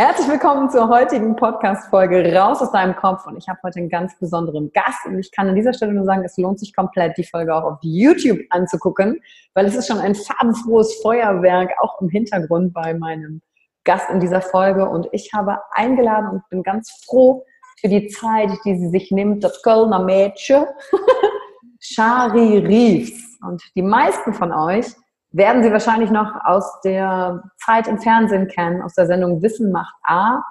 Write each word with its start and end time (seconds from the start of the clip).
Herzlich 0.00 0.28
willkommen 0.28 0.70
zur 0.70 0.88
heutigen 0.88 1.34
Podcast-Folge 1.34 2.32
Raus 2.32 2.62
aus 2.62 2.70
deinem 2.70 2.94
Kopf. 2.94 3.26
Und 3.26 3.36
ich 3.36 3.48
habe 3.48 3.58
heute 3.64 3.80
einen 3.80 3.88
ganz 3.88 4.16
besonderen 4.20 4.70
Gast. 4.72 5.04
Und 5.06 5.18
ich 5.18 5.32
kann 5.32 5.48
an 5.48 5.56
dieser 5.56 5.74
Stelle 5.74 5.92
nur 5.92 6.04
sagen, 6.04 6.22
es 6.24 6.36
lohnt 6.36 6.60
sich 6.60 6.72
komplett, 6.72 7.18
die 7.18 7.24
Folge 7.24 7.52
auch 7.52 7.64
auf 7.64 7.78
YouTube 7.82 8.38
anzugucken, 8.50 9.20
weil 9.54 9.66
es 9.66 9.74
ist 9.74 9.88
schon 9.88 9.98
ein 9.98 10.14
farbenfrohes 10.14 11.00
Feuerwerk, 11.02 11.72
auch 11.80 12.00
im 12.00 12.08
Hintergrund 12.10 12.72
bei 12.72 12.94
meinem 12.94 13.42
Gast 13.82 14.08
in 14.10 14.20
dieser 14.20 14.40
Folge. 14.40 14.88
Und 14.88 15.08
ich 15.10 15.32
habe 15.34 15.58
eingeladen 15.72 16.30
und 16.30 16.48
bin 16.48 16.62
ganz 16.62 17.04
froh 17.04 17.44
für 17.80 17.88
die 17.88 18.06
Zeit, 18.06 18.50
die 18.64 18.78
sie 18.78 18.90
sich 18.90 19.10
nimmt, 19.10 19.42
das 19.42 19.60
Kölner 19.64 19.98
Mädchen, 19.98 20.64
Shari 21.80 22.58
Reeves. 22.58 23.36
Und 23.44 23.60
die 23.74 23.82
meisten 23.82 24.32
von 24.32 24.52
euch 24.52 24.94
werden 25.38 25.62
Sie 25.62 25.72
wahrscheinlich 25.72 26.10
noch 26.10 26.34
aus 26.44 26.80
der 26.82 27.42
Zeit 27.64 27.86
im 27.88 27.98
Fernsehen 27.98 28.48
kennen, 28.48 28.82
aus 28.82 28.94
der 28.94 29.06
Sendung 29.06 29.40
Wissen 29.40 29.72
macht 29.72 29.94
A 30.02 30.42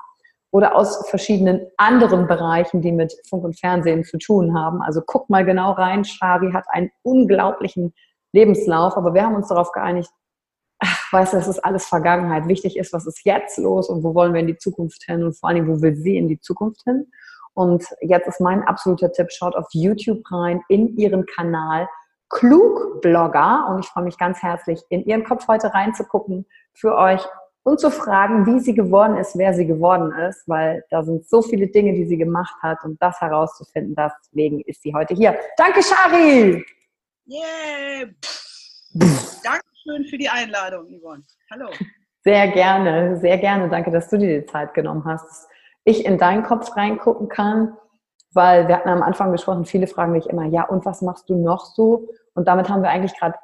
oder 0.51 0.75
aus 0.75 1.07
verschiedenen 1.09 1.67
anderen 1.77 2.25
Bereichen, 2.25 2.81
die 2.81 2.91
mit 2.91 3.13
Funk 3.29 3.43
und 3.43 3.59
Fernsehen 3.59 4.03
zu 4.05 4.17
tun 4.17 4.57
haben. 4.57 4.81
Also 4.81 5.01
guck 5.05 5.29
mal 5.29 5.45
genau 5.45 5.73
rein. 5.73 6.05
Shari 6.05 6.51
hat 6.53 6.65
einen 6.69 6.89
unglaublichen 7.03 7.93
Lebenslauf, 8.31 8.97
aber 8.97 9.13
wir 9.13 9.23
haben 9.23 9.35
uns 9.35 9.49
darauf 9.49 9.71
geeinigt, 9.71 10.09
ach, 10.79 11.13
weißt 11.13 11.33
du, 11.33 11.37
es 11.37 11.47
ist 11.47 11.63
alles 11.63 11.85
Vergangenheit. 11.85 12.47
Wichtig 12.47 12.77
ist, 12.77 12.93
was 12.93 13.05
ist 13.05 13.25
jetzt 13.25 13.57
los 13.57 13.89
und 13.89 14.03
wo 14.03 14.15
wollen 14.15 14.33
wir 14.33 14.41
in 14.41 14.47
die 14.47 14.57
Zukunft 14.57 15.03
hin 15.03 15.23
und 15.23 15.37
vor 15.37 15.49
allen 15.49 15.57
Dingen, 15.57 15.67
wo 15.67 15.81
will 15.81 15.95
sie 15.95 16.17
in 16.17 16.27
die 16.27 16.39
Zukunft 16.39 16.83
hin? 16.83 17.11
Und 17.53 17.85
jetzt 18.01 18.27
ist 18.27 18.39
mein 18.39 18.63
absoluter 18.63 19.11
Tipp, 19.11 19.31
schaut 19.31 19.55
auf 19.55 19.67
YouTube 19.71 20.21
rein, 20.31 20.61
in 20.69 20.95
ihren 20.95 21.25
Kanal 21.25 21.89
Klug-Blogger 22.29 23.67
und 23.69 23.79
ich 23.79 23.87
freue 23.87 24.03
mich 24.03 24.17
ganz 24.17 24.41
herzlich, 24.41 24.81
in 24.89 25.05
Ihren 25.05 25.23
Kopf 25.23 25.47
heute 25.47 25.73
reinzugucken 25.73 26.45
für 26.73 26.95
euch 26.95 27.25
und 27.63 27.79
zu 27.81 27.91
fragen, 27.91 28.45
wie 28.45 28.59
sie 28.61 28.73
geworden 28.73 29.17
ist, 29.17 29.37
wer 29.37 29.53
sie 29.53 29.67
geworden 29.67 30.13
ist, 30.13 30.47
weil 30.47 30.85
da 30.89 31.03
sind 31.03 31.27
so 31.27 31.41
viele 31.41 31.67
Dinge, 31.67 31.93
die 31.93 32.05
sie 32.05 32.17
gemacht 32.17 32.55
hat 32.61 32.83
und 32.85 33.01
das 33.01 33.19
herauszufinden, 33.19 33.93
deswegen 33.93 34.61
ist 34.61 34.81
sie 34.81 34.93
heute 34.93 35.13
hier. 35.13 35.37
Danke, 35.57 35.81
Shari! 35.83 36.65
Yeah! 37.27 38.07
Dankeschön 38.93 40.05
für 40.09 40.17
die 40.17 40.29
Einladung, 40.29 40.85
Yvonne. 40.97 41.23
Hallo. 41.51 41.69
Sehr 42.23 42.47
gerne, 42.49 43.17
sehr 43.17 43.37
gerne. 43.37 43.69
Danke, 43.69 43.91
dass 43.91 44.09
du 44.09 44.17
dir 44.17 44.39
die 44.41 44.45
Zeit 44.45 44.73
genommen 44.73 45.03
hast, 45.05 45.25
dass 45.25 45.47
ich 45.83 46.05
in 46.05 46.17
deinen 46.17 46.43
Kopf 46.43 46.75
reingucken 46.75 47.27
kann 47.27 47.77
weil 48.37 48.69
wir 48.69 48.77
hatten 48.77 48.87
am 48.87 49.03
Anfang 49.03 49.33
gesprochen, 49.33 49.65
viele 49.65 49.87
fragen 49.87 50.13
mich 50.13 50.27
immer, 50.27 50.45
ja, 50.45 50.63
und 50.63 50.85
was 50.85 51.01
machst 51.01 51.29
du 51.29 51.35
noch 51.35 51.65
so? 51.65 52.07
Und 52.35 52.47
damit 52.47 52.69
haben 52.69 52.83
wir 52.83 52.89
eigentlich 52.89 53.19
gerade 53.19 53.35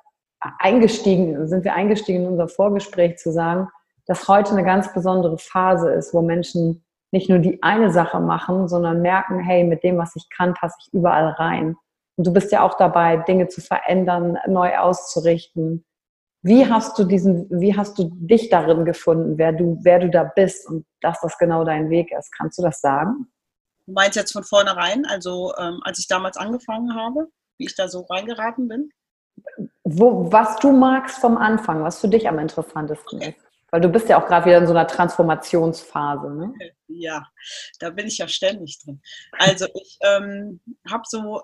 eingestiegen, 0.60 1.48
sind 1.48 1.66
wir 1.66 1.74
eingestiegen 1.74 2.24
in 2.24 2.30
unser 2.30 2.48
Vorgespräch 2.48 3.18
zu 3.18 3.34
sagen, 3.34 3.68
dass 4.06 4.28
heute 4.28 4.52
eine 4.52 4.64
ganz 4.64 4.94
besondere 4.94 5.38
Phase 5.38 5.92
ist, 5.92 6.14
wo 6.14 6.22
Menschen 6.22 6.86
nicht 7.12 7.30
nur 7.30 7.40
die 7.40 7.62
eine 7.62 7.92
Sache 7.92 8.20
machen, 8.20 8.68
sondern 8.68 9.02
merken, 9.02 9.40
hey, 9.40 9.64
mit 9.64 9.84
dem, 9.84 9.98
was 9.98 10.16
ich 10.16 10.30
kann, 10.30 10.54
passe 10.54 10.78
ich 10.80 10.94
überall 10.94 11.28
rein. 11.28 11.76
Und 12.16 12.28
du 12.28 12.34
bist 12.34 12.52
ja 12.52 12.62
auch 12.64 12.76
dabei, 12.76 13.18
Dinge 13.18 13.48
zu 13.48 13.62
verändern, 13.62 14.38
neu 14.48 14.78
auszurichten. 14.78 15.86
Wie 16.44 16.70
hast 16.70 17.00
du 17.00 17.06
diesen, 17.06 17.48
wie 17.50 17.76
hast 17.76 17.98
du 17.98 18.10
dich 18.14 18.50
darin 18.50 18.86
gefunden, 18.86 19.38
wer 19.38 19.54
du, 19.54 19.80
wer 19.82 20.00
du 20.00 20.10
da 20.10 20.24
bist 20.24 20.68
und 20.70 20.86
dass 21.02 21.22
das 21.22 21.38
genau 21.38 21.64
dein 21.64 21.90
Weg 21.90 22.12
ist? 22.12 22.32
Kannst 22.32 22.60
du 22.60 22.62
das 22.62 22.82
sagen? 22.82 23.28
Du 23.86 23.94
meinst 23.94 24.16
jetzt 24.16 24.32
von 24.32 24.44
vornherein, 24.44 25.06
also 25.06 25.54
ähm, 25.58 25.82
als 25.84 26.00
ich 26.00 26.08
damals 26.08 26.38
angefangen 26.38 26.96
habe, 26.96 27.28
wie 27.58 27.66
ich 27.66 27.76
da 27.76 27.88
so 27.88 28.02
reingeraten 28.02 28.68
bin? 28.68 28.90
Wo, 29.84 30.32
was 30.32 30.58
du 30.58 30.72
magst 30.72 31.18
vom 31.18 31.38
Anfang, 31.38 31.84
was 31.84 32.00
für 32.00 32.08
dich 32.08 32.28
am 32.28 32.40
interessantesten 32.40 33.20
okay. 33.20 33.30
ist. 33.30 33.48
Weil 33.72 33.82
du 33.82 33.90
bist 33.90 34.08
ja 34.08 34.22
auch 34.22 34.28
gerade 34.28 34.46
wieder 34.46 34.60
in 34.60 34.68
so 34.68 34.74
einer 34.74 34.88
Transformationsphase. 34.88 36.30
Ne? 36.30 36.54
Ja, 36.88 37.26
da 37.80 37.90
bin 37.90 38.06
ich 38.06 38.20
ja 38.20 38.28
ständig 38.28 38.80
drin. 38.84 39.02
Also 39.32 39.66
ich 39.74 39.98
ähm, 40.04 40.62
habe 40.90 41.04
so, 41.08 41.42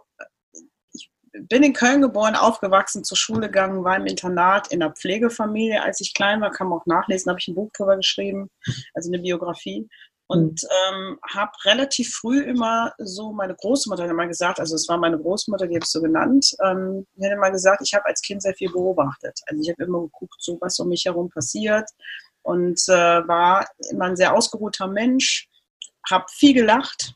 ich 0.93 1.09
bin 1.33 1.63
in 1.63 1.73
Köln 1.73 2.03
geboren, 2.03 2.35
aufgewachsen, 2.35 3.03
zur 3.03 3.17
Schule 3.17 3.47
gegangen, 3.47 3.83
war 3.83 3.97
im 3.97 4.05
Internat 4.05 4.71
in 4.71 4.83
einer 4.83 4.93
Pflegefamilie. 4.93 5.81
Als 5.81 6.01
ich 6.01 6.13
klein 6.13 6.39
war, 6.39 6.51
kann 6.51 6.67
man 6.67 6.79
auch 6.79 6.85
nachlesen, 6.85 7.31
habe 7.31 7.39
ich 7.39 7.47
ein 7.47 7.55
Buch 7.55 7.71
drüber 7.75 7.97
geschrieben, 7.97 8.51
also 8.93 9.09
eine 9.09 9.23
Biografie. 9.23 9.89
Und 10.31 10.61
ähm, 10.63 11.17
habe 11.27 11.51
relativ 11.65 12.13
früh 12.13 12.41
immer 12.41 12.93
so, 12.99 13.31
meine 13.33 13.55
Großmutter 13.55 14.03
hat 14.03 14.11
immer 14.11 14.27
gesagt, 14.27 14.59
also 14.59 14.75
es 14.75 14.87
war 14.87 14.99
meine 14.99 15.17
Großmutter, 15.17 15.65
die 15.65 15.73
habe 15.73 15.83
ich 15.83 15.89
so 15.89 16.03
genannt, 16.03 16.55
ähm, 16.63 17.07
die 17.15 17.25
hat 17.25 17.33
immer 17.33 17.49
gesagt, 17.49 17.81
ich 17.83 17.95
habe 17.95 18.05
als 18.05 18.21
Kind 18.21 18.43
sehr 18.43 18.53
viel 18.53 18.71
beobachtet. 18.71 19.39
Also 19.47 19.59
ich 19.59 19.69
habe 19.71 19.83
immer 19.85 20.01
geguckt, 20.01 20.35
so 20.37 20.59
was 20.61 20.79
um 20.79 20.89
mich 20.89 21.05
herum 21.05 21.31
passiert 21.31 21.89
und 22.43 22.79
äh, 22.89 23.27
war 23.27 23.67
immer 23.89 24.05
ein 24.05 24.15
sehr 24.15 24.35
ausgeruhter 24.35 24.85
Mensch, 24.85 25.49
habe 26.07 26.25
viel 26.29 26.53
gelacht, 26.53 27.15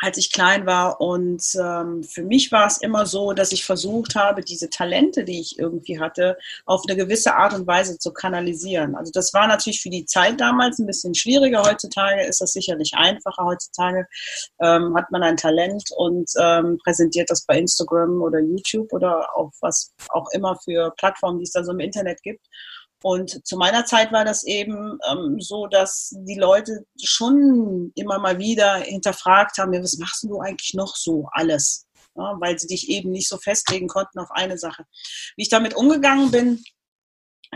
als 0.00 0.18
ich 0.18 0.32
klein 0.32 0.66
war. 0.66 1.00
Und 1.00 1.42
ähm, 1.60 2.02
für 2.02 2.22
mich 2.22 2.52
war 2.52 2.66
es 2.66 2.78
immer 2.78 3.06
so, 3.06 3.32
dass 3.32 3.52
ich 3.52 3.64
versucht 3.64 4.14
habe, 4.14 4.42
diese 4.42 4.70
Talente, 4.70 5.24
die 5.24 5.40
ich 5.40 5.58
irgendwie 5.58 6.00
hatte, 6.00 6.36
auf 6.66 6.82
eine 6.86 6.96
gewisse 6.96 7.34
Art 7.34 7.54
und 7.54 7.66
Weise 7.66 7.98
zu 7.98 8.12
kanalisieren. 8.12 8.94
Also 8.94 9.12
das 9.12 9.32
war 9.34 9.46
natürlich 9.46 9.82
für 9.82 9.90
die 9.90 10.04
Zeit 10.04 10.40
damals 10.40 10.78
ein 10.78 10.86
bisschen 10.86 11.14
schwieriger. 11.14 11.62
Heutzutage 11.62 12.22
ist 12.22 12.40
das 12.40 12.52
sicherlich 12.52 12.92
einfacher. 12.94 13.44
Heutzutage 13.44 14.06
ähm, 14.60 14.94
hat 14.96 15.10
man 15.10 15.22
ein 15.22 15.36
Talent 15.36 15.84
und 15.96 16.30
ähm, 16.40 16.78
präsentiert 16.82 17.30
das 17.30 17.44
bei 17.44 17.58
Instagram 17.58 18.22
oder 18.22 18.40
YouTube 18.40 18.92
oder 18.92 19.28
auf 19.36 19.54
was 19.60 19.92
auch 20.10 20.28
immer 20.32 20.56
für 20.64 20.92
Plattformen, 20.96 21.38
die 21.38 21.44
es 21.44 21.52
da 21.52 21.64
so 21.64 21.72
im 21.72 21.80
Internet 21.80 22.22
gibt. 22.22 22.46
Und 23.02 23.46
zu 23.46 23.56
meiner 23.56 23.84
Zeit 23.84 24.12
war 24.12 24.24
das 24.24 24.44
eben 24.44 24.98
ähm, 25.08 25.40
so, 25.40 25.66
dass 25.68 26.14
die 26.26 26.38
Leute 26.38 26.84
schon 27.00 27.92
immer 27.94 28.18
mal 28.18 28.38
wieder 28.38 28.76
hinterfragt 28.78 29.58
haben, 29.58 29.72
ja, 29.72 29.82
was 29.82 29.98
machst 29.98 30.24
du 30.24 30.40
eigentlich 30.40 30.74
noch 30.74 30.96
so 30.96 31.28
alles? 31.32 31.86
Ja, 32.16 32.36
weil 32.40 32.58
sie 32.58 32.66
dich 32.66 32.88
eben 32.88 33.10
nicht 33.10 33.28
so 33.28 33.38
festlegen 33.38 33.86
konnten 33.86 34.18
auf 34.18 34.30
eine 34.32 34.58
Sache. 34.58 34.84
Wie 35.36 35.42
ich 35.42 35.48
damit 35.48 35.74
umgegangen 35.74 36.32
bin, 36.32 36.64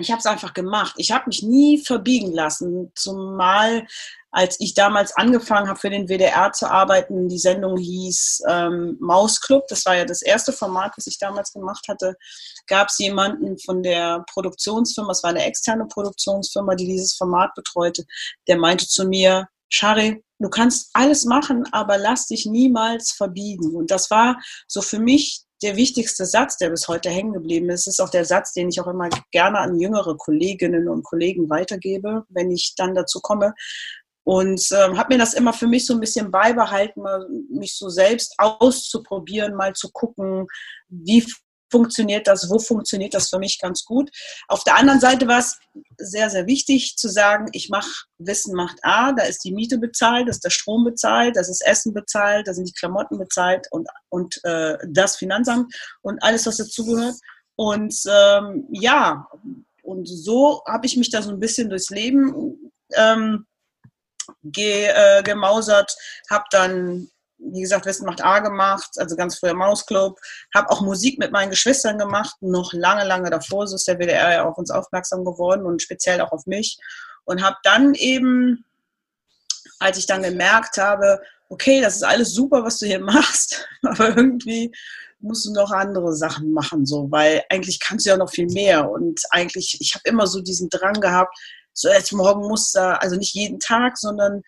ich 0.00 0.11
habe 0.11 0.21
es 0.21 0.27
einfach 0.27 0.55
gemacht. 0.55 0.94
Ich 0.97 1.12
habe 1.12 1.25
mich 1.27 1.43
nie 1.43 1.79
verbiegen 1.79 2.33
lassen, 2.33 2.93
zumal 2.94 3.87
als 4.35 4.59
ich 4.61 4.73
damals 4.73 5.15
angefangen 5.15 5.69
habe, 5.69 5.79
für 5.79 5.91
den 5.91 6.09
WDR 6.09 6.53
zu 6.53 6.67
arbeiten, 6.67 7.29
die 7.29 7.39
Sendung 7.39 7.77
hieß 7.77 8.44
ähm, 8.49 8.97
Mausclub, 8.99 9.67
das 9.69 9.85
war 9.85 9.94
ja 9.94 10.06
das 10.06 10.23
erste 10.23 10.55
Format, 10.55 10.94
was 10.97 11.06
ich 11.06 11.19
damals 11.19 11.53
gemacht 11.53 11.87
hatte, 11.87 12.17
gab 12.67 12.89
es 12.89 12.99
jemanden 12.99 13.59
von 13.59 13.83
der 13.83 14.25
Produktionsfirma, 14.33 15.12
es 15.12 15.23
war 15.23 15.31
eine 15.31 15.44
externe 15.44 15.87
Produktionsfirma, 15.87 16.75
die 16.77 16.87
dieses 16.87 17.15
Format 17.15 17.55
betreute, 17.55 18.06
der 18.49 18.56
meinte 18.56 18.89
zu 18.89 19.05
mir, 19.05 19.49
Shari, 19.69 20.23
du 20.39 20.49
kannst 20.49 20.91
alles 20.94 21.27
machen, 21.27 21.65
aber 21.73 21.99
lass 21.99 22.27
dich 22.27 22.44
niemals 22.44 23.12
verbiegen. 23.12 23.75
Und 23.75 23.91
das 23.91 24.11
war 24.11 24.39
so 24.67 24.83
für 24.83 24.99
mich 24.99 25.44
der 25.62 25.76
wichtigste 25.76 26.26
Satz, 26.26 26.56
der 26.56 26.70
bis 26.70 26.88
heute 26.88 27.11
hängen 27.11 27.32
geblieben 27.32 27.70
ist. 27.70 27.87
Ist 27.87 28.00
auch 28.00 28.11
der 28.11 28.25
Satz, 28.25 28.53
den 28.53 28.69
ich 28.69 28.81
auch 28.81 28.87
immer 28.88 29.09
gerne 29.31 29.59
an 29.59 29.79
jüngere 29.79 30.17
Kolleginnen 30.17 30.88
und 30.88 31.05
Kollegen 31.05 31.49
weitergebe, 31.49 32.25
wenn 32.29 32.50
ich 32.50 32.75
dann 32.76 32.94
dazu 32.94 33.20
komme, 33.20 33.55
und 34.25 34.69
ähm, 34.70 34.99
habe 34.99 35.14
mir 35.14 35.19
das 35.19 35.35
immer 35.35 35.53
für 35.53 35.67
mich 35.67 35.85
so 35.85 35.94
ein 35.94 36.00
bisschen 36.00 36.31
beibehalten, 36.31 37.03
mich 37.50 37.76
so 37.76 37.88
selbst 37.88 38.35
auszuprobieren, 38.38 39.55
mal 39.55 39.73
zu 39.73 39.91
gucken, 39.91 40.47
wie 40.88 41.26
funktioniert 41.73 42.29
das, 42.29 42.49
wo 42.49 42.61
funktioniert 42.61 43.15
das 43.15 43.29
für 43.29 43.41
mich 43.41 43.59
ganz 43.59 43.85
gut. 43.85 44.11
Auf 44.47 44.63
der 44.63 44.77
anderen 44.77 45.01
Seite 45.01 45.27
war 45.27 45.41
es 45.41 45.59
sehr, 45.99 46.31
sehr 46.31 46.47
wichtig 46.47 46.97
zu 46.97 47.09
sagen, 47.09 47.49
ich 47.53 47.69
mache 47.69 47.91
Wissen 48.19 48.55
macht 48.55 48.79
A, 48.83 49.13
da 49.13 49.25
ist 49.25 49.43
die 49.45 49.53
Miete 49.53 49.79
bezahlt, 49.79 50.29
da 50.29 50.31
ist 50.31 50.45
der 50.45 50.51
Strom 50.51 50.85
bezahlt, 50.85 51.37
das 51.37 51.49
ist 51.49 51.67
Essen 51.67 51.93
bezahlt, 51.93 52.47
da 52.47 52.55
sind 52.55 52.69
die 52.69 52.75
Klamotten 52.75 53.19
bezahlt 53.19 53.67
und, 53.73 53.89
und 54.11 54.39
äh, 54.45 54.79
das 54.89 55.17
Finanzamt 55.17 55.75
und 56.03 56.23
alles, 56.23 56.47
was 56.47 56.59
dazugehört. 56.59 57.17
Und 57.57 57.95
ähm, 58.09 58.69
ja, 58.71 59.27
und 59.83 60.07
so 60.09 60.63
habe 60.67 60.87
ich 60.87 60.97
mich 60.97 61.11
da 61.11 61.23
so 61.23 61.31
ein 61.31 61.41
bisschen 61.41 61.69
durchs 61.69 61.91
Leben 61.91 62.73
ähm, 62.95 63.47
ge, 64.43 64.87
äh, 64.87 65.23
gemausert, 65.23 65.95
habe 66.31 66.45
dann, 66.51 67.09
wie 67.50 67.61
gesagt, 67.61 67.87
Wissen 67.87 68.06
macht 68.06 68.25
A 68.25 68.39
gemacht, 68.41 68.91
also 68.97 69.17
ganz 69.17 69.39
früher 69.39 69.55
Mausclub, 69.55 70.19
habe 70.55 70.71
auch 70.71 70.81
Musik 70.81 71.19
mit 71.19 71.33
meinen 71.33 71.50
Geschwistern 71.50 71.99
gemacht, 71.99 72.37
noch 72.41 72.73
lange, 72.73 73.05
lange 73.05 73.31
davor, 73.31 73.67
so 73.67 73.77
ist 73.77 73.89
der 73.89 73.99
WDR 73.99 74.33
ja 74.33 74.44
auf 74.44 74.59
uns 74.59 74.71
aufmerksam 74.71 75.25
geworden 75.25 75.67
und 75.67 75.83
speziell 75.83 76.21
auch 76.21 76.33
auf 76.33 76.47
mich. 76.47 76.79
Und 77.25 77.43
habe 77.43 77.56
dann 77.62 77.94
eben, 77.94 78.65
als 79.79 79.99
ich 79.99 80.06
dann 80.06 80.23
gemerkt 80.23 80.77
habe, 80.77 81.21
okay, 81.49 81.81
das 81.81 81.97
ist 81.97 82.05
alles 82.05 82.33
super, 82.33 82.65
was 82.65 82.79
du 82.79 82.87
hier 82.87 83.00
machst, 83.00 83.69
aber 83.83 84.17
irgendwie 84.17 84.73
musst 85.21 85.47
du 85.47 85.53
noch 85.53 85.71
andere 85.71 86.15
Sachen 86.15 86.53
machen, 86.53 86.85
so, 86.85 87.09
weil 87.11 87.44
eigentlich 87.49 87.79
kannst 87.79 88.06
du 88.06 88.11
ja 88.11 88.17
noch 88.17 88.31
viel 88.31 88.47
mehr. 88.47 88.91
Und 88.91 89.21
eigentlich, 89.31 89.79
ich 89.81 89.94
habe 89.94 90.03
immer 90.05 90.27
so 90.27 90.41
diesen 90.41 90.69
Drang 90.69 91.00
gehabt, 91.00 91.37
so 91.75 91.89
jetzt 91.89 92.12
morgen 92.12 92.49
muss 92.49 92.73
da, 92.73 92.94
also 92.94 93.17
nicht 93.17 93.35
jeden 93.35 93.61
Tag, 93.61 93.97
sondern 93.97 94.43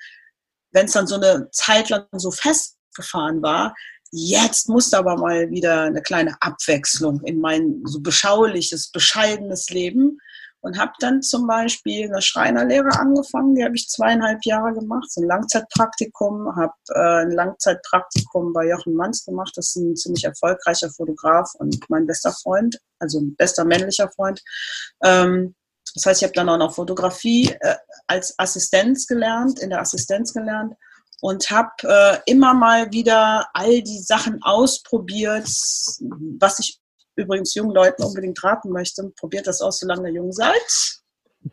wenn 0.73 0.87
es 0.87 0.93
dann 0.93 1.06
so 1.06 1.14
eine 1.14 1.49
Zeit 1.52 1.88
lang 1.88 2.06
so 2.12 2.31
festgefahren 2.94 3.43
war, 3.43 3.75
jetzt 4.11 4.69
muss 4.69 4.93
aber 4.94 5.17
mal 5.17 5.50
wieder 5.50 5.82
eine 5.82 6.02
kleine 6.02 6.37
Abwechslung 6.41 7.20
in 7.25 7.41
mein 7.41 7.82
so 7.85 8.00
beschauliches, 8.00 8.91
bescheidenes 8.91 9.70
Leben 9.70 10.19
und 10.61 10.79
habe 10.79 10.93
dann 11.00 11.20
zum 11.20 11.46
Beispiel 11.46 12.06
eine 12.06 12.23
Schreinerlehre 12.23 12.99
angefangen, 12.99 13.55
die 13.55 13.64
habe 13.64 13.75
ich 13.75 13.88
zweieinhalb 13.88 14.44
Jahre 14.44 14.73
gemacht, 14.73 15.11
so 15.11 15.20
ein 15.20 15.26
Langzeitpraktikum, 15.26 16.56
habe 16.56 16.73
äh, 16.91 17.25
ein 17.25 17.32
Langzeitpraktikum 17.32 18.52
bei 18.52 18.69
Jochen 18.69 18.94
Manns 18.94 19.25
gemacht, 19.25 19.52
das 19.56 19.70
ist 19.70 19.76
ein 19.76 19.96
ziemlich 19.96 20.25
erfolgreicher 20.25 20.91
Fotograf 20.91 21.52
und 21.58 21.79
mein 21.91 22.06
bester 22.06 22.32
Freund, 22.32 22.79
also 22.99 23.20
ein 23.20 23.35
bester 23.37 23.64
männlicher 23.64 24.08
Freund. 24.11 24.41
Ähm, 25.02 25.55
das 25.94 26.06
heißt, 26.06 26.23
ich 26.23 26.25
habe 26.25 26.35
dann 26.35 26.49
auch 26.49 26.58
noch 26.58 26.75
Fotografie 26.75 27.55
äh, 27.61 27.76
als 28.06 28.35
Assistenz 28.38 29.06
gelernt, 29.06 29.61
in 29.61 29.70
der 29.70 29.81
Assistenz 29.81 30.32
gelernt 30.32 30.75
und 31.20 31.50
habe 31.50 31.70
äh, 31.82 32.19
immer 32.26 32.55
mal 32.55 32.93
wieder 32.93 33.49
all 33.55 33.82
die 33.82 34.00
Sachen 34.00 34.43
ausprobiert, 34.43 35.49
was 36.38 36.58
ich 36.58 36.81
übrigens 37.16 37.55
jungen 37.55 37.75
Leuten 37.75 38.02
unbedingt 38.02 38.43
raten 38.43 38.70
möchte. 38.70 39.11
Probiert 39.16 39.46
das 39.46 39.61
aus, 39.61 39.81
solange 39.81 40.08
ihr 40.08 40.16
jung 40.16 40.32
seid. 40.32 41.02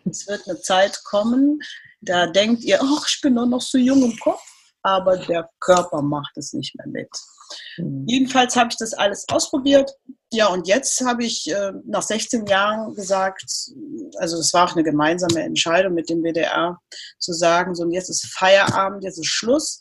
Es 0.10 0.28
wird 0.28 0.48
eine 0.48 0.60
Zeit 0.62 1.02
kommen, 1.04 1.60
da 2.02 2.28
denkt 2.28 2.64
ihr, 2.64 2.80
ach, 2.82 3.06
ich 3.08 3.20
bin 3.22 3.36
doch 3.36 3.46
noch 3.46 3.62
so 3.62 3.78
jung 3.78 4.04
im 4.04 4.18
Kopf, 4.20 4.42
aber 4.84 5.18
der 5.18 5.50
Körper 5.60 6.02
macht 6.02 6.38
es 6.38 6.54
nicht 6.54 6.76
mehr 6.78 6.88
mit. 6.88 7.10
Mhm. 7.78 8.06
Jedenfalls 8.08 8.56
habe 8.56 8.70
ich 8.72 8.78
das 8.78 8.94
alles 8.94 9.26
ausprobiert. 9.32 9.92
Ja, 10.34 10.48
und 10.48 10.68
jetzt 10.68 11.02
habe 11.06 11.26
ich 11.26 11.52
äh, 11.52 11.74
nach 11.86 12.02
16 12.02 12.46
Jahren 12.46 12.94
gesagt, 12.96 13.44
also 14.18 14.38
es 14.38 14.54
war 14.54 14.70
auch 14.70 14.76
eine 14.76 14.84
gemeinsame 14.84 15.44
Entscheidung 15.44 15.94
mit 15.94 16.10
dem 16.10 16.24
WDR, 16.24 16.80
zu 17.20 17.34
sagen, 17.34 17.76
so 17.76 17.90
jetzt 17.90 18.10
ist 18.10 18.26
Feierabend, 18.28 19.04
jetzt 19.04 19.20
ist 19.20 19.28
Schluss 19.28 19.81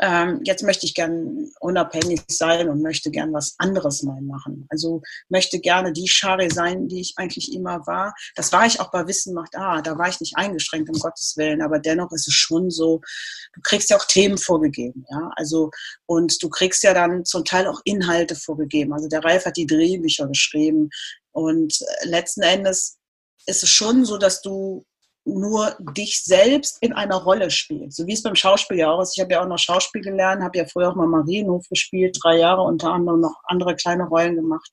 ähm, 0.00 0.40
jetzt 0.44 0.62
möchte 0.62 0.86
ich 0.86 0.94
gern 0.94 1.50
unabhängig 1.60 2.20
sein 2.28 2.68
und 2.68 2.82
möchte 2.82 3.10
gern 3.10 3.32
was 3.32 3.54
anderes 3.58 4.02
mal 4.02 4.20
machen. 4.20 4.66
Also 4.68 5.02
möchte 5.28 5.60
gerne 5.60 5.92
die 5.92 6.08
Schare 6.08 6.50
sein, 6.50 6.88
die 6.88 7.00
ich 7.00 7.14
eigentlich 7.16 7.52
immer 7.54 7.86
war. 7.86 8.14
Das 8.34 8.52
war 8.52 8.66
ich 8.66 8.80
auch 8.80 8.90
bei 8.90 9.06
Wissen 9.06 9.34
macht 9.34 9.56
Ah, 9.56 9.80
da 9.82 9.98
war 9.98 10.08
ich 10.08 10.20
nicht 10.20 10.36
eingeschränkt, 10.36 10.90
um 10.90 11.00
Gottes 11.00 11.34
Willen, 11.36 11.62
aber 11.62 11.78
dennoch 11.78 12.12
ist 12.12 12.28
es 12.28 12.34
schon 12.34 12.70
so, 12.70 13.00
du 13.54 13.60
kriegst 13.62 13.90
ja 13.90 13.96
auch 13.96 14.04
Themen 14.04 14.38
vorgegeben, 14.38 15.04
ja, 15.10 15.30
also 15.36 15.70
und 16.06 16.42
du 16.42 16.48
kriegst 16.48 16.82
ja 16.82 16.94
dann 16.94 17.24
zum 17.24 17.44
Teil 17.44 17.66
auch 17.66 17.80
Inhalte 17.84 18.34
vorgegeben. 18.34 18.92
Also 18.92 19.08
der 19.08 19.24
Ralf 19.24 19.46
hat 19.46 19.56
die 19.56 19.66
Drehbücher 19.66 20.28
geschrieben 20.28 20.90
und 21.32 21.80
äh, 21.80 22.08
letzten 22.08 22.42
Endes 22.42 22.98
ist 23.46 23.62
es 23.62 23.70
schon 23.70 24.04
so, 24.04 24.18
dass 24.18 24.42
du 24.42 24.84
nur 25.28 25.76
dich 25.96 26.22
selbst 26.24 26.78
in 26.80 26.92
einer 26.92 27.16
Rolle 27.16 27.50
spielst. 27.50 27.96
So 27.96 28.06
wie 28.06 28.14
es 28.14 28.22
beim 28.22 28.34
Schauspiel 28.34 28.78
ja 28.78 28.90
auch 28.90 29.02
ist. 29.02 29.16
Ich 29.16 29.22
habe 29.22 29.32
ja 29.32 29.42
auch 29.42 29.48
noch 29.48 29.58
Schauspiel 29.58 30.02
gelernt, 30.02 30.42
habe 30.42 30.58
ja 30.58 30.64
früher 30.66 30.90
auch 30.90 30.94
mal 30.94 31.06
Marienhof 31.06 31.68
gespielt, 31.68 32.18
drei 32.22 32.38
Jahre 32.38 32.62
unter 32.62 32.90
anderem 32.92 33.20
noch 33.20 33.36
andere 33.44 33.76
kleine 33.76 34.04
Rollen 34.04 34.36
gemacht. 34.36 34.70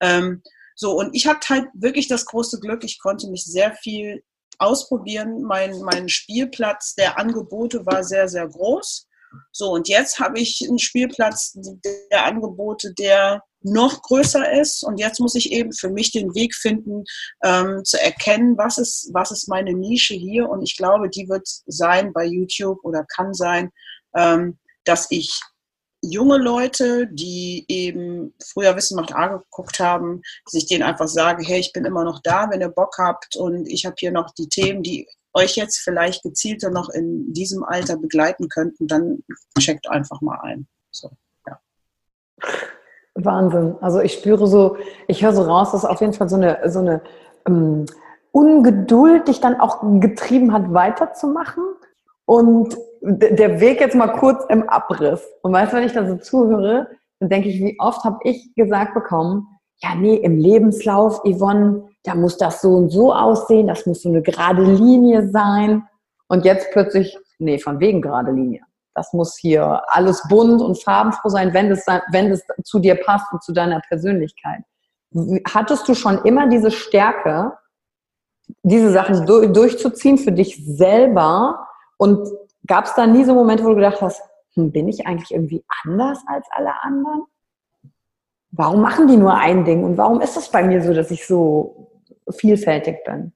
Ähm, 0.00 0.42
so, 0.74 0.92
und 0.92 1.14
ich 1.14 1.26
hatte 1.26 1.48
halt 1.48 1.68
wirklich 1.74 2.06
das 2.08 2.26
große 2.26 2.60
Glück, 2.60 2.84
ich 2.84 2.98
konnte 2.98 3.28
mich 3.28 3.44
sehr 3.44 3.72
viel 3.72 4.22
ausprobieren. 4.58 5.42
Mein, 5.42 5.80
mein 5.80 6.08
Spielplatz 6.08 6.94
der 6.94 7.18
Angebote 7.18 7.86
war 7.86 8.04
sehr, 8.04 8.28
sehr 8.28 8.46
groß. 8.48 9.08
So, 9.52 9.72
und 9.72 9.88
jetzt 9.88 10.20
habe 10.20 10.38
ich 10.38 10.64
einen 10.66 10.78
Spielplatz 10.78 11.56
der 12.12 12.24
Angebote, 12.24 12.92
der 12.94 13.42
noch 13.66 14.02
größer 14.02 14.52
ist. 14.60 14.84
Und 14.84 14.98
jetzt 14.98 15.20
muss 15.20 15.34
ich 15.34 15.52
eben 15.52 15.72
für 15.72 15.90
mich 15.90 16.12
den 16.12 16.34
Weg 16.34 16.54
finden, 16.54 17.04
ähm, 17.44 17.84
zu 17.84 18.00
erkennen, 18.00 18.56
was 18.56 18.78
ist, 18.78 19.10
was 19.12 19.30
ist 19.30 19.48
meine 19.48 19.74
Nische 19.74 20.14
hier. 20.14 20.48
Und 20.48 20.62
ich 20.62 20.76
glaube, 20.76 21.10
die 21.10 21.28
wird 21.28 21.46
sein 21.66 22.12
bei 22.12 22.24
YouTube 22.24 22.78
oder 22.84 23.04
kann 23.04 23.34
sein, 23.34 23.70
ähm, 24.14 24.58
dass 24.84 25.08
ich 25.10 25.40
junge 26.02 26.38
Leute, 26.38 27.08
die 27.08 27.64
eben 27.68 28.34
früher 28.52 28.76
Wissen 28.76 28.96
macht 28.96 29.14
A 29.14 29.28
geguckt 29.28 29.80
haben, 29.80 30.22
sich 30.46 30.66
denen 30.66 30.84
einfach 30.84 31.08
sage, 31.08 31.44
hey, 31.44 31.58
ich 31.58 31.72
bin 31.72 31.84
immer 31.84 32.04
noch 32.04 32.20
da, 32.22 32.48
wenn 32.50 32.60
ihr 32.60 32.68
Bock 32.68 32.96
habt 32.98 33.34
und 33.36 33.66
ich 33.66 33.84
habe 33.84 33.96
hier 33.98 34.12
noch 34.12 34.30
die 34.34 34.48
Themen, 34.48 34.82
die 34.82 35.08
euch 35.32 35.56
jetzt 35.56 35.78
vielleicht 35.78 36.22
gezielter 36.22 36.70
noch 36.70 36.88
in 36.88 37.32
diesem 37.32 37.64
Alter 37.64 37.96
begleiten 37.96 38.48
könnten, 38.48 38.86
dann 38.86 39.24
checkt 39.58 39.88
einfach 39.88 40.20
mal 40.20 40.38
ein. 40.42 40.66
So, 40.90 41.10
ja. 41.46 41.60
Wahnsinn. 43.16 43.76
Also 43.80 44.00
ich 44.00 44.14
spüre 44.14 44.46
so, 44.46 44.76
ich 45.08 45.24
höre 45.24 45.32
so 45.32 45.42
raus, 45.42 45.72
dass 45.72 45.84
auf 45.84 46.00
jeden 46.00 46.12
Fall 46.12 46.28
so 46.28 46.36
eine, 46.36 46.58
so 46.66 46.80
eine 46.80 47.00
ähm, 47.46 47.86
Ungeduld 48.32 49.28
dich 49.28 49.40
dann 49.40 49.58
auch 49.60 49.80
getrieben 50.00 50.52
hat, 50.52 50.72
weiterzumachen. 50.72 51.64
Und 52.26 52.76
der 53.00 53.60
Weg 53.60 53.80
jetzt 53.80 53.94
mal 53.94 54.08
kurz 54.08 54.44
im 54.48 54.68
Abriss. 54.68 55.24
Und 55.42 55.52
weißt 55.52 55.72
du, 55.72 55.76
wenn 55.76 55.84
ich 55.84 55.92
da 55.92 56.06
so 56.06 56.16
zuhöre, 56.16 56.88
dann 57.20 57.28
denke 57.28 57.48
ich, 57.48 57.60
wie 57.60 57.76
oft 57.78 58.04
habe 58.04 58.18
ich 58.24 58.54
gesagt 58.54 58.94
bekommen, 58.94 59.46
ja, 59.82 59.94
nee, 59.94 60.16
im 60.16 60.38
Lebenslauf, 60.38 61.20
Yvonne, 61.24 61.88
da 62.02 62.14
muss 62.14 62.36
das 62.36 62.60
so 62.60 62.74
und 62.76 62.90
so 62.90 63.14
aussehen, 63.14 63.66
das 63.66 63.86
muss 63.86 64.02
so 64.02 64.08
eine 64.08 64.22
gerade 64.22 64.62
Linie 64.62 65.28
sein. 65.28 65.84
Und 66.28 66.44
jetzt 66.44 66.70
plötzlich, 66.72 67.16
nee, 67.38 67.58
von 67.58 67.78
wegen 67.78 68.02
gerade 68.02 68.32
Linie. 68.32 68.65
Das 68.96 69.12
muss 69.12 69.36
hier 69.36 69.82
alles 69.88 70.22
bunt 70.28 70.62
und 70.62 70.82
farbenfroh 70.82 71.28
sein, 71.28 71.52
wenn 71.52 71.70
es, 71.70 71.86
wenn 72.10 72.30
es 72.30 72.42
zu 72.64 72.78
dir 72.78 72.94
passt 72.94 73.30
und 73.30 73.42
zu 73.42 73.52
deiner 73.52 73.80
Persönlichkeit. 73.80 74.62
Hattest 75.46 75.86
du 75.86 75.94
schon 75.94 76.24
immer 76.24 76.48
diese 76.48 76.70
Stärke, 76.70 77.52
diese 78.62 78.90
Sachen 78.90 79.26
du 79.26 79.52
durchzuziehen 79.52 80.16
für 80.16 80.32
dich 80.32 80.64
selber? 80.64 81.68
Und 81.98 82.26
gab 82.66 82.86
es 82.86 82.94
da 82.94 83.06
nie 83.06 83.24
so 83.24 83.34
Momente, 83.34 83.64
wo 83.64 83.68
du 83.68 83.74
gedacht 83.76 84.00
hast, 84.00 84.22
hm, 84.54 84.72
bin 84.72 84.88
ich 84.88 85.06
eigentlich 85.06 85.30
irgendwie 85.30 85.62
anders 85.84 86.18
als 86.26 86.46
alle 86.52 86.72
anderen? 86.82 87.24
Warum 88.50 88.80
machen 88.80 89.08
die 89.08 89.18
nur 89.18 89.34
ein 89.34 89.66
Ding? 89.66 89.84
Und 89.84 89.98
warum 89.98 90.22
ist 90.22 90.38
es 90.38 90.48
bei 90.50 90.62
mir 90.62 90.82
so, 90.82 90.94
dass 90.94 91.10
ich 91.10 91.26
so 91.26 92.02
vielfältig 92.30 93.04
bin? 93.04 93.34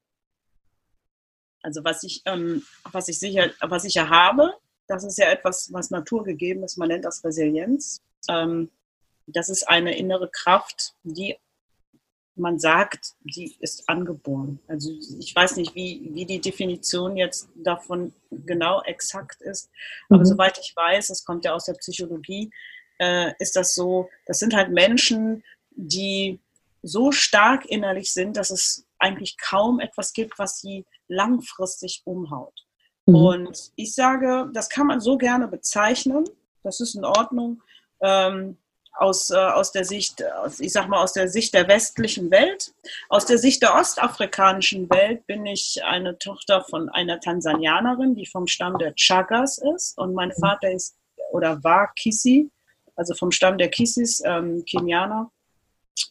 Also 1.62 1.85
was 1.85 2.02
ich, 2.02 2.23
ähm, 2.25 2.62
was 2.90 3.09
ich 3.09 3.19
sicher, 3.19 3.50
was 3.61 3.85
ich 3.85 3.93
ja 3.93 4.09
habe, 4.09 4.55
das 4.91 5.05
ist 5.05 5.19
ja 5.19 5.31
etwas, 5.31 5.73
was 5.73 5.91
naturgegeben 5.91 6.65
ist. 6.65 6.77
Man 6.77 6.89
nennt 6.89 7.05
das 7.05 7.25
Resilienz. 7.25 8.03
Ähm, 8.29 8.71
das 9.27 9.49
ist 9.49 9.69
eine 9.69 9.97
innere 9.97 10.29
Kraft, 10.29 10.95
die 11.05 11.37
man 12.35 12.59
sagt, 12.59 13.13
die 13.21 13.55
ist 13.61 13.89
angeboren. 13.89 14.61
Also 14.67 14.91
ich 15.19 15.35
weiß 15.35 15.57
nicht, 15.57 15.75
wie, 15.75 16.09
wie 16.13 16.25
die 16.25 16.41
Definition 16.41 17.17
jetzt 17.17 17.49
davon 17.55 18.15
genau 18.31 18.83
exakt 18.83 19.43
ist, 19.43 19.71
aber 20.09 20.21
mhm. 20.21 20.27
soweit 20.27 20.59
ich 20.59 20.75
weiß, 20.75 21.11
es 21.11 21.25
kommt 21.25 21.45
ja 21.45 21.53
aus 21.53 21.67
der 21.67 21.75
Psychologie, 21.75 22.51
äh, 22.99 23.33
ist 23.39 23.57
das 23.57 23.75
so, 23.75 24.09
das 24.27 24.39
sind 24.39 24.55
halt 24.55 24.71
Menschen, 24.71 25.45
die 25.71 26.41
so 26.83 27.13
stark 27.13 27.67
innerlich 27.67 28.13
sind, 28.13 28.37
dass 28.37 28.51
es 28.51 28.87
eigentlich 28.99 29.37
kaum 29.37 29.79
etwas 29.81 30.15
gibt, 30.15 30.39
was 30.39 30.61
sie 30.61 30.87
langfristig 31.09 32.03
umhaut. 32.05 32.67
Mhm. 33.11 33.26
Und 33.26 33.73
ich 33.76 33.95
sage, 33.95 34.50
das 34.52 34.69
kann 34.69 34.87
man 34.87 35.00
so 35.00 35.19
gerne 35.19 35.49
bezeichnen, 35.49 36.25
das 36.62 36.81
ist 36.81 36.95
in 36.95 37.05
Ordnung. 37.05 37.62
Ähm, 38.02 38.57
aus, 38.93 39.31
äh, 39.31 39.37
aus 39.37 39.73
der 39.73 39.85
Sicht, 39.85 40.23
aus, 40.25 40.61
ich 40.61 40.73
sag 40.73 40.88
mal, 40.88 41.02
aus 41.02 41.12
der 41.12 41.29
Sicht 41.29 41.55
der 41.55 41.69
westlichen 41.69 42.31
Welt. 42.31 42.73
Aus 43.09 43.25
der 43.25 43.38
Sicht 43.38 43.62
der 43.62 43.75
ostafrikanischen 43.75 44.90
Welt 44.90 45.26
bin 45.26 45.47
ich 45.47 45.81
eine 45.85 46.19
Tochter 46.19 46.64
von 46.69 46.88
einer 46.90 47.21
Tansanianerin, 47.21 48.14
die 48.14 48.26
vom 48.26 48.47
Stamm 48.47 48.79
der 48.79 48.95
Chagas 48.95 49.59
ist. 49.75 49.97
Und 49.97 50.14
mein 50.14 50.29
mhm. 50.29 50.40
Vater 50.40 50.71
ist 50.71 50.97
oder 51.33 51.62
war 51.62 51.93
Kisi, 51.95 52.50
also 52.97 53.14
vom 53.14 53.31
Stamm 53.31 53.57
der 53.57 53.69
Kisis, 53.69 54.23
ähm, 54.25 54.64
Kenianer. 54.67 55.31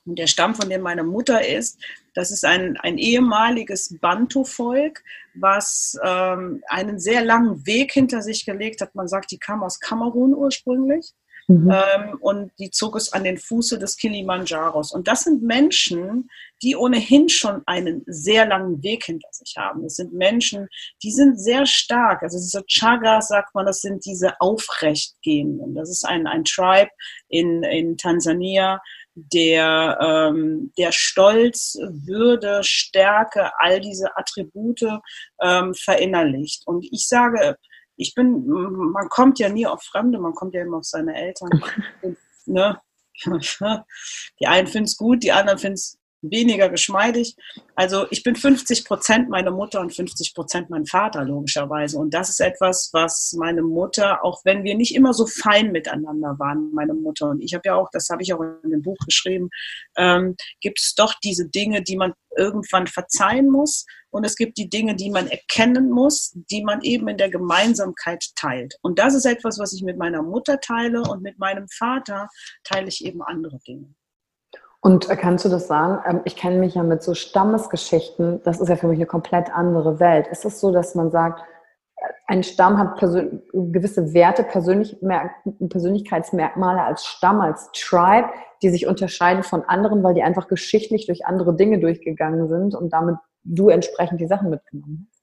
Und 0.06 0.18
der 0.18 0.28
Stamm, 0.28 0.56
von 0.56 0.70
dem 0.70 0.82
meine 0.82 1.04
Mutter 1.04 1.46
ist, 1.46 1.80
das 2.14 2.32
ist 2.32 2.46
ein, 2.46 2.78
ein 2.78 2.98
ehemaliges 2.98 3.96
Bantu-Volk, 4.00 5.04
was 5.36 5.98
ähm, 6.04 6.62
einen 6.68 7.00
sehr 7.00 7.24
langen 7.24 7.66
Weg 7.66 7.94
hinter 7.94 8.22
sich 8.22 8.46
gelegt 8.46 8.82
hat. 8.82 8.96
Man 8.96 9.08
sagt, 9.08 9.32
die 9.32 9.38
kam 9.38 9.64
aus 9.64 9.80
Kamerun 9.80 10.34
ursprünglich. 10.34 11.14
Mhm. 11.50 11.72
Ähm, 11.72 12.18
und 12.22 12.52
die 12.60 12.70
zog 12.70 12.96
es 12.96 13.12
an 13.12 13.24
den 13.24 13.40
Fuße 13.40 13.80
des 13.80 13.98
Kilimanjaros. 13.98 14.92
Und 14.92 15.08
das 15.08 15.24
sind 15.24 15.42
Menschen, 15.42 16.30
die 16.62 16.76
ohnehin 16.76 17.28
schon 17.28 17.64
einen 17.66 18.04
sehr 18.06 18.46
langen 18.46 18.84
Weg 18.84 19.06
hinter 19.06 19.30
sich 19.32 19.56
haben. 19.58 19.84
Es 19.84 19.96
sind 19.96 20.14
Menschen, 20.14 20.68
die 21.02 21.12
sind 21.12 21.40
sehr 21.40 21.66
stark. 21.66 22.22
Also 22.22 22.38
diese 22.38 22.64
Chagas, 22.68 23.30
sagt 23.30 23.56
man, 23.56 23.66
das 23.66 23.82
sind 23.82 24.06
diese 24.06 24.40
Aufrechtgehenden. 24.40 25.74
Das 25.74 25.90
ist 25.90 26.06
ein, 26.06 26.28
ein 26.28 26.44
Tribe 26.44 26.92
in, 27.30 27.64
in 27.64 27.98
Tansania, 27.98 28.80
der, 29.34 29.98
ähm, 30.02 30.72
der 30.78 30.92
Stolz, 30.92 31.78
Würde, 31.80 32.64
Stärke, 32.64 33.52
all 33.60 33.80
diese 33.80 34.16
Attribute 34.18 34.84
ähm, 35.42 35.74
verinnerlicht. 35.74 36.66
Und 36.68 36.86
ich 36.92 37.08
sage, 37.08 37.58
ich 37.96 38.14
bin, 38.16 38.46
man 38.48 39.10
kommt 39.10 39.40
ja 39.40 39.50
nie 39.50 39.68
auf 39.68 39.84
Fremde, 39.84 40.20
man 40.20 40.34
kommt 40.34 40.54
ja 40.54 40.62
immer 40.62 40.78
auf 40.78 40.86
seine 40.86 41.16
Eltern. 41.16 41.50
Und, 42.02 42.18
ne? 42.46 42.80
Die 44.40 44.48
einen 44.48 44.68
finden 44.68 44.86
es 44.86 44.96
gut, 44.96 45.24
die 45.24 45.34
anderen 45.34 45.60
finden 45.60 45.74
es 45.74 45.99
weniger 46.22 46.70
geschmeidig. 46.70 47.36
Also 47.76 48.06
ich 48.12 48.24
bin 48.24 48.36
50 48.36 48.86
Prozent 48.86 49.30
meine 49.30 49.52
Mutter 49.52 49.80
und 49.80 49.96
50 49.96 50.34
Prozent 50.34 50.70
mein 50.70 50.86
Vater, 50.86 51.24
logischerweise. 51.24 51.98
Und 51.98 52.14
das 52.14 52.30
ist 52.30 52.42
etwas, 52.42 52.90
was 52.94 53.34
meine 53.38 53.62
Mutter, 53.62 54.24
auch 54.24 54.42
wenn 54.44 54.64
wir 54.64 54.76
nicht 54.76 54.96
immer 54.96 55.14
so 55.14 55.26
fein 55.28 55.72
miteinander 55.72 56.36
waren, 56.40 56.72
meine 56.74 56.94
Mutter 56.94 57.30
und 57.30 57.42
ich 57.42 57.54
habe 57.54 57.64
ja 57.66 57.76
auch, 57.76 57.90
das 57.92 58.10
habe 58.10 58.22
ich 58.22 58.34
auch 58.34 58.42
in 58.64 58.72
dem 58.72 58.82
Buch 58.82 58.98
geschrieben, 59.06 59.50
ähm, 59.98 60.36
gibt 60.62 60.80
es 60.80 60.94
doch 60.96 61.14
diese 61.24 61.48
Dinge, 61.48 61.82
die 61.82 61.96
man 61.96 62.14
irgendwann 62.38 62.88
verzeihen 62.88 63.50
muss. 63.50 63.86
Und 64.12 64.26
es 64.26 64.36
gibt 64.36 64.58
die 64.58 64.70
Dinge, 64.70 64.96
die 64.96 65.12
man 65.12 65.28
erkennen 65.28 65.92
muss, 65.92 66.32
die 66.50 66.64
man 66.64 66.82
eben 66.82 67.08
in 67.08 67.18
der 67.18 67.30
Gemeinsamkeit 67.30 68.26
teilt. 68.36 68.76
Und 68.82 68.98
das 68.98 69.14
ist 69.14 69.26
etwas, 69.26 69.60
was 69.60 69.74
ich 69.74 69.84
mit 69.84 69.98
meiner 69.98 70.24
Mutter 70.24 70.60
teile 70.60 71.02
und 71.02 71.22
mit 71.22 71.38
meinem 71.38 71.68
Vater 71.68 72.28
teile 72.64 72.88
ich 72.88 73.06
eben 73.06 73.22
andere 73.22 73.60
Dinge. 73.68 73.94
Und 74.82 75.10
kannst 75.10 75.44
du 75.44 75.50
das 75.50 75.68
sagen? 75.68 76.00
Ähm, 76.08 76.22
ich 76.26 76.36
kenne 76.36 76.58
mich 76.58 76.76
ja 76.76 76.84
mit 76.84 77.04
so 77.04 77.14
Stammesgeschichten, 77.14 78.42
das 78.44 78.62
ist 78.62 78.70
ja 78.70 78.76
für 78.76 78.88
mich 78.88 78.98
eine 78.98 79.06
komplett 79.06 79.54
andere 79.54 80.00
Welt. 80.00 80.28
Ist 80.28 80.46
es 80.46 80.60
so, 80.60 80.72
dass 80.72 80.96
man 80.96 81.12
sagt, 81.12 81.42
äh, 81.98 82.04
ein 82.28 82.44
Stamm 82.44 82.78
hat 82.78 83.00
gewisse 83.00 84.14
Werte, 84.14 84.44
Persönlich 84.44 84.98
Persönlichkeitsmerkmale 85.70 86.82
als 86.82 87.06
Stamm, 87.06 87.42
als 87.42 87.70
Tribe, 87.74 88.30
die 88.62 88.70
sich 88.70 88.88
unterscheiden 88.88 89.44
von 89.44 89.64
anderen, 89.64 90.04
weil 90.04 90.14
die 90.14 90.24
einfach 90.24 90.48
geschichtlich 90.48 91.08
durch 91.08 91.26
andere 91.26 91.56
Dinge 91.56 91.80
durchgegangen 91.80 92.48
sind 92.48 92.74
und 92.76 92.94
damit 92.94 93.18
du 93.44 93.70
entsprechend 93.70 94.22
die 94.22 94.28
Sachen 94.28 94.50
mitgenommen 94.50 95.08
hast? 95.10 95.19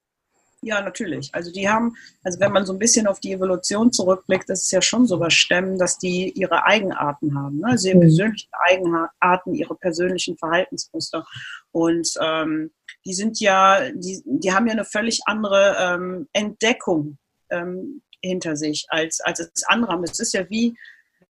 Ja, 0.63 0.81
natürlich. 0.81 1.35
Also 1.35 1.53
die 1.53 1.69
haben, 1.69 1.95
also 2.23 2.41
wenn 2.41 2.53
man 2.53 2.65
so 2.65 2.73
ein 2.73 2.79
bisschen 2.79 3.07
auf 3.07 3.21
die 3.21 3.33
Evolution 3.33 3.93
zurückblickt, 3.93 4.49
das 4.49 4.63
ist 4.63 4.73
ja 4.73 4.81
schon 4.81 5.07
so 5.07 5.19
bei 5.19 5.31
Stämmen, 5.31 5.79
dass 5.79 5.99
die 5.99 6.33
ihre 6.33 6.65
Eigenarten 6.65 7.39
haben, 7.39 7.59
ne? 7.59 7.69
also 7.69 7.89
ihre 7.89 7.99
mhm. 7.99 8.01
persönlichen 8.01 8.51
Eigenarten, 8.67 9.55
ihre 9.55 9.77
persönlichen 9.77 10.39
Verhaltensmuster. 10.39 11.25
Und 11.73 12.09
ähm, 12.21 12.73
die 13.05 13.15
sind 13.15 13.39
ja, 13.39 13.91
die, 13.93 14.23
die 14.25 14.53
haben 14.53 14.67
ja 14.67 14.73
eine 14.73 14.85
völlig 14.85 15.21
andere 15.27 15.77
ähm, 15.79 16.29
Entdeckung 16.33 17.19
ähm, 17.51 18.03
hinter 18.23 18.57
sich 18.57 18.87
als, 18.89 19.21
als 19.21 19.41
es 19.41 19.63
andere 19.65 19.93
haben. 19.93 20.05
Es 20.05 20.19
ist 20.19 20.33
ja 20.33 20.49
wie, 20.49 20.77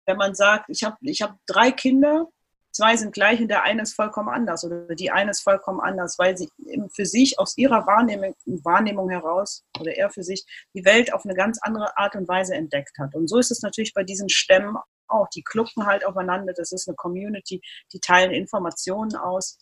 wenn 0.05 0.17
man 0.17 0.35
sagt, 0.35 0.69
ich 0.69 0.83
habe 0.83 0.97
ich 1.01 1.23
hab 1.23 1.39
drei 1.47 1.71
Kinder 1.71 2.29
zwei 2.73 2.97
sind 2.97 3.13
gleich 3.13 3.41
und 3.41 3.49
der 3.49 3.63
eine 3.63 3.83
ist 3.83 3.95
vollkommen 3.95 4.29
anders 4.29 4.65
oder 4.65 4.95
die 4.95 5.11
eine 5.11 5.31
ist 5.31 5.43
vollkommen 5.43 5.81
anders, 5.81 6.19
weil 6.19 6.37
sie 6.37 6.49
für 6.95 7.07
sich 7.07 7.39
aus 7.39 7.57
ihrer 7.57 7.87
Wahrnehmung, 7.87 8.35
Wahrnehmung 8.47 9.11
heraus 9.11 9.65
oder 9.79 9.97
er 9.97 10.11
für 10.11 10.23
sich 10.23 10.45
die 10.75 10.85
Welt 10.85 11.13
auf 11.13 11.25
eine 11.25 11.35
ganz 11.35 11.59
andere 11.63 11.97
Art 11.97 12.17
und 12.17 12.29
Weise 12.29 12.55
entdeckt 12.55 12.99
hat. 12.99 13.15
Und 13.15 13.29
so 13.29 13.39
ist 13.39 13.51
es 13.51 13.63
natürlich 13.63 13.95
bei 13.95 14.05
diesen 14.05 14.29
Stämmen 14.29 14.77
auch. 15.09 15.29
Die 15.29 15.43
klucken 15.43 15.87
halt 15.87 16.05
aufeinander, 16.05 16.53
das 16.53 16.73
ist 16.73 16.89
eine 16.89 16.97
Community, 16.97 17.61
die 17.93 18.01
teilen 18.01 18.33
Informationen 18.33 19.15
aus. 19.17 19.59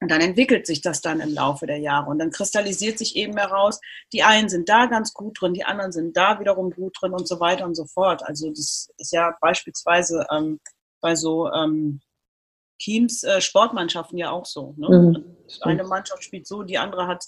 Und 0.00 0.10
dann 0.12 0.20
entwickelt 0.20 0.64
sich 0.66 0.80
das 0.80 1.00
dann 1.00 1.20
im 1.20 1.34
Laufe 1.34 1.66
der 1.66 1.78
Jahre. 1.78 2.08
Und 2.08 2.20
dann 2.20 2.30
kristallisiert 2.30 2.98
sich 2.98 3.16
eben 3.16 3.36
heraus, 3.36 3.80
die 4.12 4.22
einen 4.22 4.48
sind 4.48 4.68
da 4.68 4.86
ganz 4.86 5.12
gut 5.12 5.40
drin, 5.40 5.54
die 5.54 5.64
anderen 5.64 5.90
sind 5.90 6.16
da 6.16 6.38
wiederum 6.38 6.70
gut 6.70 6.96
drin 7.00 7.12
und 7.12 7.26
so 7.26 7.40
weiter 7.40 7.64
und 7.64 7.74
so 7.74 7.84
fort. 7.84 8.22
Also 8.24 8.50
das 8.50 8.90
ist 8.96 9.12
ja 9.12 9.36
beispielsweise 9.40 10.24
ähm, 10.30 10.60
bei 11.00 11.16
so 11.16 11.50
ähm, 11.50 12.00
Teams, 12.78 13.24
äh, 13.24 13.40
Sportmannschaften 13.40 14.18
ja 14.18 14.30
auch 14.30 14.46
so. 14.46 14.74
Ne? 14.76 14.88
Mhm. 14.88 15.36
Eine 15.62 15.84
Mannschaft 15.84 16.22
spielt 16.22 16.46
so, 16.46 16.62
die 16.62 16.78
andere 16.78 17.06
hat, 17.06 17.24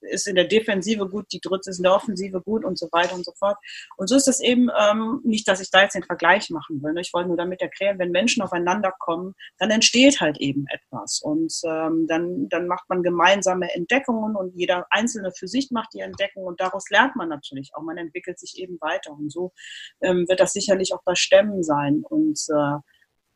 ist 0.00 0.26
in 0.26 0.34
der 0.34 0.46
Defensive 0.46 1.08
gut, 1.08 1.26
die 1.32 1.40
dritte 1.40 1.70
ist 1.70 1.78
in 1.78 1.84
der 1.84 1.94
Offensive 1.94 2.40
gut 2.40 2.64
und 2.64 2.78
so 2.78 2.88
weiter 2.90 3.14
und 3.14 3.24
so 3.24 3.32
fort. 3.38 3.56
Und 3.96 4.08
so 4.08 4.16
ist 4.16 4.26
das 4.26 4.40
eben 4.40 4.68
ähm, 4.76 5.20
nicht, 5.24 5.46
dass 5.46 5.60
ich 5.60 5.70
da 5.70 5.82
jetzt 5.82 5.94
den 5.94 6.02
Vergleich 6.02 6.50
machen 6.50 6.82
will. 6.82 6.92
Ne? 6.92 7.00
Ich 7.00 7.12
wollte 7.12 7.28
nur 7.28 7.36
damit 7.36 7.62
erklären, 7.62 7.98
wenn 7.98 8.10
Menschen 8.10 8.42
aufeinander 8.42 8.92
kommen, 8.98 9.34
dann 9.58 9.70
entsteht 9.70 10.20
halt 10.20 10.38
eben 10.38 10.66
etwas. 10.68 11.20
Und 11.22 11.52
ähm, 11.64 12.06
dann, 12.08 12.48
dann 12.48 12.66
macht 12.66 12.88
man 12.88 13.02
gemeinsame 13.02 13.72
Entdeckungen 13.72 14.34
und 14.34 14.54
jeder 14.56 14.86
Einzelne 14.90 15.30
für 15.32 15.46
sich 15.46 15.70
macht 15.70 15.94
die 15.94 16.00
Entdeckung 16.00 16.44
und 16.44 16.60
daraus 16.60 16.90
lernt 16.90 17.16
man 17.16 17.28
natürlich 17.28 17.70
auch. 17.74 17.82
Man 17.82 17.98
entwickelt 17.98 18.38
sich 18.38 18.58
eben 18.58 18.80
weiter. 18.80 19.12
Und 19.12 19.30
so 19.30 19.52
ähm, 20.00 20.26
wird 20.28 20.40
das 20.40 20.52
sicherlich 20.52 20.92
auch 20.92 21.02
bei 21.04 21.14
Stämmen 21.14 21.62
sein. 21.62 22.02
Und 22.08 22.40
äh, 22.48 22.78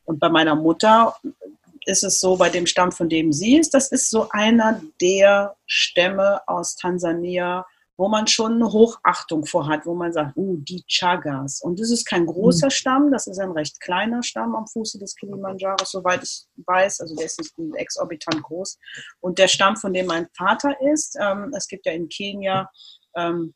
und 0.04 0.18
bei 0.20 0.28
meiner 0.28 0.54
Mutter 0.54 1.16
ist 1.86 2.04
es 2.04 2.20
so, 2.20 2.36
bei 2.36 2.48
dem 2.48 2.66
Stamm, 2.66 2.92
von 2.92 3.08
dem 3.08 3.32
sie 3.32 3.58
ist, 3.58 3.74
das 3.74 3.92
ist 3.92 4.10
so 4.10 4.28
einer 4.30 4.80
der 5.00 5.56
Stämme 5.66 6.40
aus 6.46 6.76
Tansania, 6.76 7.66
wo 7.96 8.08
man 8.08 8.26
schon 8.26 8.54
eine 8.54 8.72
Hochachtung 8.72 9.46
vor 9.46 9.68
hat, 9.68 9.86
wo 9.86 9.94
man 9.94 10.12
sagt, 10.12 10.36
uh, 10.36 10.56
die 10.56 10.82
Chagas. 10.88 11.60
Und 11.60 11.78
das 11.78 11.90
ist 11.90 12.06
kein 12.06 12.26
großer 12.26 12.66
mhm. 12.66 12.70
Stamm, 12.70 13.12
das 13.12 13.26
ist 13.26 13.38
ein 13.38 13.52
recht 13.52 13.80
kleiner 13.80 14.22
Stamm 14.22 14.56
am 14.56 14.66
Fuße 14.66 14.98
des 14.98 15.14
Kilimanjaros, 15.14 15.90
soweit 15.90 16.22
ich 16.22 16.46
weiß. 16.66 17.00
Also 17.00 17.14
der 17.14 17.26
ist 17.26 17.38
nicht 17.38 17.76
exorbitant 17.76 18.42
groß. 18.42 18.78
Und 19.20 19.38
der 19.38 19.48
Stamm, 19.48 19.76
von 19.76 19.92
dem 19.92 20.06
mein 20.06 20.26
Vater 20.36 20.74
ist, 20.92 21.16
ähm, 21.20 21.52
es 21.56 21.68
gibt 21.68 21.86
ja 21.86 21.92
in 21.92 22.08
Kenia 22.08 22.68
ähm, 23.14 23.54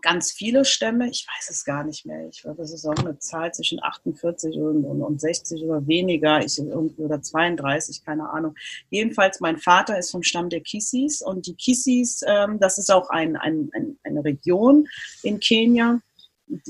ganz 0.00 0.32
viele 0.32 0.64
Stämme, 0.64 1.08
ich 1.08 1.26
weiß 1.26 1.50
es 1.50 1.64
gar 1.64 1.84
nicht 1.84 2.06
mehr, 2.06 2.28
ich 2.28 2.42
glaube, 2.42 2.62
das 2.62 2.72
ist 2.72 2.86
auch 2.86 2.96
eine 2.98 3.18
Zahl 3.18 3.52
zwischen 3.52 3.82
48 3.82 4.56
und, 4.56 4.84
und, 4.84 5.02
und 5.02 5.20
60 5.20 5.62
oder 5.64 5.86
weniger, 5.86 6.44
ich 6.44 6.60
oder 6.60 7.22
32, 7.22 8.04
keine 8.04 8.28
Ahnung. 8.30 8.54
Jedenfalls, 8.90 9.40
mein 9.40 9.58
Vater 9.58 9.98
ist 9.98 10.10
vom 10.10 10.22
Stamm 10.22 10.48
der 10.48 10.60
Kisis 10.60 11.22
und 11.22 11.46
die 11.46 11.54
Kisis, 11.54 12.22
ähm, 12.26 12.58
das 12.60 12.78
ist 12.78 12.90
auch 12.90 13.10
ein, 13.10 13.36
ein, 13.36 13.70
ein, 13.74 13.98
eine 14.02 14.24
Region 14.24 14.86
in 15.22 15.40
Kenia, 15.40 16.00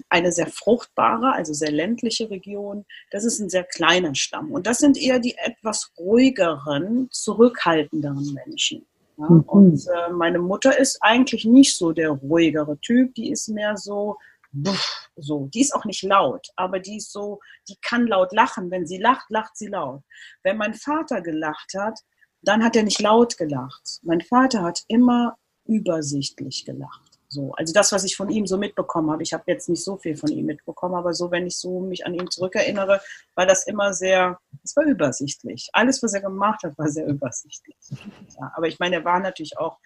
eine 0.09 0.33
sehr 0.33 0.47
fruchtbare, 0.47 1.33
also 1.33 1.53
sehr 1.53 1.73
ländliche 1.73 2.31
Region. 2.31 2.85
Das 3.11 3.25
ist 3.25 3.39
ein 3.39 3.49
sehr 3.49 3.65
kleiner 3.65 4.15
Stamm. 4.15 4.53
Und 4.53 4.67
das 4.67 4.79
sind 4.79 4.99
eher 4.99 5.19
die 5.19 5.37
etwas 5.37 5.93
ruhigeren, 5.99 7.09
zurückhaltenderen 7.11 8.35
Menschen. 8.35 8.87
Ja? 9.21 9.31
Mhm. 9.31 9.41
Und 9.43 9.87
äh, 9.87 10.13
meine 10.13 10.39
Mutter 10.39 10.79
ist 10.79 10.99
eigentlich 11.03 11.45
nicht 11.45 11.77
so 11.77 11.93
der 11.93 12.11
ruhigere 12.11 12.79
Typ, 12.81 13.15
die 13.15 13.31
ist 13.31 13.49
mehr 13.49 13.77
so, 13.77 14.17
so. 15.17 15.49
Die 15.55 15.61
ist 15.61 15.75
auch 15.75 15.85
nicht 15.85 16.03
laut, 16.03 16.49
aber 16.57 16.81
die 16.81 16.97
ist 16.97 17.13
so, 17.13 17.41
die 17.69 17.77
kann 17.83 18.07
laut 18.07 18.33
lachen. 18.33 18.71
Wenn 18.71 18.87
sie 18.87 18.99
lacht, 18.99 19.31
lacht 19.31 19.57
sie 19.57 19.69
laut. 19.69 20.03
Wenn 20.43 20.57
mein 20.57 20.75
Vater 20.75 21.21
gelacht 21.21 21.73
hat, 21.77 22.01
dann 22.43 22.65
hat 22.65 22.75
er 22.75 22.83
nicht 22.83 23.01
laut 23.01 23.37
gelacht. 23.37 24.01
Mein 24.03 24.23
Vater 24.23 24.63
hat 24.63 24.83
immer 24.89 25.37
übersichtlich 25.67 26.65
gelacht. 26.65 27.10
So, 27.33 27.53
also 27.53 27.73
das, 27.73 27.93
was 27.93 28.03
ich 28.03 28.17
von 28.17 28.29
ihm 28.29 28.45
so 28.47 28.59
mitbekommen 28.59 29.11
habe. 29.13 29.23
Ich 29.23 29.33
habe 29.33 29.45
jetzt 29.47 29.69
nicht 29.69 29.85
so 29.85 29.97
viel 29.97 30.17
von 30.17 30.31
ihm 30.31 30.47
mitbekommen, 30.47 30.97
aber 30.97 31.15
so, 31.15 31.31
wenn 31.31 31.47
ich 31.47 31.57
so 31.57 31.79
mich 31.79 32.05
an 32.05 32.13
ihn 32.13 32.29
zurückerinnere, 32.29 33.01
war 33.37 33.47
das 33.47 33.69
immer 33.69 33.95
sehr, 33.95 34.39
es 34.65 34.75
war 34.75 34.85
übersichtlich. 34.85 35.71
Alles, 35.73 36.03
was 36.03 36.13
er 36.13 36.23
gemacht 36.23 36.65
hat, 36.65 36.77
war 36.77 36.89
sehr 36.89 37.07
übersichtlich. 37.07 37.77
Ja, 38.37 38.53
aber 38.57 38.67
ich 38.67 38.81
meine, 38.81 38.97
er 38.97 39.05
war 39.05 39.21
natürlich 39.21 39.57
auch, 39.59 39.79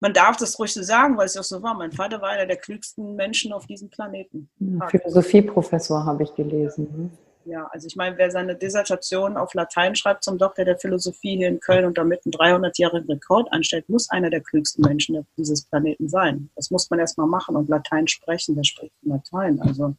man 0.00 0.14
darf 0.14 0.38
das 0.38 0.58
ruhig 0.58 0.72
so 0.72 0.82
sagen, 0.82 1.18
weil 1.18 1.26
es 1.26 1.36
auch 1.36 1.44
so 1.44 1.62
war. 1.62 1.74
Mein 1.74 1.92
Vater 1.92 2.22
war 2.22 2.30
einer 2.30 2.46
der 2.46 2.56
klügsten 2.56 3.16
Menschen 3.16 3.52
auf 3.52 3.66
diesem 3.66 3.90
Planeten. 3.90 4.48
Philosophieprofessor 4.88 6.06
habe 6.06 6.22
ich 6.22 6.34
gelesen. 6.34 7.18
Ja, 7.50 7.66
also 7.72 7.88
ich 7.88 7.96
meine, 7.96 8.16
wer 8.16 8.30
seine 8.30 8.54
Dissertation 8.54 9.36
auf 9.36 9.54
Latein 9.54 9.96
schreibt 9.96 10.22
zum 10.22 10.38
Doktor 10.38 10.64
der 10.64 10.78
Philosophie 10.78 11.36
hier 11.36 11.48
in 11.48 11.58
Köln 11.58 11.84
und 11.84 11.98
damit 11.98 12.20
einen 12.24 12.32
300-jährigen 12.32 13.10
Rekord 13.10 13.52
anstellt, 13.52 13.88
muss 13.88 14.08
einer 14.08 14.30
der 14.30 14.40
klügsten 14.40 14.84
Menschen 14.86 15.26
dieses 15.36 15.64
Planeten 15.64 16.08
sein. 16.08 16.48
Das 16.54 16.70
muss 16.70 16.88
man 16.90 17.00
erstmal 17.00 17.26
machen 17.26 17.56
und 17.56 17.68
Latein 17.68 18.06
sprechen. 18.06 18.54
Wer 18.54 18.62
spricht 18.62 18.94
Latein? 19.02 19.60
Also 19.60 19.96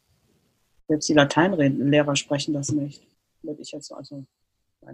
selbst 0.88 1.10
die 1.10 1.14
Lateinlehrer 1.14 2.16
sprechen 2.16 2.54
das 2.54 2.72
nicht. 2.72 3.06
Würde 3.42 3.62
ich 3.62 3.74
jetzt 3.74 3.92
also 3.92 4.24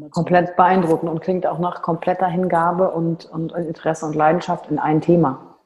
Komplett 0.09 0.55
beeindruckend 0.55 1.11
und 1.11 1.21
klingt 1.21 1.45
auch 1.45 1.59
nach 1.59 1.83
kompletter 1.83 2.27
Hingabe 2.27 2.89
und, 2.89 3.25
und 3.25 3.51
Interesse 3.51 4.07
und 4.07 4.15
Leidenschaft 4.15 4.71
in 4.71 4.79
ein 4.79 4.99
Thema. 4.99 5.59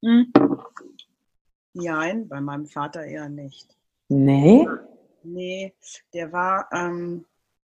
Hm. 0.00 0.32
Nein, 1.74 2.28
bei 2.28 2.40
meinem 2.40 2.66
Vater 2.66 3.04
eher 3.04 3.28
nicht. 3.28 3.76
Nee? 4.08 4.64
Nee, 5.22 5.74
der 6.14 6.32
war, 6.32 6.68
ähm, 6.72 7.24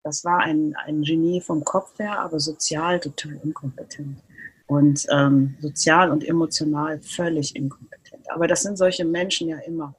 das 0.03 0.23
war 0.23 0.39
ein, 0.39 0.75
ein 0.85 1.01
Genie 1.01 1.41
vom 1.41 1.63
Kopf 1.63 1.97
her, 1.99 2.19
aber 2.19 2.39
sozial 2.39 2.99
total 2.99 3.39
inkompetent. 3.43 4.19
Und 4.67 5.05
ähm, 5.09 5.55
sozial 5.61 6.11
und 6.11 6.27
emotional 6.27 6.99
völlig 7.01 7.55
inkompetent. 7.55 8.29
Aber 8.29 8.47
das 8.47 8.63
sind 8.63 8.77
solche 8.77 9.05
Menschen 9.05 9.47
ja 9.47 9.59
immer. 9.59 9.95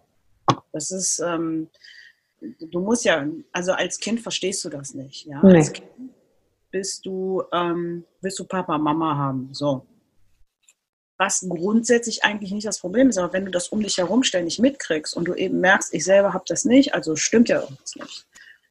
Das 0.73 0.91
ist, 0.91 1.21
ähm, 1.21 1.69
du 2.41 2.81
musst 2.81 3.05
ja, 3.05 3.27
also 3.53 3.73
als 3.73 3.99
Kind 3.99 4.21
verstehst 4.21 4.65
du 4.65 4.69
das 4.69 4.95
nicht. 4.95 5.27
Ja? 5.27 5.41
Nee. 5.43 5.57
Als 5.57 5.73
Kind 5.73 5.89
bist 6.71 7.07
du, 7.07 7.43
ähm, 7.53 8.05
willst 8.21 8.39
du 8.39 8.45
Papa, 8.45 8.77
Mama 8.77 9.17
haben. 9.17 9.49
So 9.53 9.87
was 11.19 11.45
grundsätzlich 11.49 12.25
eigentlich 12.25 12.53
nicht 12.53 12.67
das 12.67 12.79
Problem 12.79 13.09
ist. 13.09 13.19
Aber 13.19 13.33
wenn 13.33 13.45
du 13.45 13.51
das 13.51 13.69
um 13.69 13.83
dich 13.83 13.99
herum 13.99 14.23
ständig 14.23 14.59
mitkriegst 14.59 15.17
und 15.17 15.27
du 15.27 15.35
eben 15.35 15.61
merkst, 15.61 15.93
ich 15.93 16.05
selber 16.05 16.33
habe 16.33 16.45
das 16.47 16.65
nicht, 16.65 16.95
also 16.95 17.17
stimmt 17.17 17.49
ja 17.49 17.61
irgendwas 17.61 17.97
nicht 17.97 18.27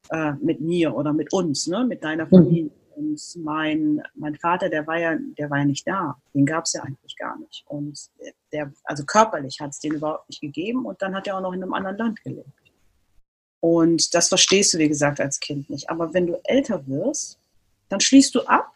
äh, 0.10 0.32
mit 0.42 0.62
mir 0.62 0.96
oder 0.96 1.13
mit 1.13 1.34
uns, 1.34 1.68
ne, 1.68 1.86
mit 1.86 2.04
deiner 2.04 2.25
mhm. 2.25 2.30
Familie. 2.30 2.72
Und 2.96 3.22
mein, 3.44 4.01
mein 4.16 4.36
Vater, 4.36 4.70
der 4.70 4.88
war 4.88 4.98
ja, 4.98 5.16
der 5.38 5.51
war 5.51 5.60
ja 5.60 5.66
nicht 5.66 5.88
da. 5.88 6.18
Den 6.34 6.48
gab 6.48 6.66
es 6.66 6.74
ja 6.74 6.82
eigentlich 6.82 7.16
gar 7.16 7.38
nicht. 7.38 7.63
Und 7.68 8.00
der, 8.51 8.74
also 8.86 9.06
körperlich 9.06 9.60
hat 9.60 9.70
es 9.72 9.80
den 9.80 9.94
überhaupt 9.94 10.27
nicht 10.30 10.42
gegeben 10.42 10.86
und 10.86 11.00
dann 11.01 11.13
hat 11.13 11.27
er 11.27 11.38
auch 11.38 11.42
noch 11.42 11.54
in 11.54 11.62
einem 11.62 11.74
anderen 11.74 11.98
Land 11.98 12.24
gelebt. 12.24 12.50
Und 13.60 14.16
das 14.16 14.30
verstehst 14.30 14.74
du, 14.74 14.80
wie 14.80 14.88
gesagt, 14.88 15.20
als 15.20 15.39
Kind 15.39 15.70
nicht. 15.70 15.89
Aber 15.92 16.13
wenn 16.13 16.25
du 16.25 16.39
älter 16.46 16.88
wirst, 16.88 17.38
dann 17.89 18.00
schließt 18.00 18.34
du 18.34 18.42
ab, 18.44 18.72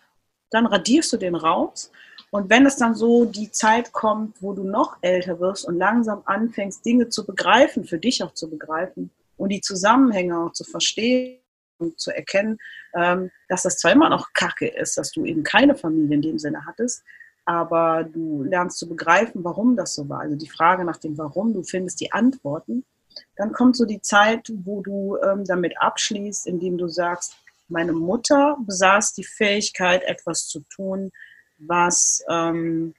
dann 0.51 0.67
radierst 0.67 1.13
du 1.13 1.17
den 1.17 1.35
raus 1.35 1.91
und 2.31 2.49
wenn 2.49 2.65
es 2.65 2.77
dann 2.77 2.95
so 2.95 3.25
die 3.25 3.51
Zeit 3.51 3.91
kommt, 3.91 4.41
wo 4.41 4.53
du 4.53 4.63
noch 4.63 4.97
älter 5.01 5.39
wirst 5.41 5.65
und 5.65 5.77
langsam 5.77 6.21
anfängst, 6.25 6.85
Dinge 6.85 7.09
zu 7.09 7.25
begreifen, 7.25 7.83
für 7.83 7.99
dich 7.99 8.23
auch 8.23 8.33
zu 8.33 8.49
begreifen 8.49 9.11
und 9.35 9.49
die 9.49 9.59
Zusammenhänge 9.59 10.39
auch 10.39 10.53
zu 10.53 10.63
verstehen 10.63 11.39
und 11.77 11.99
zu 11.99 12.09
erkennen, 12.11 12.57
ähm, 12.95 13.31
dass 13.49 13.63
das 13.63 13.77
zwar 13.79 13.91
immer 13.91 14.09
noch 14.09 14.31
Kacke 14.33 14.67
ist, 14.67 14.97
dass 14.97 15.11
du 15.11 15.25
eben 15.25 15.43
keine 15.43 15.75
Familie 15.75 16.15
in 16.15 16.21
dem 16.21 16.39
Sinne 16.39 16.65
hattest, 16.65 17.03
aber 17.43 18.05
du 18.05 18.43
lernst 18.43 18.77
zu 18.77 18.87
begreifen, 18.87 19.43
warum 19.43 19.75
das 19.75 19.93
so 19.95 20.07
war. 20.07 20.21
Also 20.21 20.37
die 20.37 20.49
Frage 20.49 20.85
nach 20.85 20.97
dem 20.97 21.17
Warum, 21.17 21.53
du 21.53 21.63
findest 21.63 21.99
die 21.99 22.13
Antworten. 22.13 22.85
Dann 23.35 23.51
kommt 23.51 23.75
so 23.75 23.83
die 23.83 23.99
Zeit, 23.99 24.49
wo 24.63 24.81
du 24.81 25.17
ähm, 25.17 25.43
damit 25.43 25.73
abschließt, 25.81 26.47
indem 26.47 26.77
du 26.77 26.87
sagst, 26.87 27.35
meine 27.67 27.91
Mutter 27.91 28.57
besaß 28.65 29.13
die 29.13 29.25
Fähigkeit, 29.25 30.03
etwas 30.03 30.47
zu 30.47 30.61
tun, 30.73 31.11
was, 31.67 32.23
ähm, 32.29 32.93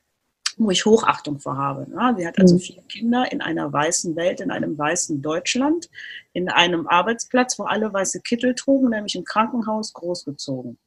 wo 0.56 0.70
ich 0.70 0.84
Hochachtung 0.84 1.38
vor 1.40 1.56
habe. 1.56 1.90
Ne? 1.90 2.14
Sie 2.18 2.26
hat 2.26 2.38
also 2.38 2.56
mhm. 2.56 2.60
vier 2.60 2.82
Kinder 2.82 3.30
in 3.32 3.40
einer 3.40 3.72
weißen 3.72 4.16
Welt, 4.16 4.40
in 4.40 4.50
einem 4.50 4.76
weißen 4.76 5.22
Deutschland, 5.22 5.88
in 6.32 6.48
einem 6.48 6.86
Arbeitsplatz, 6.86 7.58
wo 7.58 7.64
alle 7.64 7.92
weiße 7.92 8.20
Kittel 8.20 8.54
trugen, 8.54 8.90
nämlich 8.90 9.14
im 9.14 9.24
Krankenhaus 9.24 9.92
großgezogen. 9.92 10.78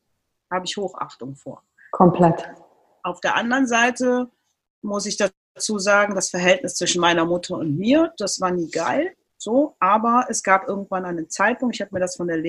Habe 0.52 0.66
ich 0.66 0.78
Hochachtung 0.78 1.36
vor. 1.36 1.64
Komplett. 1.92 2.48
Auf 3.04 3.20
der 3.22 3.36
anderen 3.36 3.68
Seite 3.68 4.30
muss 4.82 5.06
ich 5.06 5.18
dazu 5.18 5.80
sagen, 5.80 6.16
das 6.16 6.30
Verhältnis 6.30 6.76
zwischen 6.76 7.02
meiner 7.02 7.26
Mutter 7.26 7.58
und 7.58 7.78
mir, 7.78 8.14
das 8.18 8.40
war 8.40 8.52
nie 8.52 8.70
geil. 8.70 9.14
So, 9.38 9.76
aber 9.80 10.26
es 10.30 10.42
gab 10.42 10.68
irgendwann 10.68 11.06
einen 11.06 11.30
Zeitpunkt, 11.30 11.76
ich 11.76 11.82
habe 11.82 11.94
mir 11.94 12.00
das 12.00 12.16
von 12.16 12.28
der 12.28 12.42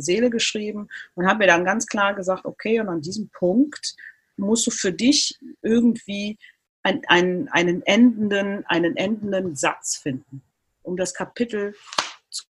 Seele 0.00 0.28
geschrieben 0.30 0.88
und 1.14 1.26
habe 1.28 1.38
mir 1.38 1.46
dann 1.46 1.64
ganz 1.64 1.86
klar 1.86 2.14
gesagt, 2.14 2.46
okay, 2.46 2.80
und 2.80 2.88
an 2.88 3.00
diesem 3.00 3.28
Punkt 3.28 3.94
musst 4.42 4.66
du 4.66 4.70
für 4.70 4.92
dich 4.92 5.38
irgendwie 5.62 6.38
ein, 6.82 7.02
ein, 7.08 7.48
einen, 7.52 7.82
endenden, 7.82 8.66
einen 8.66 8.96
endenden 8.96 9.56
Satz 9.56 9.96
finden, 9.96 10.42
um 10.82 10.96
das 10.96 11.14
Kapitel 11.14 11.74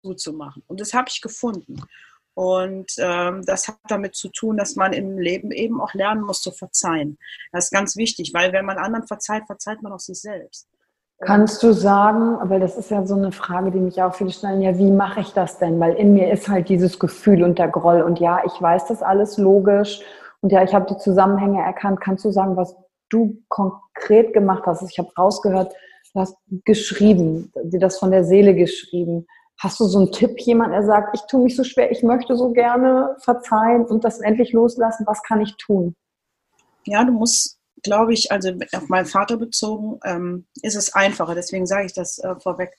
zuzumachen. 0.01 0.63
Und 0.67 0.81
das 0.81 0.93
habe 0.93 1.07
ich 1.09 1.21
gefunden. 1.21 1.81
Und 2.33 2.91
ähm, 2.97 3.43
das 3.45 3.67
hat 3.69 3.77
damit 3.87 4.15
zu 4.15 4.27
tun, 4.27 4.57
dass 4.57 4.75
man 4.75 4.91
im 4.91 5.17
Leben 5.17 5.51
eben 5.51 5.79
auch 5.79 5.93
lernen 5.93 6.21
muss 6.21 6.41
zu 6.41 6.51
verzeihen. 6.51 7.17
Das 7.53 7.65
ist 7.65 7.71
ganz 7.71 7.95
wichtig, 7.95 8.33
weil 8.33 8.51
wenn 8.51 8.65
man 8.65 8.77
anderen 8.77 9.07
verzeiht, 9.07 9.45
verzeiht 9.47 9.81
man 9.81 9.93
auch 9.93 9.99
sich 9.99 10.19
selbst. 10.19 10.67
Kannst 11.21 11.63
du 11.63 11.71
sagen, 11.71 12.37
weil 12.49 12.59
das 12.59 12.75
ist 12.75 12.91
ja 12.91 13.05
so 13.05 13.15
eine 13.15 13.31
Frage, 13.31 13.71
die 13.71 13.79
mich 13.79 14.01
auch 14.01 14.13
viele 14.13 14.31
stellen, 14.31 14.61
ja, 14.61 14.77
wie 14.77 14.91
mache 14.91 15.21
ich 15.21 15.31
das 15.31 15.59
denn? 15.59 15.79
Weil 15.79 15.93
in 15.93 16.13
mir 16.13 16.29
ist 16.29 16.49
halt 16.49 16.67
dieses 16.67 16.99
Gefühl 16.99 17.41
und 17.41 17.57
der 17.57 17.69
Groll 17.69 18.01
und 18.01 18.19
ja, 18.19 18.41
ich 18.45 18.61
weiß 18.61 18.87
das 18.87 19.01
alles 19.01 19.37
logisch 19.37 20.01
und 20.45 20.51
ja, 20.51 20.63
ich 20.63 20.75
habe 20.75 20.85
die 20.93 20.99
Zusammenhänge 20.99 21.59
erkannt. 21.59 22.01
Kannst 22.01 22.23
du 22.23 22.29
sagen, 22.29 22.55
was 22.55 22.75
du 23.09 23.41
konkret 23.47 24.31
gemacht 24.31 24.61
hast? 24.67 24.87
Ich 24.87 24.99
habe 24.99 25.11
rausgehört, 25.17 25.73
du 26.13 26.19
hast 26.19 26.37
geschrieben, 26.65 27.51
dir 27.63 27.79
das 27.79 27.97
von 27.97 28.11
der 28.11 28.23
Seele 28.23 28.53
geschrieben. 28.53 29.25
Hast 29.59 29.79
du 29.79 29.85
so 29.85 29.97
einen 29.97 30.11
Tipp, 30.11 30.39
jemand, 30.41 30.71
der 30.71 30.83
sagt, 30.83 31.17
ich 31.17 31.25
tue 31.27 31.41
mich 31.41 31.55
so 31.55 31.63
schwer, 31.63 31.89
ich 31.89 32.03
möchte 32.03 32.35
so 32.35 32.51
gerne 32.51 33.15
verzeihen 33.21 33.85
und 33.85 34.03
das 34.03 34.19
endlich 34.19 34.53
loslassen? 34.53 35.07
Was 35.07 35.23
kann 35.23 35.41
ich 35.41 35.57
tun? 35.57 35.95
Ja, 36.85 37.03
du 37.03 37.13
musst, 37.13 37.57
glaube 37.81 38.13
ich, 38.13 38.31
also 38.31 38.51
auf 38.75 38.87
meinen 38.87 39.07
Vater 39.07 39.37
bezogen, 39.37 39.99
ähm, 40.05 40.45
ist 40.61 40.75
es 40.75 40.93
einfacher. 40.93 41.33
Deswegen 41.33 41.65
sage 41.65 41.87
ich 41.87 41.93
das 41.93 42.19
äh, 42.19 42.35
vorweg. 42.35 42.69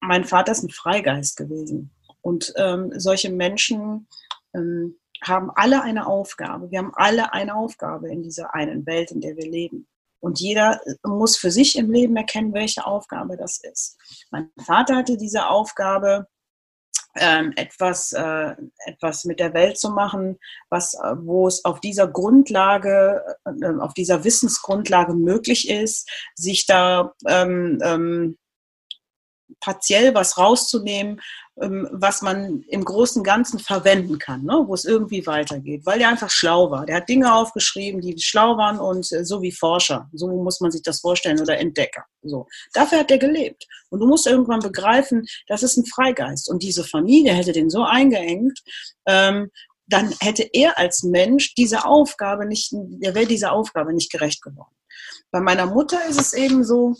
Mein 0.00 0.24
Vater 0.24 0.52
ist 0.52 0.62
ein 0.62 0.70
Freigeist 0.70 1.36
gewesen. 1.36 1.90
Und 2.22 2.54
ähm, 2.56 2.90
solche 2.96 3.30
Menschen 3.30 4.08
ähm, 4.54 4.96
haben 5.22 5.50
alle 5.54 5.82
eine 5.82 6.06
Aufgabe. 6.06 6.70
Wir 6.70 6.78
haben 6.78 6.92
alle 6.94 7.32
eine 7.32 7.54
Aufgabe 7.54 8.10
in 8.10 8.22
dieser 8.22 8.54
einen 8.54 8.86
Welt, 8.86 9.10
in 9.10 9.20
der 9.20 9.36
wir 9.36 9.50
leben. 9.50 9.86
Und 10.20 10.40
jeder 10.40 10.80
muss 11.04 11.36
für 11.36 11.50
sich 11.50 11.76
im 11.76 11.90
Leben 11.90 12.16
erkennen, 12.16 12.54
welche 12.54 12.86
Aufgabe 12.86 13.36
das 13.36 13.60
ist. 13.62 13.96
Mein 14.30 14.50
Vater 14.64 14.96
hatte 14.96 15.16
diese 15.16 15.48
Aufgabe, 15.48 16.26
ähm, 17.18 17.52
etwas, 17.56 18.12
äh, 18.12 18.54
etwas 18.86 19.24
mit 19.24 19.40
der 19.40 19.54
Welt 19.54 19.78
zu 19.78 19.90
machen, 19.90 20.38
was, 20.68 20.94
äh, 20.94 21.14
wo 21.18 21.46
es 21.46 21.64
auf 21.64 21.80
dieser 21.80 22.08
Grundlage, 22.08 23.22
äh, 23.44 23.66
auf 23.78 23.94
dieser 23.94 24.24
Wissensgrundlage 24.24 25.14
möglich 25.14 25.68
ist, 25.68 26.10
sich 26.34 26.66
da 26.66 27.14
ähm, 27.26 27.78
ähm, 27.82 28.38
partiell 29.60 30.14
was 30.14 30.38
rauszunehmen, 30.38 31.20
ähm, 31.60 31.88
was 31.90 32.20
man 32.22 32.62
im 32.68 32.84
Großen 32.84 33.22
Ganzen 33.22 33.58
verwenden 33.58 34.18
kann, 34.18 34.44
ne? 34.44 34.64
wo 34.66 34.74
es 34.74 34.84
irgendwie 34.84 35.26
weitergeht, 35.26 35.86
weil 35.86 35.98
der 35.98 36.08
einfach 36.08 36.30
schlau 36.30 36.70
war. 36.70 36.84
Der 36.84 36.96
hat 36.96 37.08
Dinge 37.08 37.34
aufgeschrieben, 37.34 38.00
die 38.00 38.18
schlau 38.18 38.56
waren 38.56 38.78
und 38.78 39.10
äh, 39.12 39.24
so 39.24 39.40
wie 39.40 39.52
Forscher. 39.52 40.08
So 40.12 40.28
muss 40.28 40.60
man 40.60 40.70
sich 40.70 40.82
das 40.82 41.00
vorstellen 41.00 41.40
oder 41.40 41.58
Entdecker. 41.58 42.04
So. 42.22 42.46
Dafür 42.74 42.98
hat 42.98 43.10
er 43.10 43.18
gelebt. 43.18 43.66
Und 43.88 44.00
du 44.00 44.06
musst 44.06 44.26
irgendwann 44.26 44.60
begreifen, 44.60 45.26
das 45.46 45.62
ist 45.62 45.76
ein 45.76 45.86
Freigeist. 45.86 46.50
Und 46.50 46.62
diese 46.62 46.84
Familie 46.84 47.32
hätte 47.32 47.52
den 47.52 47.70
so 47.70 47.82
eingeengt, 47.84 48.60
ähm, 49.06 49.50
dann 49.88 50.12
hätte 50.20 50.42
er 50.52 50.78
als 50.78 51.04
Mensch 51.04 51.54
diese 51.54 51.84
Aufgabe 51.84 52.44
nicht, 52.44 52.72
er 53.00 53.14
wäre 53.14 53.26
dieser 53.26 53.52
Aufgabe 53.52 53.94
nicht 53.94 54.10
gerecht 54.10 54.42
geworden. 54.42 54.74
Bei 55.30 55.40
meiner 55.40 55.66
Mutter 55.66 55.98
ist 56.08 56.20
es 56.20 56.32
eben 56.32 56.64
so, 56.64 56.96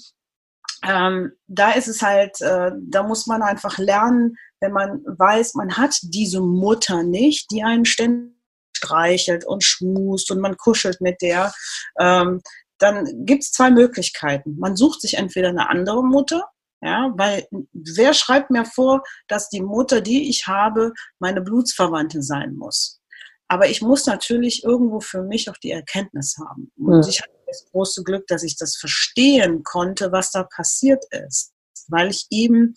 ähm, 0.87 1.33
da 1.46 1.72
ist 1.72 1.88
es 1.88 2.03
halt, 2.03 2.40
äh, 2.40 2.70
da 2.81 3.03
muss 3.03 3.27
man 3.27 3.42
einfach 3.42 3.79
lernen, 3.79 4.37
wenn 4.61 4.72
man 4.72 5.03
weiß, 5.05 5.55
man 5.55 5.77
hat 5.77 5.96
diese 6.03 6.40
Mutter 6.40 7.03
nicht, 7.03 7.51
die 7.51 7.62
einen 7.62 7.85
ständig 7.85 8.37
streichelt 8.77 9.44
und 9.46 9.64
schmust 9.64 10.31
und 10.31 10.40
man 10.40 10.57
kuschelt 10.57 11.01
mit 11.01 11.20
der, 11.22 11.53
ähm, 11.99 12.40
dann 12.79 13.25
gibt 13.25 13.42
es 13.42 13.53
zwei 13.53 13.70
Möglichkeiten. 13.70 14.59
Man 14.59 14.77
sucht 14.77 15.01
sich 15.01 15.14
entweder 15.14 15.49
eine 15.49 15.70
andere 15.70 16.05
Mutter, 16.05 16.44
ja, 16.83 17.11
weil 17.16 17.49
wer 17.72 18.12
schreibt 18.12 18.51
mir 18.51 18.66
vor, 18.66 19.03
dass 19.29 19.49
die 19.49 19.62
Mutter, 19.62 20.03
die 20.03 20.29
ich 20.29 20.46
habe, 20.46 20.92
meine 21.18 21.40
Blutsverwandte 21.40 22.22
sein 22.22 22.55
muss? 22.55 23.01
Aber 23.49 23.68
ich 23.68 23.81
muss 23.81 24.07
natürlich 24.07 24.64
irgendwo 24.64 25.01
für 25.01 25.22
mich 25.22 25.49
auch 25.49 25.57
die 25.57 25.70
Erkenntnis 25.70 26.37
haben. 26.38 26.70
Und 26.77 27.03
ja. 27.03 27.09
ich 27.09 27.22
hatte 27.22 27.36
das 27.46 27.66
große 27.70 28.02
Glück, 28.02 28.26
dass 28.26 28.42
ich 28.42 28.56
das 28.56 28.76
verstehen 28.76 29.62
konnte, 29.62 30.12
was 30.12 30.30
da 30.30 30.44
passiert 30.44 31.04
ist, 31.11 31.52
weil 31.88 32.11
ich 32.11 32.26
eben 32.30 32.74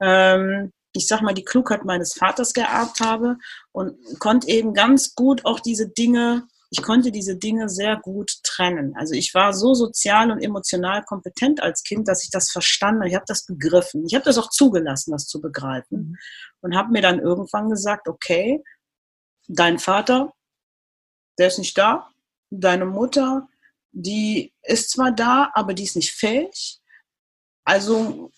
ähm, 0.00 0.72
ich 0.92 1.06
sag 1.06 1.22
mal, 1.22 1.34
die 1.34 1.44
Klugheit 1.44 1.84
meines 1.84 2.14
Vaters 2.14 2.52
geerbt 2.52 3.00
habe 3.00 3.36
und 3.72 3.96
konnte 4.18 4.48
eben 4.48 4.74
ganz 4.74 5.14
gut 5.14 5.44
auch 5.44 5.60
diese 5.60 5.88
Dinge, 5.88 6.48
ich 6.70 6.82
konnte 6.82 7.10
diese 7.10 7.36
Dinge 7.36 7.68
sehr 7.68 7.96
gut 7.96 8.30
trennen. 8.42 8.94
Also 8.96 9.14
ich 9.14 9.34
war 9.34 9.52
so 9.52 9.74
sozial 9.74 10.30
und 10.30 10.40
emotional 10.40 11.04
kompetent 11.04 11.62
als 11.62 11.82
Kind, 11.82 12.08
dass 12.08 12.24
ich 12.24 12.30
das 12.30 12.50
verstanden 12.50 13.00
habe. 13.00 13.08
Ich 13.08 13.14
habe 13.14 13.24
das 13.26 13.44
begriffen. 13.44 14.04
Ich 14.06 14.14
habe 14.14 14.24
das 14.24 14.38
auch 14.38 14.50
zugelassen, 14.50 15.12
das 15.12 15.26
zu 15.26 15.40
begreifen. 15.40 16.10
Mhm. 16.10 16.16
Und 16.60 16.76
habe 16.76 16.92
mir 16.92 17.02
dann 17.02 17.18
irgendwann 17.18 17.70
gesagt, 17.70 18.08
okay, 18.08 18.62
dein 19.48 19.78
Vater, 19.78 20.32
der 21.38 21.48
ist 21.48 21.58
nicht 21.58 21.76
da. 21.76 22.08
Deine 22.50 22.84
Mutter, 22.84 23.48
die 23.92 24.52
ist 24.62 24.90
zwar 24.90 25.12
da, 25.12 25.50
aber 25.54 25.74
die 25.74 25.84
ist 25.84 25.96
nicht 25.96 26.12
fähig. 26.12 26.80
Also 27.64 28.30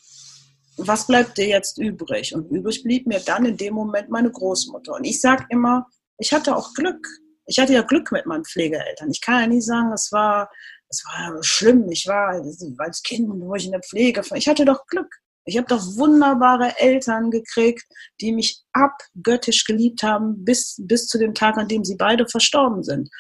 was 0.77 1.07
bleibt 1.07 1.39
dir 1.39 1.47
jetzt 1.47 1.79
übrig? 1.79 2.35
Und 2.35 2.51
übrig 2.51 2.83
blieb 2.83 3.07
mir 3.07 3.21
dann 3.21 3.45
in 3.45 3.57
dem 3.57 3.75
Moment 3.75 4.09
meine 4.11 4.31
Großmutter. 4.31 4.95
Und 4.95 5.05
ich 5.05 5.21
sage 5.21 5.45
immer, 5.51 5.87
ich 6.19 6.33
hatte 6.33 6.57
auch 6.57 6.73
Glück. 6.75 7.07
Ich 7.47 7.59
hatte 7.59 7.75
ja 7.75 7.83
Glück 7.83 8.13
mit 8.13 8.27
meinen 8.27 8.45
Pflegeeltern. 8.45 9.11
Ich 9.11 9.21
kann 9.21 9.41
ja 9.41 9.47
nie 9.47 9.61
sagen, 9.61 9.93
es 9.93 10.11
war, 10.13 10.51
es 10.89 11.05
war 11.05 11.43
schlimm. 11.43 11.91
Ich 11.91 12.07
war 12.07 12.43
als 12.79 13.03
Kind, 13.03 13.29
wo 13.29 13.55
ich 13.55 13.67
in 13.67 13.73
der 13.73 13.83
Pflege, 13.83 14.23
ich 14.35 14.49
hatte 14.49 14.65
doch 14.65 14.87
Glück. 14.87 15.13
Ich 15.45 15.57
habe 15.57 15.67
doch 15.67 15.83
wunderbare 15.97 16.79
Eltern 16.79 17.31
gekriegt, 17.31 17.85
die 18.21 18.33
mich 18.33 18.63
abgöttisch 18.73 19.65
geliebt 19.65 20.05
haben, 20.05 20.45
bis, 20.45 20.77
bis 20.79 21.09
zu 21.09 21.19
dem 21.19 21.35
Tag, 21.35 21.57
an 21.57 21.67
dem 21.67 21.85
sie 21.85 21.97
beide 21.97 22.29
verstorben 22.29 22.85
sind. 22.85 23.11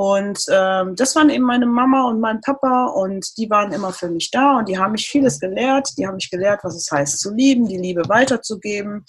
Und 0.00 0.46
ähm, 0.48 0.96
das 0.96 1.14
waren 1.14 1.28
eben 1.28 1.44
meine 1.44 1.66
Mama 1.66 2.08
und 2.08 2.20
mein 2.20 2.40
Papa 2.40 2.86
und 2.86 3.36
die 3.36 3.50
waren 3.50 3.70
immer 3.70 3.92
für 3.92 4.08
mich 4.08 4.30
da 4.30 4.56
und 4.56 4.66
die 4.66 4.78
haben 4.78 4.92
mich 4.92 5.06
vieles 5.06 5.38
gelehrt. 5.38 5.90
Die 5.98 6.06
haben 6.06 6.14
mich 6.14 6.30
gelehrt, 6.30 6.60
was 6.62 6.74
es 6.74 6.90
heißt 6.90 7.20
zu 7.20 7.34
lieben, 7.34 7.68
die 7.68 7.76
Liebe 7.76 8.08
weiterzugeben, 8.08 9.04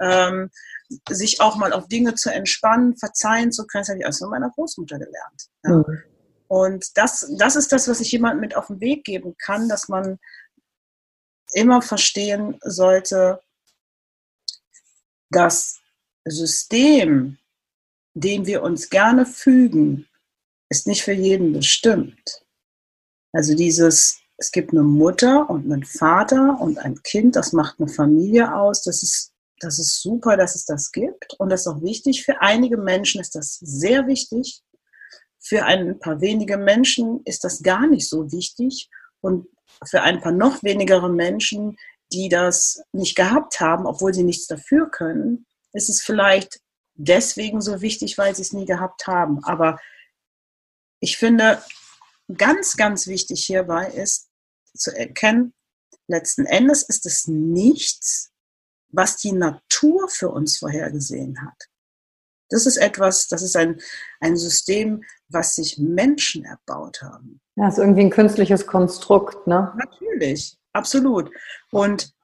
ähm, 0.00 0.48
sich 1.08 1.40
auch 1.40 1.56
mal 1.56 1.72
auf 1.72 1.88
Dinge 1.88 2.14
zu 2.14 2.32
entspannen, 2.32 2.96
verzeihen 2.96 3.50
zu 3.50 3.66
können. 3.66 3.82
Das 3.82 3.88
habe 3.88 3.98
ich 3.98 4.04
alles 4.04 4.18
von 4.18 4.30
meiner 4.30 4.50
Großmutter 4.50 5.00
gelernt. 5.00 5.48
Ja. 5.64 5.70
Mhm. 5.78 6.02
Und 6.46 6.96
das, 6.96 7.28
das 7.38 7.56
ist 7.56 7.72
das, 7.72 7.88
was 7.88 7.98
ich 7.98 8.12
jemandem 8.12 8.42
mit 8.42 8.56
auf 8.56 8.68
den 8.68 8.80
Weg 8.80 9.02
geben 9.02 9.34
kann, 9.44 9.68
dass 9.68 9.88
man 9.88 10.16
immer 11.54 11.82
verstehen 11.82 12.56
sollte, 12.62 13.40
das 15.30 15.80
System, 16.24 17.36
dem 18.14 18.46
wir 18.46 18.62
uns 18.62 18.90
gerne 18.90 19.26
fügen, 19.26 20.06
ist 20.68 20.86
nicht 20.86 21.02
für 21.02 21.12
jeden 21.12 21.52
bestimmt. 21.52 22.42
Also 23.32 23.54
dieses, 23.54 24.18
es 24.36 24.50
gibt 24.50 24.72
eine 24.72 24.82
Mutter 24.82 25.48
und 25.48 25.70
einen 25.70 25.84
Vater 25.84 26.58
und 26.60 26.78
ein 26.78 27.02
Kind, 27.02 27.36
das 27.36 27.52
macht 27.52 27.78
eine 27.78 27.88
Familie 27.88 28.54
aus, 28.54 28.82
das 28.82 29.02
ist, 29.02 29.32
das 29.60 29.78
ist 29.78 30.02
super, 30.02 30.36
dass 30.36 30.54
es 30.54 30.64
das 30.64 30.92
gibt 30.92 31.34
und 31.38 31.50
das 31.50 31.62
ist 31.62 31.66
auch 31.66 31.82
wichtig. 31.82 32.24
Für 32.24 32.40
einige 32.40 32.76
Menschen 32.76 33.20
ist 33.20 33.34
das 33.34 33.58
sehr 33.60 34.06
wichtig. 34.06 34.62
Für 35.38 35.64
ein 35.64 35.98
paar 35.98 36.20
wenige 36.20 36.58
Menschen 36.58 37.20
ist 37.24 37.44
das 37.44 37.62
gar 37.62 37.86
nicht 37.86 38.08
so 38.08 38.32
wichtig 38.32 38.90
und 39.20 39.46
für 39.84 40.02
ein 40.02 40.20
paar 40.20 40.32
noch 40.32 40.62
wenigere 40.62 41.10
Menschen, 41.10 41.76
die 42.12 42.28
das 42.28 42.82
nicht 42.92 43.16
gehabt 43.16 43.60
haben, 43.60 43.86
obwohl 43.86 44.14
sie 44.14 44.22
nichts 44.22 44.46
dafür 44.46 44.90
können, 44.90 45.46
ist 45.72 45.88
es 45.88 46.02
vielleicht 46.02 46.60
deswegen 46.94 47.60
so 47.60 47.80
wichtig, 47.82 48.16
weil 48.18 48.34
sie 48.34 48.42
es 48.42 48.52
nie 48.52 48.64
gehabt 48.64 49.06
haben. 49.06 49.42
Aber 49.44 49.78
ich 51.00 51.16
finde, 51.16 51.62
ganz, 52.36 52.76
ganz 52.76 53.06
wichtig 53.06 53.44
hierbei 53.44 53.86
ist 53.88 54.28
zu 54.74 54.96
erkennen, 54.96 55.54
letzten 56.08 56.46
Endes 56.46 56.82
ist 56.82 57.06
es 57.06 57.26
nichts, 57.26 58.30
was 58.88 59.16
die 59.16 59.32
Natur 59.32 60.08
für 60.08 60.30
uns 60.30 60.58
vorhergesehen 60.58 61.42
hat. 61.42 61.68
Das 62.48 62.66
ist 62.66 62.76
etwas, 62.76 63.26
das 63.26 63.42
ist 63.42 63.56
ein, 63.56 63.80
ein 64.20 64.36
System, 64.36 65.02
was 65.28 65.56
sich 65.56 65.78
Menschen 65.78 66.44
erbaut 66.44 67.02
haben. 67.02 67.40
Ja, 67.56 67.68
ist 67.68 67.78
irgendwie 67.78 68.02
ein 68.02 68.10
künstliches 68.10 68.66
Konstrukt, 68.66 69.46
ne? 69.46 69.72
Natürlich, 69.76 70.56
absolut. 70.72 71.30
Und 71.72 72.14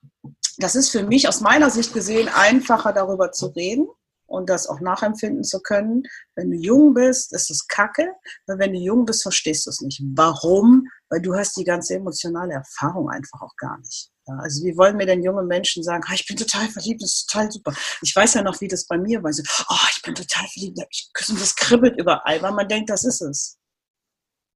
das 0.59 0.77
ist 0.77 0.91
für 0.91 1.03
mich 1.03 1.27
aus 1.27 1.41
meiner 1.41 1.71
Sicht 1.71 1.93
gesehen 1.93 2.29
einfacher 2.29 2.93
darüber 2.93 3.33
zu 3.33 3.47
reden, 3.47 3.89
und 4.33 4.49
das 4.49 4.67
auch 4.67 4.81
nachempfinden 4.81 5.45
zu 5.45 5.61
können. 5.61 6.03
Wenn 6.35 6.51
du 6.51 6.57
jung 6.57 6.95
bist, 6.95 7.33
ist 7.33 7.51
es 7.51 7.67
kacke, 7.69 8.15
weil 8.47 8.59
wenn 8.59 8.73
du 8.73 8.79
jung 8.79 9.05
bist, 9.05 9.23
verstehst 9.23 9.67
du 9.67 9.71
es 9.71 9.81
nicht. 9.83 10.03
Warum? 10.15 10.89
Weil 11.11 11.21
du 11.21 11.35
hast 11.35 11.57
die 11.57 11.65
ganze 11.65 11.97
emotionale 11.97 12.55
Erfahrung 12.55 13.11
einfach 13.11 13.43
auch 13.43 13.55
gar 13.57 13.79
nicht. 13.79 14.11
Ja, 14.27 14.37
also 14.39 14.65
wie 14.65 14.77
wollen 14.77 14.97
mir 14.97 15.07
denn 15.07 15.23
junge 15.23 15.43
Menschen 15.43 15.83
sagen, 15.83 16.03
ah, 16.07 16.15
ich 16.15 16.27
bin 16.27 16.37
total 16.37 16.69
verliebt, 16.69 17.03
das 17.03 17.15
ist 17.15 17.27
total 17.27 17.51
super. 17.51 17.75
Ich 18.01 18.15
weiß 18.15 18.35
ja 18.35 18.43
noch, 18.43 18.61
wie 18.61 18.69
das 18.69 18.87
bei 18.87 18.97
mir 18.97 19.23
war. 19.23 19.33
So, 19.33 19.43
oh, 19.69 19.87
ich 19.91 20.03
bin 20.03 20.15
total 20.15 20.47
verliebt, 20.49 20.79
ich 20.91 21.11
küsse 21.13 21.35
das 21.35 21.55
kribbelt 21.55 21.99
überall, 21.99 22.41
weil 22.41 22.53
man 22.53 22.69
denkt, 22.69 22.89
das 22.89 23.05
ist 23.05 23.21
es. 23.21 23.59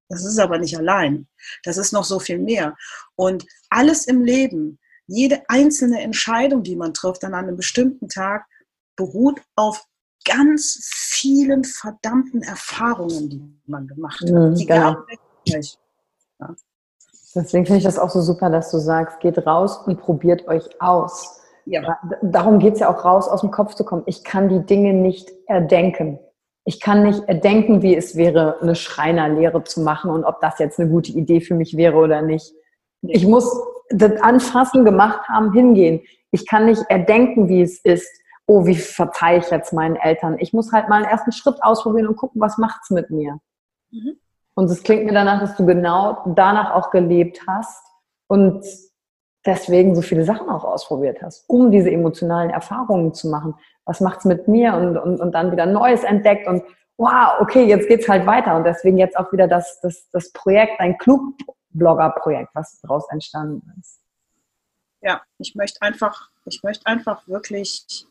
Das 0.09 0.25
ist 0.25 0.39
aber 0.39 0.59
nicht 0.59 0.79
allein. 0.79 1.27
Das 1.65 1.77
ist 1.77 1.93
noch 1.93 2.05
so 2.05 2.21
viel 2.21 2.39
mehr. 2.39 2.77
Und 3.17 3.45
alles 3.69 4.07
im 4.07 4.23
Leben, 4.23 4.79
jede 5.07 5.43
einzelne 5.49 6.01
Entscheidung, 6.01 6.63
die 6.63 6.77
man 6.77 6.95
trifft 6.95 7.25
an 7.25 7.35
einem 7.35 7.57
bestimmten 7.57 8.09
Tag, 8.09 8.47
beruht 8.97 9.41
auf 9.55 9.85
ganz 10.25 10.81
vielen 10.91 11.65
verdammten 11.65 12.43
Erfahrungen, 12.43 13.31
die 13.31 13.43
man 13.67 13.87
gemacht 13.87 14.21
hat. 14.21 14.31
Mhm, 14.31 14.55
die 14.55 14.67
genau. 14.67 14.97
Ja. 15.45 16.55
Deswegen 17.35 17.67
finde 17.67 17.79
ich 17.79 17.85
das 17.85 17.99
auch 17.99 18.11
so 18.11 18.21
super, 18.23 18.51
dass 18.51 18.71
du 18.71 18.79
sagst, 18.79 19.21
geht 19.21 19.47
raus 19.47 19.79
und 19.87 20.01
probiert 20.01 20.49
euch 20.49 20.65
aus. 20.81 21.41
Ja. 21.67 21.99
Darum 22.23 22.59
geht 22.59 22.75
es 22.75 22.81
ja 22.81 22.89
auch 22.89 23.05
raus, 23.05 23.29
aus 23.29 23.43
dem 23.43 23.51
Kopf 23.51 23.75
zu 23.75 23.85
kommen. 23.85 24.05
Ich 24.07 24.25
kann 24.25 24.49
die 24.49 24.65
Dinge 24.65 24.95
nicht 24.95 25.31
erdenken. 25.47 26.19
Ich 26.65 26.81
kann 26.81 27.05
nicht 27.05 27.23
erdenken, 27.29 27.83
wie 27.83 27.95
es 27.95 28.17
wäre, 28.17 28.61
eine 28.61 28.75
Schreinerlehre 28.75 29.63
zu 29.65 29.81
machen 29.81 30.11
und 30.11 30.25
ob 30.25 30.41
das 30.41 30.59
jetzt 30.59 30.81
eine 30.81 30.89
gute 30.89 31.13
Idee 31.13 31.41
für 31.41 31.55
mich 31.55 31.77
wäre 31.77 31.97
oder 31.97 32.23
nicht. 32.23 32.53
Ich 33.03 33.27
muss 33.27 33.49
das 33.91 34.21
Anfassen 34.21 34.85
gemacht 34.85 35.29
haben, 35.29 35.53
hingehen. 35.53 36.01
Ich 36.33 36.47
kann 36.47 36.67
nicht 36.67 36.83
erdenken, 36.89 37.49
wie 37.49 37.63
es 37.63 37.79
ist, 37.81 38.09
oh, 38.47 38.67
wie 38.67 38.77
verzeihe 38.77 39.39
ich 39.39 39.51
jetzt 39.51 39.73
meinen 39.73 39.97
Eltern? 39.97 40.37
Ich 40.39 40.53
muss 40.53 40.73
halt 40.73 40.89
mal 40.89 40.97
einen 40.97 41.07
ersten 41.11 41.33
Schritt 41.33 41.63
ausprobieren 41.63 42.07
und 42.07 42.17
gucken, 42.17 42.41
was 42.41 42.59
macht 42.59 42.81
es 42.85 42.91
mit 42.91 43.11
mir. 43.11 43.41
Mhm. 43.91 44.19
Und 44.55 44.71
es 44.71 44.83
klingt 44.83 45.05
mir 45.05 45.13
danach, 45.13 45.41
dass 45.41 45.57
du 45.57 45.67
genau 45.67 46.23
danach 46.35 46.73
auch 46.73 46.91
gelebt 46.91 47.43
hast 47.47 47.85
und 48.29 48.65
deswegen 49.45 49.95
so 49.95 50.03
viele 50.03 50.25
Sachen 50.25 50.49
auch 50.49 50.65
ausprobiert 50.65 51.23
hast, 51.23 51.49
um 51.49 51.71
diese 51.71 51.91
emotionalen 51.91 52.51
Erfahrungen 52.51 53.13
zu 53.15 53.29
machen. 53.29 53.55
Was 53.85 54.01
macht 54.01 54.21
es 54.21 54.25
mit 54.25 54.49
mir? 54.49 54.75
Und, 54.75 54.97
und, 54.97 55.21
und 55.21 55.33
dann 55.33 55.53
wieder 55.53 55.67
Neues 55.67 56.05
entdeckt 56.05 56.49
und 56.49 56.65
wow, 56.97 57.35
okay, 57.41 57.65
jetzt 57.65 57.89
geht's 57.89 58.09
halt 58.09 58.27
weiter. 58.27 58.57
Und 58.57 58.65
deswegen 58.65 58.99
jetzt 58.99 59.17
auch 59.17 59.31
wieder 59.33 59.47
das, 59.47 59.81
das, 59.81 60.09
das 60.11 60.33
Projekt, 60.33 60.81
ein 60.81 60.97
Klugblogger-Projekt, 60.99 62.51
was 62.55 62.81
daraus 62.81 63.09
entstanden 63.11 63.71
ist. 63.79 64.01
Ja, 65.03 65.23
ich 65.39 65.55
möchte 65.55 65.83
einfach, 65.83 66.31
ich 66.47 66.63
möchte 66.63 66.87
einfach 66.87 67.29
wirklich 67.29 68.07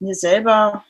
mir 0.00 0.14
selber 0.14 0.84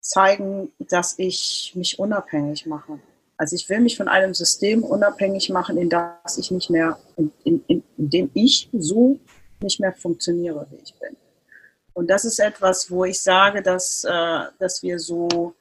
zeigen, 0.00 0.72
dass 0.78 1.18
ich 1.18 1.72
mich 1.74 1.98
unabhängig 1.98 2.66
mache. 2.66 3.00
Also 3.36 3.56
ich 3.56 3.68
will 3.68 3.80
mich 3.80 3.96
von 3.96 4.08
einem 4.08 4.34
System 4.34 4.84
unabhängig 4.84 5.50
machen, 5.50 5.76
in 5.76 5.88
das 5.88 6.38
ich 6.38 6.50
nicht 6.50 6.70
mehr, 6.70 6.98
in, 7.16 7.32
in, 7.44 7.64
in, 7.66 7.82
in 7.96 8.10
dem 8.10 8.30
ich 8.34 8.68
so 8.72 9.18
nicht 9.60 9.80
mehr 9.80 9.92
funktioniere, 9.92 10.66
wie 10.70 10.76
ich 10.76 10.94
bin. 10.98 11.16
Und 11.94 12.08
das 12.08 12.24
ist 12.24 12.38
etwas, 12.38 12.90
wo 12.90 13.04
ich 13.04 13.20
sage, 13.20 13.62
dass, 13.62 14.04
äh, 14.04 14.40
dass 14.58 14.82
wir 14.82 14.98
so, 14.98 15.54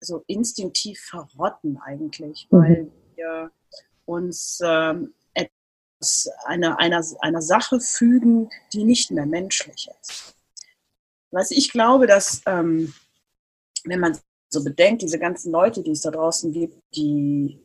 so 0.00 0.22
instinktiv 0.26 1.00
verrotten 1.00 1.78
eigentlich, 1.84 2.46
mhm. 2.50 2.58
weil 2.58 2.92
wir 3.14 3.50
uns 4.04 4.60
ähm, 4.62 5.14
etwas, 5.34 6.28
einer, 6.44 6.78
einer, 6.78 7.04
einer 7.20 7.42
Sache 7.42 7.80
fügen, 7.80 8.50
die 8.72 8.84
nicht 8.84 9.10
mehr 9.10 9.26
menschlich 9.26 9.88
ist. 10.00 10.34
Was 11.30 11.50
ich 11.50 11.70
glaube, 11.70 12.06
dass, 12.06 12.42
ähm, 12.46 12.92
wenn 13.84 14.00
man 14.00 14.18
so 14.48 14.64
bedenkt, 14.64 15.02
diese 15.02 15.18
ganzen 15.18 15.52
Leute, 15.52 15.82
die 15.82 15.92
es 15.92 16.02
da 16.02 16.10
draußen 16.10 16.52
gibt, 16.52 16.82
die 16.94 17.58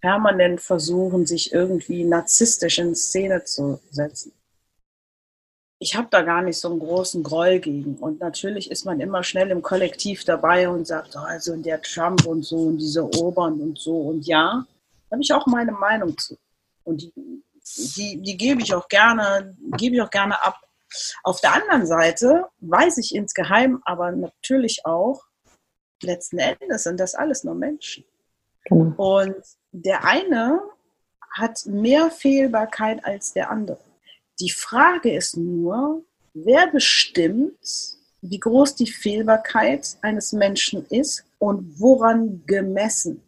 permanent 0.00 0.60
versuchen, 0.60 1.26
sich 1.26 1.52
irgendwie 1.52 2.04
narzisstisch 2.04 2.78
in 2.78 2.94
Szene 2.94 3.44
zu 3.44 3.80
setzen. 3.90 4.32
Ich 5.78 5.94
habe 5.94 6.08
da 6.10 6.22
gar 6.22 6.42
nicht 6.42 6.58
so 6.58 6.70
einen 6.70 6.78
großen 6.78 7.22
Groll 7.22 7.58
gegen. 7.58 7.96
Und 7.96 8.20
natürlich 8.20 8.70
ist 8.70 8.84
man 8.84 9.00
immer 9.00 9.22
schnell 9.22 9.50
im 9.50 9.62
Kollektiv 9.62 10.24
dabei 10.24 10.68
und 10.68 10.86
sagt, 10.86 11.14
oh, 11.16 11.20
also 11.20 11.56
der 11.56 11.80
Trump 11.80 12.26
und 12.26 12.42
so 12.42 12.56
und 12.56 12.78
diese 12.78 13.04
Obern 13.18 13.60
und 13.60 13.78
so. 13.78 13.96
Und 13.96 14.26
ja, 14.26 14.66
da 15.08 15.14
habe 15.14 15.22
ich 15.22 15.32
auch 15.32 15.46
meine 15.46 15.72
Meinung 15.72 16.16
zu. 16.18 16.36
Und 16.84 17.02
die, 17.02 17.12
die, 17.96 18.22
die 18.22 18.36
gebe 18.36 18.62
ich 18.62 18.74
auch 18.74 18.88
gerne, 18.88 19.56
gebe 19.76 19.96
ich 19.96 20.02
auch 20.02 20.10
gerne 20.10 20.42
ab. 20.42 20.60
Auf 21.22 21.40
der 21.40 21.54
anderen 21.54 21.86
Seite 21.86 22.46
weiß 22.60 22.98
ich 22.98 23.14
insgeheim 23.14 23.80
aber 23.84 24.12
natürlich 24.12 24.84
auch, 24.84 25.24
letzten 26.02 26.38
Endes 26.38 26.84
sind 26.84 26.98
das 26.98 27.14
alles 27.14 27.44
nur 27.44 27.54
Menschen. 27.54 28.04
Genau. 28.64 28.94
Und 28.96 29.36
der 29.72 30.04
eine 30.04 30.60
hat 31.32 31.64
mehr 31.66 32.10
Fehlbarkeit 32.10 33.04
als 33.04 33.32
der 33.32 33.50
andere. 33.50 33.78
Die 34.40 34.50
Frage 34.50 35.14
ist 35.14 35.36
nur, 35.36 36.02
wer 36.34 36.66
bestimmt, 36.68 37.98
wie 38.22 38.40
groß 38.40 38.74
die 38.74 38.90
Fehlbarkeit 38.90 39.96
eines 40.02 40.32
Menschen 40.32 40.84
ist 40.86 41.24
und 41.38 41.80
woran 41.80 42.42
gemessen. 42.46 43.22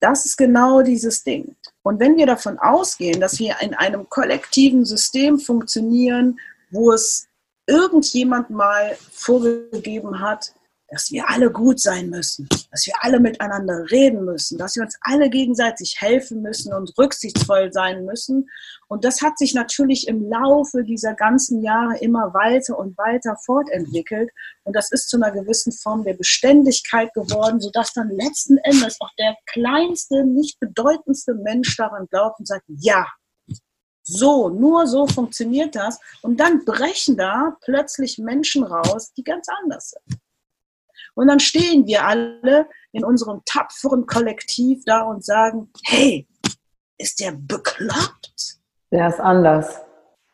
Das 0.00 0.26
ist 0.26 0.36
genau 0.36 0.82
dieses 0.82 1.22
Ding. 1.22 1.54
Und 1.82 2.00
wenn 2.00 2.16
wir 2.16 2.26
davon 2.26 2.58
ausgehen, 2.58 3.20
dass 3.20 3.38
wir 3.38 3.56
in 3.60 3.74
einem 3.74 4.08
kollektiven 4.08 4.84
System 4.84 5.38
funktionieren, 5.38 6.38
wo 6.72 6.92
es 6.92 7.28
irgendjemand 7.66 8.50
mal 8.50 8.96
vorgegeben 9.12 10.20
hat, 10.20 10.52
dass 10.92 11.10
wir 11.10 11.26
alle 11.30 11.50
gut 11.50 11.80
sein 11.80 12.10
müssen, 12.10 12.46
dass 12.70 12.86
wir 12.86 12.92
alle 13.00 13.18
miteinander 13.18 13.90
reden 13.90 14.26
müssen, 14.26 14.58
dass 14.58 14.76
wir 14.76 14.82
uns 14.82 14.98
alle 15.00 15.30
gegenseitig 15.30 15.96
helfen 15.98 16.42
müssen 16.42 16.74
und 16.74 16.92
rücksichtsvoll 16.98 17.72
sein 17.72 18.04
müssen. 18.04 18.50
Und 18.88 19.02
das 19.04 19.22
hat 19.22 19.38
sich 19.38 19.54
natürlich 19.54 20.06
im 20.06 20.28
Laufe 20.28 20.84
dieser 20.84 21.14
ganzen 21.14 21.62
Jahre 21.62 21.96
immer 22.00 22.34
weiter 22.34 22.78
und 22.78 22.98
weiter 22.98 23.38
fortentwickelt. 23.42 24.28
Und 24.64 24.76
das 24.76 24.92
ist 24.92 25.08
zu 25.08 25.16
einer 25.16 25.30
gewissen 25.30 25.72
Form 25.72 26.04
der 26.04 26.14
Beständigkeit 26.14 27.10
geworden, 27.14 27.58
sodass 27.58 27.94
dann 27.94 28.10
letzten 28.10 28.58
Endes 28.58 29.00
auch 29.00 29.10
der 29.18 29.34
kleinste, 29.46 30.26
nicht 30.26 30.60
bedeutendste 30.60 31.32
Mensch 31.34 31.74
daran 31.74 32.06
glaubt 32.10 32.38
und 32.38 32.46
sagt, 32.46 32.64
ja, 32.68 33.06
so, 34.02 34.48
nur 34.48 34.86
so 34.86 35.06
funktioniert 35.06 35.74
das. 35.74 35.98
Und 36.22 36.40
dann 36.40 36.64
brechen 36.64 37.16
da 37.16 37.56
plötzlich 37.62 38.18
Menschen 38.18 38.64
raus, 38.64 39.12
die 39.14 39.24
ganz 39.24 39.46
anders 39.62 39.90
sind. 39.90 40.20
Und 41.14 41.28
dann 41.28 41.40
stehen 41.40 41.86
wir 41.86 42.06
alle 42.06 42.68
in 42.92 43.04
unserem 43.04 43.42
tapferen 43.44 44.06
Kollektiv 44.06 44.82
da 44.86 45.02
und 45.02 45.24
sagen, 45.24 45.70
hey, 45.84 46.26
ist 46.98 47.20
der 47.20 47.32
bekloppt? 47.32 48.58
Der 48.90 49.08
ist 49.08 49.20
anders. 49.20 49.80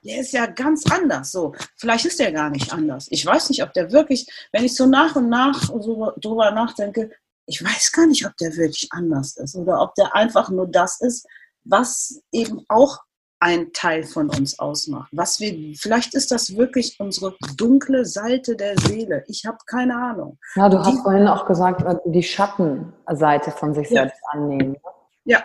Der 0.05 0.21
ist 0.21 0.33
ja 0.33 0.47
ganz 0.47 0.85
anders. 0.91 1.33
So, 1.33 1.55
vielleicht 1.77 2.05
ist 2.05 2.21
der 2.21 2.33
gar 2.33 2.51
nicht 2.51 2.73
anders. 2.73 3.09
Ich 3.11 3.25
weiß 3.27 3.51
nicht, 3.51 3.63
ob 3.63 3.73
der 3.73 3.93
wirklich, 3.93 4.27
wenn 4.53 4.65
ich 4.65 4.75
so 4.75 4.87
nach 4.87 5.17
und 5.17 5.29
nach 5.29 5.63
so 5.63 6.13
drüber 6.21 6.51
nachdenke, 6.53 7.11
ich 7.47 7.65
weiß 7.65 7.93
gar 7.93 8.07
nicht, 8.07 8.27
ob 8.27 8.37
der 8.37 8.57
wirklich 8.57 8.89
anders 8.91 9.37
ist 9.37 9.57
oder 9.57 9.81
ob 9.81 9.95
der 9.95 10.15
einfach 10.15 10.51
nur 10.51 10.69
das 10.69 11.01
ist, 11.01 11.27
was 11.65 12.21
eben 12.31 12.65
auch 12.69 12.99
ein 13.41 13.73
Teil 13.73 14.05
von 14.05 14.31
uns 14.31 14.59
ausmacht. 14.59 15.11
Was 15.13 15.39
wir, 15.41 15.75
vielleicht 15.77 16.15
ist 16.15 16.31
das 16.31 16.57
wirklich 16.57 16.97
unsere 16.99 17.37
dunkle 17.57 18.05
Seite 18.05 18.57
der 18.57 18.79
Seele. 18.81 19.25
Ich 19.29 19.45
habe 19.47 19.59
keine 19.67 19.95
Ahnung. 19.95 20.39
Ja, 20.57 20.69
du 20.69 20.79
die, 20.79 20.85
hast 20.85 21.03
vorhin 21.03 21.29
auch 21.29 21.47
gesagt, 21.47 21.83
äh, 21.83 21.97
die 22.07 22.23
Schattenseite 22.23 23.51
von 23.53 23.75
sich 23.75 23.91
ja. 23.91 24.03
selbst 24.03 24.21
annehmen. 24.33 24.73
Ne? 24.73 24.79
Ja, 25.25 25.45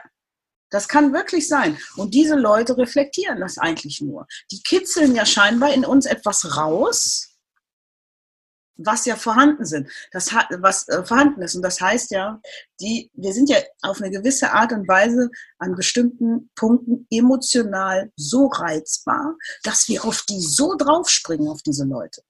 das 0.69 0.87
kann 0.87 1.13
wirklich 1.13 1.47
sein. 1.47 1.77
Und 1.97 2.15
diese 2.15 2.35
Leute 2.35 2.77
reflektieren 2.77 3.39
das 3.39 3.59
eigentlich 3.59 4.01
nur. 4.01 4.25
Die 4.51 4.61
kitzeln 4.63 5.13
ja 5.15 5.25
scheinbar 5.25 5.73
in 5.73 5.85
uns 5.85 6.07
etwas 6.07 6.57
raus, 6.57 7.32
was 8.77 9.05
ja 9.05 9.15
vorhanden 9.15 9.65
sind, 9.65 9.89
das 10.11 10.33
was 10.33 10.87
äh, 10.87 11.03
vorhanden 11.03 11.41
ist. 11.41 11.55
Und 11.55 11.61
das 11.61 11.79
heißt 11.79 12.11
ja, 12.11 12.39
die, 12.79 13.11
wir 13.13 13.33
sind 13.33 13.49
ja 13.49 13.57
auf 13.81 14.01
eine 14.01 14.11
gewisse 14.11 14.51
Art 14.51 14.71
und 14.71 14.87
Weise 14.87 15.29
an 15.59 15.75
bestimmten 15.75 16.49
Punkten 16.55 17.07
emotional 17.11 18.11
so 18.15 18.47
reizbar, 18.47 19.35
dass 19.63 19.87
wir 19.87 20.03
auf 20.05 20.23
die 20.27 20.41
so 20.41 20.75
draufspringen, 20.75 21.47
auf 21.47 21.61
diese 21.61 21.85
Leute. 21.85 22.21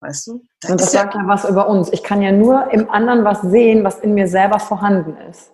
Weißt 0.00 0.26
du? 0.26 0.44
Das 0.60 0.70
und 0.70 0.80
das 0.80 0.92
sagt 0.92 1.14
ja 1.14 1.26
was 1.26 1.48
über 1.48 1.68
uns. 1.68 1.90
Ich 1.92 2.02
kann 2.02 2.20
ja 2.20 2.32
nur 2.32 2.70
im 2.70 2.90
anderen 2.90 3.24
was 3.24 3.40
sehen, 3.40 3.82
was 3.82 3.98
in 4.00 4.14
mir 4.14 4.28
selber 4.28 4.60
vorhanden 4.60 5.16
ist. 5.28 5.50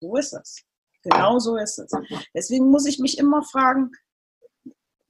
So 0.00 0.16
ist 0.16 0.32
es. 0.32 0.62
Genau 1.02 1.38
so 1.38 1.56
ist 1.56 1.78
es. 1.78 1.90
Deswegen 2.34 2.70
muss 2.70 2.86
ich 2.86 2.98
mich 2.98 3.18
immer 3.18 3.42
fragen, 3.42 3.90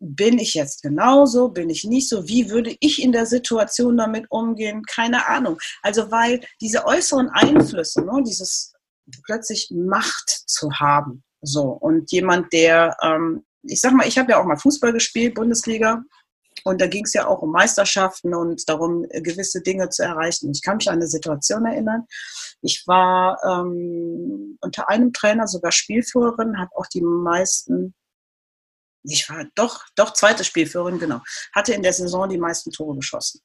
bin 0.03 0.38
ich 0.38 0.55
jetzt 0.55 0.83
genauso, 0.83 1.49
bin 1.49 1.71
ich 1.71 1.85
nicht 1.85 2.09
so, 2.09 2.27
wie 2.27 2.51
würde 2.51 2.77
ich 2.81 3.01
in 3.01 3.12
der 3.12 3.25
Situation 3.25 3.97
damit 3.97 4.27
umgehen, 4.31 4.83
keine 4.83 5.29
Ahnung. 5.29 5.59
Also 5.83 6.11
weil 6.11 6.45
diese 6.61 6.85
äußeren 6.87 7.29
Einflüsse, 7.31 8.03
ne, 8.03 8.23
dieses 8.27 8.73
plötzlich 9.25 9.71
Macht 9.73 10.29
zu 10.47 10.73
haben, 10.73 11.23
so 11.41 11.69
und 11.69 12.11
jemand, 12.11 12.53
der, 12.53 12.97
ähm, 13.01 13.45
ich 13.62 13.81
sag 13.81 13.93
mal, 13.93 14.09
ich 14.09 14.19
habe 14.19 14.33
ja 14.33 14.41
auch 14.41 14.45
mal 14.45 14.57
Fußball 14.57 14.93
gespielt, 14.93 15.35
Bundesliga, 15.35 16.03
und 16.65 16.81
da 16.81 16.87
ging 16.87 17.05
es 17.05 17.15
ja 17.15 17.27
auch 17.27 17.43
um 17.43 17.51
Meisterschaften 17.51 18.35
und 18.35 18.69
darum, 18.69 19.07
gewisse 19.09 19.62
Dinge 19.62 19.88
zu 19.88 20.03
erreichen. 20.03 20.51
Ich 20.53 20.62
kann 20.62 20.77
mich 20.77 20.88
an 20.88 20.97
eine 20.97 21.07
Situation 21.07 21.65
erinnern. 21.65 22.07
Ich 22.61 22.85
war 22.87 23.38
ähm, 23.45 24.59
unter 24.61 24.88
einem 24.88 25.12
Trainer 25.12 25.49
sogar 25.49 25.73
Spielführerin, 25.73 26.59
habe 26.59 26.71
auch 26.77 26.87
die 26.87 27.01
meisten 27.01 27.95
ich 29.05 29.29
war 29.29 29.45
doch, 29.55 29.85
doch 29.97 30.12
zweite 30.12 30.45
Spielführerin, 30.45 30.99
genau. 30.99 31.21
Hatte 31.55 31.75
in 31.75 31.83
der 31.83 31.93
Saison 31.93 32.29
die 32.29 32.38
meisten 32.38 32.71
Tore 32.71 32.97
geschossen. 32.97 33.41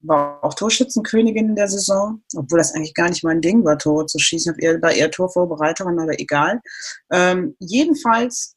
War 0.00 0.42
auch 0.42 0.54
Torschützenkönigin 0.54 1.50
in 1.50 1.56
der 1.56 1.68
Saison, 1.68 2.22
obwohl 2.34 2.58
das 2.58 2.74
eigentlich 2.74 2.94
gar 2.94 3.08
nicht 3.08 3.24
mein 3.24 3.40
Ding 3.40 3.64
war, 3.64 3.78
Tore 3.78 4.06
zu 4.06 4.18
schießen. 4.18 4.56
Ich 4.58 4.82
war 4.82 4.92
eher 4.92 5.10
Torvorbereiterin, 5.10 5.98
aber 5.98 6.18
egal. 6.18 6.60
Ähm, 7.10 7.56
jedenfalls, 7.58 8.56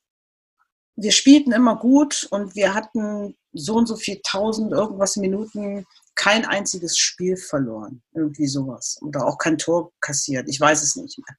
wir 0.96 1.12
spielten 1.12 1.52
immer 1.52 1.78
gut 1.78 2.28
und 2.32 2.56
wir 2.56 2.74
hatten 2.74 3.38
so 3.54 3.76
und 3.76 3.88
so 3.88 3.96
viel 3.96 4.20
tausend 4.24 4.72
irgendwas 4.72 5.18
Minuten 5.18 5.86
kein 6.15 6.45
einziges 6.45 6.97
Spiel 6.97 7.38
verloren. 7.38 8.01
Irgendwie 8.13 8.47
sowas. 8.47 8.97
Oder 9.01 9.25
auch 9.25 9.38
kein 9.38 9.58
Tor 9.58 9.91
kassiert. 10.01 10.49
Ich 10.49 10.60
weiß 10.60 10.82
es 10.82 10.95
nicht 10.95 11.17
mehr. 11.17 11.38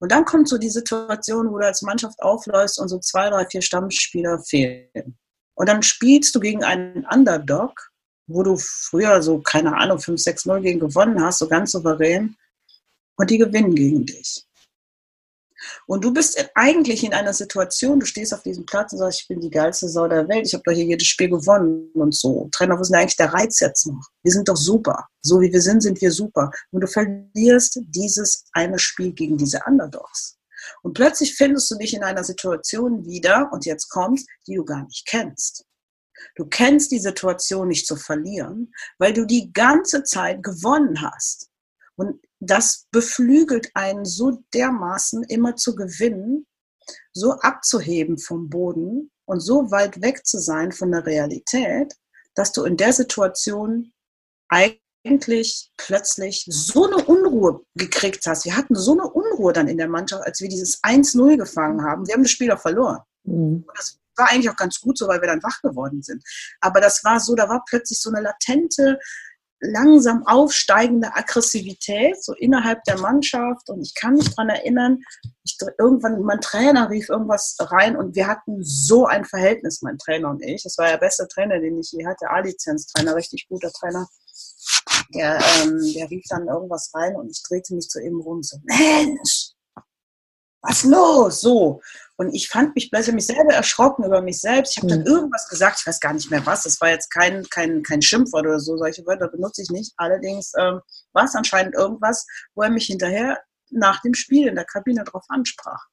Und 0.00 0.12
dann 0.12 0.24
kommt 0.24 0.48
so 0.48 0.58
die 0.58 0.70
Situation, 0.70 1.50
wo 1.50 1.58
du 1.58 1.66
als 1.66 1.82
Mannschaft 1.82 2.22
aufläufst 2.22 2.78
und 2.78 2.88
so 2.88 2.98
zwei, 2.98 3.30
drei, 3.30 3.46
vier 3.46 3.62
Stammspieler 3.62 4.38
fehlen. 4.38 5.18
Und 5.54 5.68
dann 5.68 5.82
spielst 5.82 6.34
du 6.34 6.40
gegen 6.40 6.64
einen 6.64 7.06
Underdog, 7.06 7.90
wo 8.26 8.42
du 8.42 8.56
früher 8.56 9.22
so, 9.22 9.40
keine 9.40 9.76
Ahnung, 9.76 9.98
5-6-0 9.98 10.60
gegen 10.60 10.80
gewonnen 10.80 11.22
hast, 11.22 11.38
so 11.38 11.48
ganz 11.48 11.72
souverän. 11.72 12.36
Und 13.16 13.30
die 13.30 13.38
gewinnen 13.38 13.74
gegen 13.74 14.06
dich. 14.06 14.46
Und 15.92 16.02
du 16.04 16.10
bist 16.10 16.42
eigentlich 16.54 17.04
in 17.04 17.12
einer 17.12 17.34
Situation, 17.34 18.00
du 18.00 18.06
stehst 18.06 18.32
auf 18.32 18.42
diesem 18.42 18.64
Platz 18.64 18.94
und 18.94 19.00
sagst, 19.00 19.20
ich 19.20 19.28
bin 19.28 19.42
die 19.42 19.50
geilste 19.50 19.90
Sau 19.90 20.08
der 20.08 20.26
Welt, 20.26 20.46
ich 20.46 20.54
habe 20.54 20.62
doch 20.64 20.72
hier 20.72 20.86
jedes 20.86 21.06
Spiel 21.06 21.28
gewonnen 21.28 21.90
und 21.92 22.14
so. 22.14 22.48
Trainer, 22.50 22.78
wo 22.78 22.80
ist 22.80 22.88
denn 22.88 22.98
eigentlich 22.98 23.18
der 23.18 23.34
Reiz 23.34 23.60
jetzt 23.60 23.86
noch? 23.86 24.00
Wir 24.22 24.32
sind 24.32 24.48
doch 24.48 24.56
super. 24.56 25.06
So 25.20 25.42
wie 25.42 25.52
wir 25.52 25.60
sind, 25.60 25.82
sind 25.82 26.00
wir 26.00 26.10
super. 26.10 26.50
Und 26.70 26.80
du 26.80 26.86
verlierst 26.86 27.78
dieses 27.88 28.46
eine 28.52 28.78
Spiel 28.78 29.12
gegen 29.12 29.36
diese 29.36 29.60
Underdogs. 29.66 30.38
Und 30.82 30.94
plötzlich 30.94 31.34
findest 31.34 31.70
du 31.70 31.74
dich 31.74 31.92
in 31.92 32.04
einer 32.04 32.24
Situation 32.24 33.04
wieder, 33.04 33.50
und 33.52 33.66
jetzt 33.66 33.90
kommt, 33.90 34.22
die 34.46 34.54
du 34.54 34.64
gar 34.64 34.84
nicht 34.84 35.06
kennst. 35.06 35.66
Du 36.36 36.46
kennst 36.46 36.90
die 36.90 37.00
Situation 37.00 37.68
nicht 37.68 37.86
zu 37.86 37.96
verlieren, 37.96 38.72
weil 38.96 39.12
du 39.12 39.26
die 39.26 39.52
ganze 39.52 40.04
Zeit 40.04 40.42
gewonnen 40.42 41.02
hast. 41.02 41.50
Und 41.96 42.20
das 42.40 42.86
beflügelt 42.90 43.70
einen 43.74 44.04
so 44.04 44.42
dermaßen 44.54 45.24
immer 45.24 45.56
zu 45.56 45.74
gewinnen, 45.74 46.46
so 47.12 47.32
abzuheben 47.32 48.18
vom 48.18 48.48
Boden 48.48 49.10
und 49.24 49.40
so 49.40 49.70
weit 49.70 50.00
weg 50.02 50.26
zu 50.26 50.38
sein 50.38 50.72
von 50.72 50.90
der 50.90 51.06
Realität, 51.06 51.94
dass 52.34 52.52
du 52.52 52.64
in 52.64 52.76
der 52.76 52.92
Situation 52.92 53.92
eigentlich 54.48 55.72
plötzlich 55.76 56.44
so 56.48 56.86
eine 56.86 57.04
Unruhe 57.04 57.60
gekriegt 57.74 58.26
hast. 58.26 58.44
Wir 58.44 58.56
hatten 58.56 58.74
so 58.74 58.92
eine 58.92 59.08
Unruhe 59.08 59.52
dann 59.52 59.68
in 59.68 59.78
der 59.78 59.88
Mannschaft, 59.88 60.24
als 60.24 60.40
wir 60.40 60.48
dieses 60.48 60.82
1-0 60.82 61.36
gefangen 61.36 61.82
haben. 61.82 62.06
Wir 62.06 62.14
haben 62.14 62.22
das 62.22 62.32
Spiel 62.32 62.50
auch 62.50 62.60
verloren. 62.60 63.00
Mhm. 63.24 63.64
Das 63.76 63.98
war 64.16 64.30
eigentlich 64.30 64.50
auch 64.50 64.56
ganz 64.56 64.80
gut 64.80 64.98
so, 64.98 65.08
weil 65.08 65.20
wir 65.20 65.28
dann 65.28 65.42
wach 65.42 65.60
geworden 65.62 66.02
sind. 66.02 66.22
Aber 66.60 66.80
das 66.80 67.02
war 67.04 67.20
so, 67.20 67.34
da 67.34 67.48
war 67.48 67.64
plötzlich 67.68 68.00
so 68.00 68.10
eine 68.10 68.20
latente 68.20 68.98
langsam 69.62 70.26
aufsteigende 70.26 71.14
Aggressivität 71.14 72.22
so 72.22 72.34
innerhalb 72.34 72.82
der 72.84 72.98
Mannschaft. 72.98 73.70
Und 73.70 73.82
ich 73.82 73.94
kann 73.94 74.14
mich 74.14 74.28
daran 74.34 74.50
erinnern, 74.50 74.98
ich, 75.44 75.56
irgendwann 75.78 76.20
mein 76.22 76.40
Trainer 76.40 76.90
rief 76.90 77.08
irgendwas 77.08 77.56
rein 77.58 77.96
und 77.96 78.14
wir 78.16 78.26
hatten 78.26 78.62
so 78.62 79.06
ein 79.06 79.24
Verhältnis, 79.24 79.82
mein 79.82 79.98
Trainer 79.98 80.30
und 80.30 80.42
ich. 80.42 80.64
Das 80.64 80.76
war 80.78 80.88
der 80.88 80.98
beste 80.98 81.26
Trainer, 81.28 81.60
den 81.60 81.78
ich 81.78 81.92
je 81.92 82.06
hatte, 82.06 82.28
A-Lizenz-Trainer, 82.28 83.14
richtig 83.14 83.46
guter 83.48 83.70
Trainer. 83.70 84.08
Der, 85.14 85.38
ähm, 85.62 85.92
der 85.94 86.10
rief 86.10 86.24
dann 86.28 86.48
irgendwas 86.48 86.90
rein 86.94 87.16
und 87.16 87.30
ich 87.30 87.42
drehte 87.42 87.74
mich 87.74 87.88
zu 87.88 88.00
ihm 88.00 88.20
rum 88.20 88.42
so, 88.42 88.56
Mensch, 88.64 89.52
was 90.62 90.84
los? 90.84 91.40
So. 91.40 91.80
Und 92.16 92.32
ich 92.34 92.48
fand 92.48 92.74
mich 92.74 92.90
plötzlich 92.90 93.14
mich 93.14 93.26
selber 93.26 93.52
erschrocken 93.52 94.04
über 94.04 94.22
mich 94.22 94.40
selbst. 94.40 94.72
Ich 94.72 94.78
habe 94.78 94.88
dann 94.88 95.00
mhm. 95.00 95.06
irgendwas 95.06 95.48
gesagt, 95.48 95.80
ich 95.80 95.86
weiß 95.86 96.00
gar 96.00 96.12
nicht 96.12 96.30
mehr 96.30 96.44
was. 96.46 96.62
Das 96.62 96.80
war 96.80 96.90
jetzt 96.90 97.10
kein, 97.10 97.44
kein, 97.50 97.82
kein 97.82 98.00
Schimpfwort 98.00 98.46
oder 98.46 98.60
so. 98.60 98.76
Solche 98.76 99.04
Wörter 99.06 99.28
benutze 99.28 99.62
ich 99.62 99.70
nicht. 99.70 99.92
Allerdings 99.96 100.52
ähm, 100.58 100.80
war 101.12 101.24
es 101.24 101.34
anscheinend 101.34 101.74
irgendwas, 101.74 102.26
wo 102.54 102.62
er 102.62 102.70
mich 102.70 102.86
hinterher 102.86 103.40
nach 103.70 104.00
dem 104.02 104.14
Spiel 104.14 104.48
in 104.48 104.54
der 104.54 104.64
Kabine 104.64 105.04
drauf 105.04 105.24
ansprach. 105.28 105.84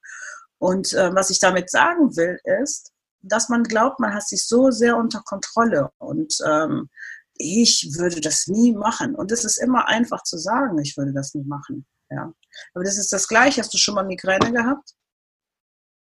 Und 0.59 0.93
äh, 0.93 1.13
was 1.15 1.29
ich 1.29 1.39
damit 1.39 1.71
sagen 1.71 2.15
will, 2.15 2.37
ist, 2.61 2.91
dass 3.21 3.49
man 3.49 3.63
glaubt, 3.63 3.99
man 3.99 4.13
hat 4.13 4.27
sich 4.27 4.45
so 4.45 4.71
sehr 4.71 4.97
unter 4.97 5.21
Kontrolle. 5.25 5.89
Und 5.97 6.35
ähm, 6.45 6.89
ich 7.35 7.89
würde 7.97 8.21
das 8.21 8.47
nie 8.47 8.73
machen. 8.73 9.15
Und 9.15 9.31
es 9.31 9.45
ist 9.45 9.57
immer 9.57 9.87
einfach 9.87 10.23
zu 10.23 10.37
sagen, 10.37 10.77
ich 10.79 10.95
würde 10.97 11.13
das 11.13 11.33
nie 11.33 11.45
machen. 11.45 11.87
Ja. 12.09 12.33
Aber 12.73 12.83
das 12.83 12.97
ist 12.97 13.11
das 13.13 13.27
Gleiche. 13.27 13.61
Hast 13.61 13.73
du 13.73 13.77
schon 13.77 13.95
mal 13.95 14.05
Migräne 14.05 14.51
gehabt? 14.51 14.93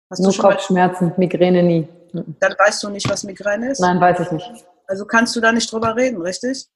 Hast 0.09 0.19
Nur 0.19 0.35
Kopfschmerzen, 0.35 1.09
mal... 1.09 1.15
Migräne 1.17 1.63
nie. 1.63 1.87
Dann 2.13 2.55
weißt 2.57 2.83
du 2.83 2.89
nicht, 2.89 3.09
was 3.09 3.23
Migräne 3.23 3.71
ist? 3.71 3.79
Nein, 3.79 4.01
weiß 4.01 4.19
ich 4.19 4.31
nicht. 4.31 4.65
Also 4.87 5.05
kannst 5.05 5.35
du 5.35 5.39
da 5.39 5.51
nicht 5.51 5.71
drüber 5.71 5.95
reden, 5.95 6.21
richtig? 6.21 6.67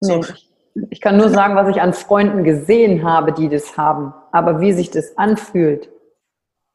Nee. 0.00 0.22
So. 0.22 0.34
Ich 0.90 1.00
kann 1.00 1.16
nur 1.16 1.28
sagen, 1.28 1.56
was 1.56 1.68
ich 1.68 1.82
an 1.82 1.92
Freunden 1.92 2.44
gesehen 2.44 3.04
habe, 3.04 3.32
die 3.32 3.48
das 3.48 3.76
haben. 3.76 4.14
Aber 4.32 4.60
wie 4.60 4.72
sich 4.72 4.90
das 4.90 5.16
anfühlt. 5.18 5.90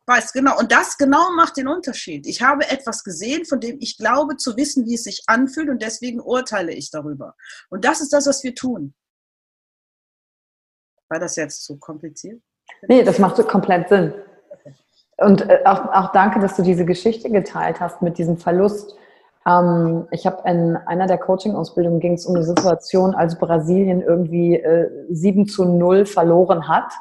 Weiß, 0.05 0.33
genau. 0.33 0.59
Und 0.59 0.71
das 0.71 0.97
genau 0.97 1.31
macht 1.31 1.55
den 1.55 1.69
Unterschied. 1.69 2.27
Ich 2.27 2.41
habe 2.41 2.69
etwas 2.69 3.03
gesehen, 3.03 3.45
von 3.45 3.61
dem 3.61 3.77
ich 3.79 3.97
glaube 3.97 4.35
zu 4.35 4.57
wissen, 4.57 4.85
wie 4.85 4.95
es 4.95 5.03
sich 5.03 5.23
anfühlt 5.27 5.69
und 5.69 5.81
deswegen 5.81 6.19
urteile 6.19 6.73
ich 6.73 6.91
darüber. 6.91 7.35
Und 7.69 7.85
das 7.85 8.01
ist 8.01 8.11
das, 8.11 8.27
was 8.27 8.43
wir 8.43 8.53
tun. 8.53 8.93
War 11.13 11.19
das 11.19 11.35
jetzt 11.35 11.63
zu 11.63 11.77
kompliziert? 11.77 12.41
Nee, 12.87 13.03
das 13.03 13.19
macht 13.19 13.37
komplett 13.47 13.87
Sinn. 13.87 14.15
Und 15.17 15.47
äh, 15.47 15.59
auch, 15.63 15.85
auch 15.93 16.11
danke, 16.11 16.39
dass 16.39 16.55
du 16.55 16.63
diese 16.63 16.85
Geschichte 16.85 17.29
geteilt 17.29 17.79
hast 17.79 18.01
mit 18.01 18.17
diesem 18.17 18.37
Verlust. 18.37 18.95
Ähm, 19.47 20.07
ich 20.09 20.25
habe 20.25 20.41
in 20.49 20.75
einer 20.75 21.05
der 21.05 21.19
Coaching-Ausbildungen 21.19 21.99
ging 21.99 22.13
es 22.13 22.25
um 22.25 22.33
eine 22.33 22.43
Situation, 22.43 23.13
als 23.13 23.37
Brasilien 23.37 24.01
irgendwie 24.01 24.55
äh, 24.55 24.89
7 25.11 25.47
zu 25.47 25.65
0 25.65 26.07
verloren 26.07 26.67
hat. 26.67 26.91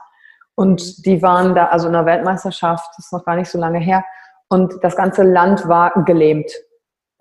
Und 0.57 1.07
die 1.07 1.23
waren 1.23 1.55
da, 1.55 1.69
also 1.69 1.87
in 1.87 1.95
der 1.95 2.05
Weltmeisterschaft, 2.05 2.91
das 2.99 3.07
ist 3.07 3.13
noch 3.15 3.25
gar 3.25 3.37
nicht 3.37 3.49
so 3.49 3.59
lange 3.59 3.79
her, 3.79 4.05
und 4.51 4.85
das 4.85 4.95
ganze 4.95 5.23
Land 5.23 5.67
war 5.69 6.05
gelähmt, 6.05 6.53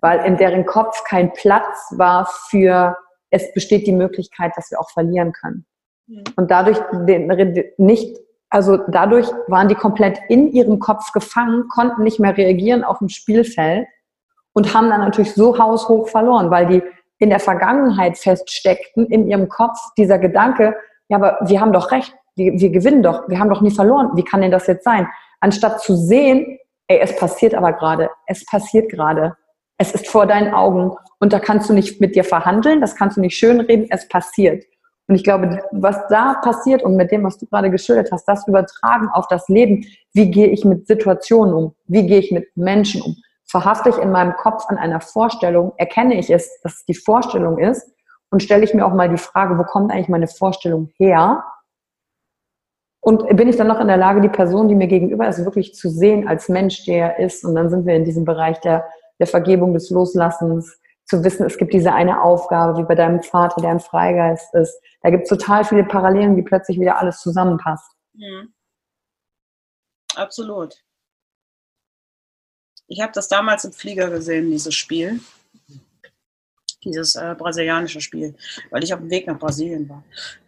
weil 0.00 0.26
in 0.26 0.36
deren 0.36 0.66
Kopf 0.66 1.04
kein 1.04 1.32
Platz 1.32 1.94
war 1.96 2.26
für, 2.50 2.98
es 3.30 3.50
besteht 3.54 3.86
die 3.86 3.92
Möglichkeit, 3.92 4.52
dass 4.56 4.70
wir 4.70 4.78
auch 4.78 4.90
verlieren 4.90 5.32
können. 5.32 5.64
Mhm. 6.06 6.24
Und 6.36 6.50
dadurch 6.50 6.78
nicht, 7.78 8.18
also 8.50 8.78
dadurch 8.88 9.28
waren 9.48 9.68
die 9.68 9.74
komplett 9.74 10.18
in 10.28 10.52
ihrem 10.52 10.78
Kopf 10.78 11.12
gefangen, 11.12 11.68
konnten 11.68 12.02
nicht 12.02 12.20
mehr 12.20 12.36
reagieren 12.36 12.84
auf 12.84 12.98
dem 12.98 13.08
Spielfeld 13.08 13.86
und 14.52 14.74
haben 14.74 14.90
dann 14.90 15.00
natürlich 15.00 15.34
so 15.34 15.58
haushoch 15.58 16.08
verloren, 16.08 16.50
weil 16.50 16.66
die 16.66 16.82
in 17.18 17.30
der 17.30 17.40
Vergangenheit 17.40 18.18
feststeckten, 18.18 19.06
in 19.06 19.28
ihrem 19.28 19.48
Kopf 19.48 19.78
dieser 19.96 20.18
Gedanke, 20.18 20.76
ja, 21.08 21.16
aber 21.16 21.38
wir 21.42 21.60
haben 21.60 21.72
doch 21.72 21.92
recht, 21.92 22.14
wir, 22.34 22.52
wir 22.54 22.70
gewinnen 22.70 23.02
doch, 23.02 23.28
wir 23.28 23.38
haben 23.38 23.48
doch 23.48 23.60
nie 23.60 23.70
verloren, 23.70 24.10
wie 24.14 24.24
kann 24.24 24.40
denn 24.40 24.50
das 24.50 24.66
jetzt 24.66 24.84
sein? 24.84 25.06
Anstatt 25.40 25.80
zu 25.80 25.94
sehen, 25.94 26.58
ey, 26.88 26.98
es 26.98 27.14
passiert 27.16 27.54
aber 27.54 27.72
gerade, 27.74 28.10
es 28.26 28.44
passiert 28.44 28.90
gerade, 28.90 29.36
es 29.78 29.92
ist 29.92 30.08
vor 30.08 30.26
deinen 30.26 30.52
Augen 30.52 30.92
und 31.20 31.32
da 31.32 31.38
kannst 31.38 31.68
du 31.70 31.74
nicht 31.74 32.00
mit 32.00 32.16
dir 32.16 32.24
verhandeln, 32.24 32.80
das 32.80 32.96
kannst 32.96 33.16
du 33.16 33.20
nicht 33.20 33.36
schönreden, 33.36 33.86
es 33.90 34.08
passiert. 34.08 34.64
Und 35.12 35.16
ich 35.16 35.24
glaube, 35.24 35.62
was 35.72 36.08
da 36.08 36.40
passiert 36.42 36.82
und 36.82 36.96
mit 36.96 37.12
dem, 37.12 37.22
was 37.22 37.36
du 37.36 37.44
gerade 37.44 37.70
geschildert 37.70 38.10
hast, 38.10 38.24
das 38.24 38.48
übertragen 38.48 39.10
auf 39.12 39.28
das 39.28 39.46
Leben. 39.50 39.84
Wie 40.14 40.30
gehe 40.30 40.46
ich 40.46 40.64
mit 40.64 40.86
Situationen 40.86 41.52
um? 41.52 41.74
Wie 41.84 42.06
gehe 42.06 42.18
ich 42.18 42.32
mit 42.32 42.48
Menschen 42.56 43.02
um? 43.02 43.16
Verhafte 43.44 43.90
ich 43.90 43.98
in 43.98 44.10
meinem 44.10 44.34
Kopf 44.36 44.64
an 44.68 44.78
einer 44.78 45.02
Vorstellung? 45.02 45.74
Erkenne 45.76 46.18
ich 46.18 46.30
es, 46.30 46.62
dass 46.62 46.76
es 46.76 46.84
die 46.86 46.94
Vorstellung 46.94 47.58
ist? 47.58 47.92
Und 48.30 48.42
stelle 48.42 48.64
ich 48.64 48.72
mir 48.72 48.86
auch 48.86 48.94
mal 48.94 49.10
die 49.10 49.18
Frage, 49.18 49.58
wo 49.58 49.64
kommt 49.64 49.92
eigentlich 49.92 50.08
meine 50.08 50.28
Vorstellung 50.28 50.88
her? 50.96 51.44
Und 53.02 53.28
bin 53.36 53.48
ich 53.48 53.56
dann 53.56 53.66
noch 53.66 53.80
in 53.80 53.88
der 53.88 53.98
Lage, 53.98 54.22
die 54.22 54.30
Person, 54.30 54.68
die 54.68 54.74
mir 54.74 54.86
gegenüber 54.86 55.28
ist, 55.28 55.44
wirklich 55.44 55.74
zu 55.74 55.90
sehen 55.90 56.26
als 56.26 56.48
Mensch, 56.48 56.86
der 56.86 57.18
er 57.18 57.26
ist? 57.26 57.44
Und 57.44 57.54
dann 57.54 57.68
sind 57.68 57.84
wir 57.84 57.96
in 57.96 58.06
diesem 58.06 58.24
Bereich 58.24 58.60
der, 58.60 58.86
der 59.18 59.26
Vergebung, 59.26 59.74
des 59.74 59.90
Loslassens, 59.90 60.80
zu 61.06 61.24
wissen, 61.24 61.44
es 61.46 61.58
gibt 61.58 61.72
diese 61.72 61.92
eine 61.92 62.22
Aufgabe, 62.22 62.78
wie 62.78 62.86
bei 62.86 62.94
deinem 62.94 63.22
Vater, 63.22 63.60
der 63.60 63.70
ein 63.70 63.80
Freigeist 63.80 64.54
ist. 64.54 64.80
Da 65.02 65.10
gibt 65.10 65.24
es 65.24 65.28
total 65.28 65.64
viele 65.64 65.84
Parallelen, 65.84 66.36
wie 66.36 66.42
plötzlich 66.42 66.78
wieder 66.78 66.98
alles 66.98 67.20
zusammenpasst. 67.20 67.92
Mhm. 68.14 68.52
Absolut. 70.14 70.74
Ich 72.86 73.00
habe 73.00 73.12
das 73.12 73.28
damals 73.28 73.64
im 73.64 73.72
Flieger 73.72 74.10
gesehen, 74.10 74.50
dieses 74.50 74.74
Spiel. 74.74 75.20
Dieses 76.84 77.14
äh, 77.14 77.36
brasilianische 77.38 78.00
Spiel, 78.00 78.34
weil 78.70 78.82
ich 78.82 78.92
auf 78.92 78.98
dem 78.98 79.08
Weg 79.08 79.28
nach 79.28 79.38
Brasilien 79.38 79.88
war. 79.88 80.02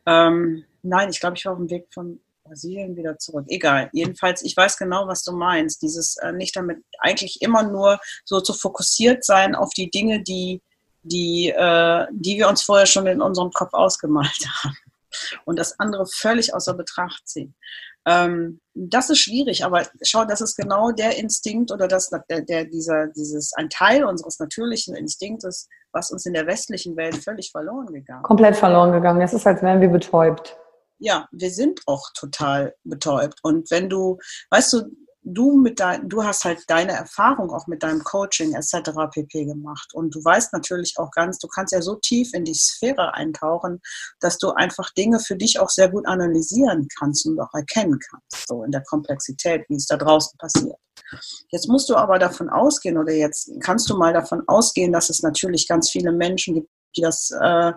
Ähm, 0.04 0.64
nein, 0.82 1.08
ich 1.08 1.20
glaube, 1.20 1.36
ich 1.36 1.44
war 1.44 1.52
auf 1.52 1.58
dem 1.58 1.70
Weg 1.70 1.86
von 1.94 2.20
Brasilien 2.44 2.94
wieder 2.96 3.18
zurück. 3.18 3.46
Egal. 3.48 3.88
Jedenfalls, 3.92 4.42
ich 4.42 4.56
weiß 4.56 4.76
genau, 4.76 5.08
was 5.08 5.24
du 5.24 5.32
meinst. 5.32 5.82
Dieses 5.82 6.16
äh, 6.18 6.32
nicht 6.32 6.54
damit 6.54 6.78
eigentlich 6.98 7.40
immer 7.40 7.62
nur 7.62 7.98
so 8.24 8.40
zu 8.40 8.52
fokussiert 8.52 9.24
sein 9.24 9.54
auf 9.54 9.70
die 9.70 9.90
Dinge, 9.90 10.22
die, 10.22 10.60
die, 11.02 11.48
äh, 11.48 12.06
die 12.12 12.36
wir 12.36 12.48
uns 12.48 12.62
vorher 12.62 12.86
schon 12.86 13.06
in 13.06 13.22
unserem 13.22 13.50
Kopf 13.50 13.72
ausgemalt 13.72 14.46
haben. 14.62 14.76
Und 15.44 15.58
das 15.58 15.78
andere 15.78 16.06
völlig 16.06 16.54
außer 16.54 16.74
Betracht 16.74 17.26
ziehen. 17.26 17.54
Ähm, 18.06 18.60
das 18.74 19.08
ist 19.08 19.20
schwierig, 19.20 19.64
aber 19.64 19.86
schau, 20.02 20.24
das 20.26 20.42
ist 20.42 20.56
genau 20.56 20.90
der 20.90 21.16
Instinkt 21.16 21.72
oder 21.72 21.88
das, 21.88 22.10
der, 22.28 22.42
der, 22.42 22.64
dieser, 22.64 23.06
dieses, 23.06 23.54
ein 23.54 23.70
Teil 23.70 24.04
unseres 24.04 24.38
natürlichen 24.38 24.94
Instinktes, 24.94 25.68
was 25.92 26.10
uns 26.10 26.26
in 26.26 26.34
der 26.34 26.46
westlichen 26.46 26.96
Welt 26.96 27.16
völlig 27.16 27.52
verloren 27.52 27.86
gegangen 27.86 28.20
ist. 28.20 28.26
Komplett 28.26 28.56
verloren 28.56 28.92
gegangen. 28.92 29.22
Es 29.22 29.32
ist, 29.32 29.46
als 29.46 29.62
wären 29.62 29.80
wir 29.80 29.88
betäubt 29.88 30.58
ja, 30.98 31.28
wir 31.32 31.50
sind 31.50 31.80
auch 31.86 32.10
total 32.14 32.74
betäubt. 32.84 33.38
Und 33.42 33.70
wenn 33.70 33.88
du, 33.88 34.18
weißt 34.50 34.72
du, 34.72 34.82
du 35.24 35.56
mit 35.56 35.80
dein, 35.80 36.08
du 36.08 36.22
hast 36.22 36.44
halt 36.44 36.62
deine 36.68 36.92
Erfahrung 36.92 37.50
auch 37.50 37.66
mit 37.66 37.82
deinem 37.82 38.04
Coaching 38.04 38.54
etc. 38.54 38.90
pp 39.10 39.46
gemacht 39.46 39.94
und 39.94 40.14
du 40.14 40.22
weißt 40.22 40.52
natürlich 40.52 40.94
auch 40.98 41.10
ganz, 41.10 41.38
du 41.38 41.48
kannst 41.48 41.72
ja 41.72 41.80
so 41.80 41.96
tief 41.96 42.34
in 42.34 42.44
die 42.44 42.54
Sphäre 42.54 43.14
eintauchen, 43.14 43.80
dass 44.20 44.38
du 44.38 44.50
einfach 44.50 44.90
Dinge 44.92 45.18
für 45.18 45.36
dich 45.36 45.58
auch 45.58 45.70
sehr 45.70 45.88
gut 45.88 46.06
analysieren 46.06 46.88
kannst 46.98 47.26
und 47.26 47.40
auch 47.40 47.54
erkennen 47.54 47.98
kannst, 48.10 48.46
so 48.46 48.64
in 48.64 48.70
der 48.70 48.82
Komplexität, 48.82 49.64
wie 49.68 49.76
es 49.76 49.86
da 49.86 49.96
draußen 49.96 50.36
passiert. 50.38 50.76
Jetzt 51.50 51.68
musst 51.68 51.88
du 51.88 51.96
aber 51.96 52.18
davon 52.18 52.50
ausgehen 52.50 52.98
oder 52.98 53.12
jetzt 53.12 53.50
kannst 53.60 53.88
du 53.88 53.96
mal 53.96 54.12
davon 54.12 54.42
ausgehen, 54.46 54.92
dass 54.92 55.10
es 55.10 55.22
natürlich 55.22 55.66
ganz 55.68 55.90
viele 55.90 56.12
Menschen 56.12 56.54
gibt, 56.54 56.70
die 56.96 57.02
das 57.02 57.30
äh, 57.40 57.72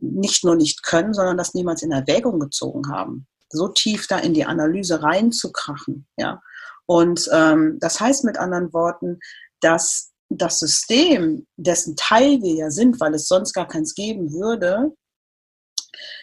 nicht 0.00 0.44
nur 0.44 0.56
nicht 0.56 0.82
können, 0.82 1.14
sondern 1.14 1.36
das 1.36 1.54
niemals 1.54 1.82
in 1.82 1.92
Erwägung 1.92 2.40
gezogen 2.40 2.90
haben, 2.90 3.26
so 3.50 3.68
tief 3.68 4.06
da 4.06 4.18
in 4.18 4.34
die 4.34 4.44
Analyse 4.44 5.02
reinzukrachen. 5.02 6.06
Ja? 6.16 6.42
Und 6.86 7.28
ähm, 7.32 7.78
das 7.80 8.00
heißt 8.00 8.24
mit 8.24 8.38
anderen 8.38 8.72
Worten, 8.72 9.18
dass 9.60 10.12
das 10.28 10.58
System, 10.58 11.46
dessen 11.56 11.96
Teil 11.96 12.40
wir 12.42 12.54
ja 12.54 12.70
sind, 12.70 13.00
weil 13.00 13.14
es 13.14 13.28
sonst 13.28 13.52
gar 13.52 13.66
keins 13.66 13.94
geben 13.94 14.32
würde, 14.32 14.92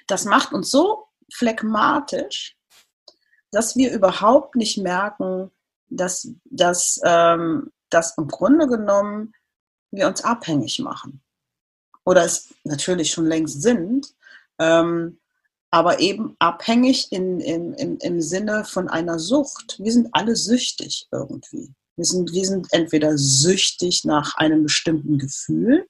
das 0.08 0.26
macht 0.26 0.54
uns 0.54 0.72
so 0.72 1.06
phlegmatisch, 1.34 2.56
dass 3.52 3.76
wir 3.76 3.92
überhaupt 3.94 4.56
nicht 4.56 4.78
merken, 4.78 5.52
dass, 5.90 6.30
dass, 6.46 7.00
ähm, 7.04 7.72
dass 7.90 8.18
im 8.18 8.28
Grunde 8.28 8.68
genommen 8.68 9.34
wir 9.92 10.08
uns 10.08 10.24
abhängig 10.24 10.80
machen 10.80 11.22
oder 12.08 12.24
es 12.24 12.48
natürlich 12.64 13.12
schon 13.12 13.26
längst 13.26 13.62
sind, 13.62 14.08
ähm, 14.60 15.20
aber 15.72 16.00
eben 16.00 16.38
abhängig 16.40 17.12
in, 17.12 17.42
in, 17.42 17.74
in, 17.74 17.98
im 17.98 18.22
Sinne 18.22 18.64
von 18.64 18.88
einer 18.88 19.20
Sucht. 19.20 19.78
Wir 19.78 19.92
sind 19.92 20.08
alle 20.14 20.38
süchtig 20.38 21.08
irgendwie. 21.12 21.74
Wir 21.98 22.06
sind, 22.06 22.32
wir 22.32 22.46
sind 22.46 22.68
entweder 22.72 23.18
süchtig 23.18 24.06
nach 24.06 24.36
einem 24.38 24.64
bestimmten 24.64 25.18
Gefühl, 25.18 25.86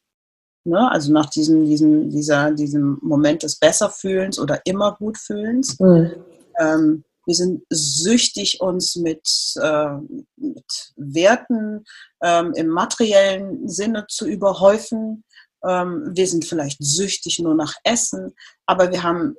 ne, 0.64 0.90
also 0.90 1.14
nach 1.14 1.30
diesem, 1.30 1.66
diesem, 1.66 2.10
dieser, 2.10 2.50
diesem 2.50 2.98
Moment 3.04 3.44
des 3.44 3.60
Besserfühlens 3.60 4.40
oder 4.40 4.60
immer 4.66 4.96
Gutfühlens. 4.98 5.80
Mhm. 5.80 6.16
Ähm, 6.60 7.04
wir 7.28 7.36
sind 7.36 7.62
süchtig, 7.70 8.60
uns 8.62 8.96
mit, 8.96 9.30
äh, 9.62 9.98
mit 10.38 10.94
Werten 10.96 11.84
ähm, 12.24 12.54
im 12.56 12.70
materiellen 12.70 13.68
Sinne 13.68 14.06
zu 14.08 14.26
überhäufen. 14.26 15.24
Ähm, 15.64 16.12
wir 16.14 16.28
sind 16.28 16.46
vielleicht 16.46 16.78
süchtig 16.84 17.40
nur 17.40 17.56
nach 17.56 17.74
Essen, 17.84 18.34
aber 18.66 18.92
wir 18.92 19.04
haben 19.04 19.36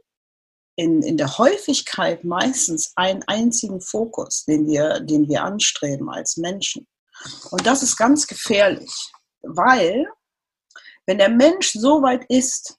in, 0.77 1.03
in 1.03 1.17
der 1.17 1.39
Häufigkeit 1.39 2.25
meistens 2.25 2.93
einen 2.95 3.23
einzigen 3.27 3.81
Fokus, 3.81 4.45
den 4.45 4.67
wir, 4.67 5.01
den 5.01 5.29
wir 5.29 5.43
anstreben 5.43 6.09
als 6.09 6.37
Menschen. 6.37 6.87
Und 7.51 7.67
das 7.67 7.83
ist 7.83 7.97
ganz 7.97 8.27
gefährlich, 8.27 8.91
weil 9.43 10.07
wenn 11.07 11.19
der 11.19 11.31
Mensch 11.31 11.73
so 11.73 12.03
weit 12.03 12.25
ist, 12.29 12.79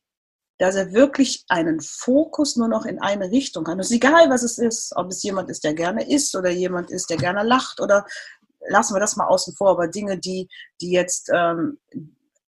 dass 0.59 0.75
er 0.75 0.93
wirklich 0.93 1.45
einen 1.47 1.79
Fokus 1.81 2.57
nur 2.57 2.67
noch 2.67 2.85
in 2.85 2.99
eine 2.99 3.31
Richtung 3.31 3.65
hat. 3.67 3.79
Es 3.79 3.87
ist 3.87 3.95
egal, 3.95 4.29
was 4.29 4.43
es 4.43 4.57
ist, 4.57 4.93
ob 4.95 5.09
es 5.09 5.23
jemand 5.23 5.49
ist, 5.49 5.63
der 5.63 5.73
gerne 5.73 6.07
isst 6.07 6.35
oder 6.35 6.49
jemand 6.49 6.91
ist, 6.91 7.09
der 7.09 7.17
gerne 7.17 7.43
lacht 7.43 7.79
oder 7.79 8.05
lassen 8.67 8.93
wir 8.93 8.99
das 8.99 9.15
mal 9.15 9.27
außen 9.27 9.55
vor, 9.55 9.69
aber 9.69 9.87
Dinge, 9.87 10.19
die, 10.19 10.49
die 10.81 10.91
jetzt 10.91 11.31
ähm, 11.33 11.79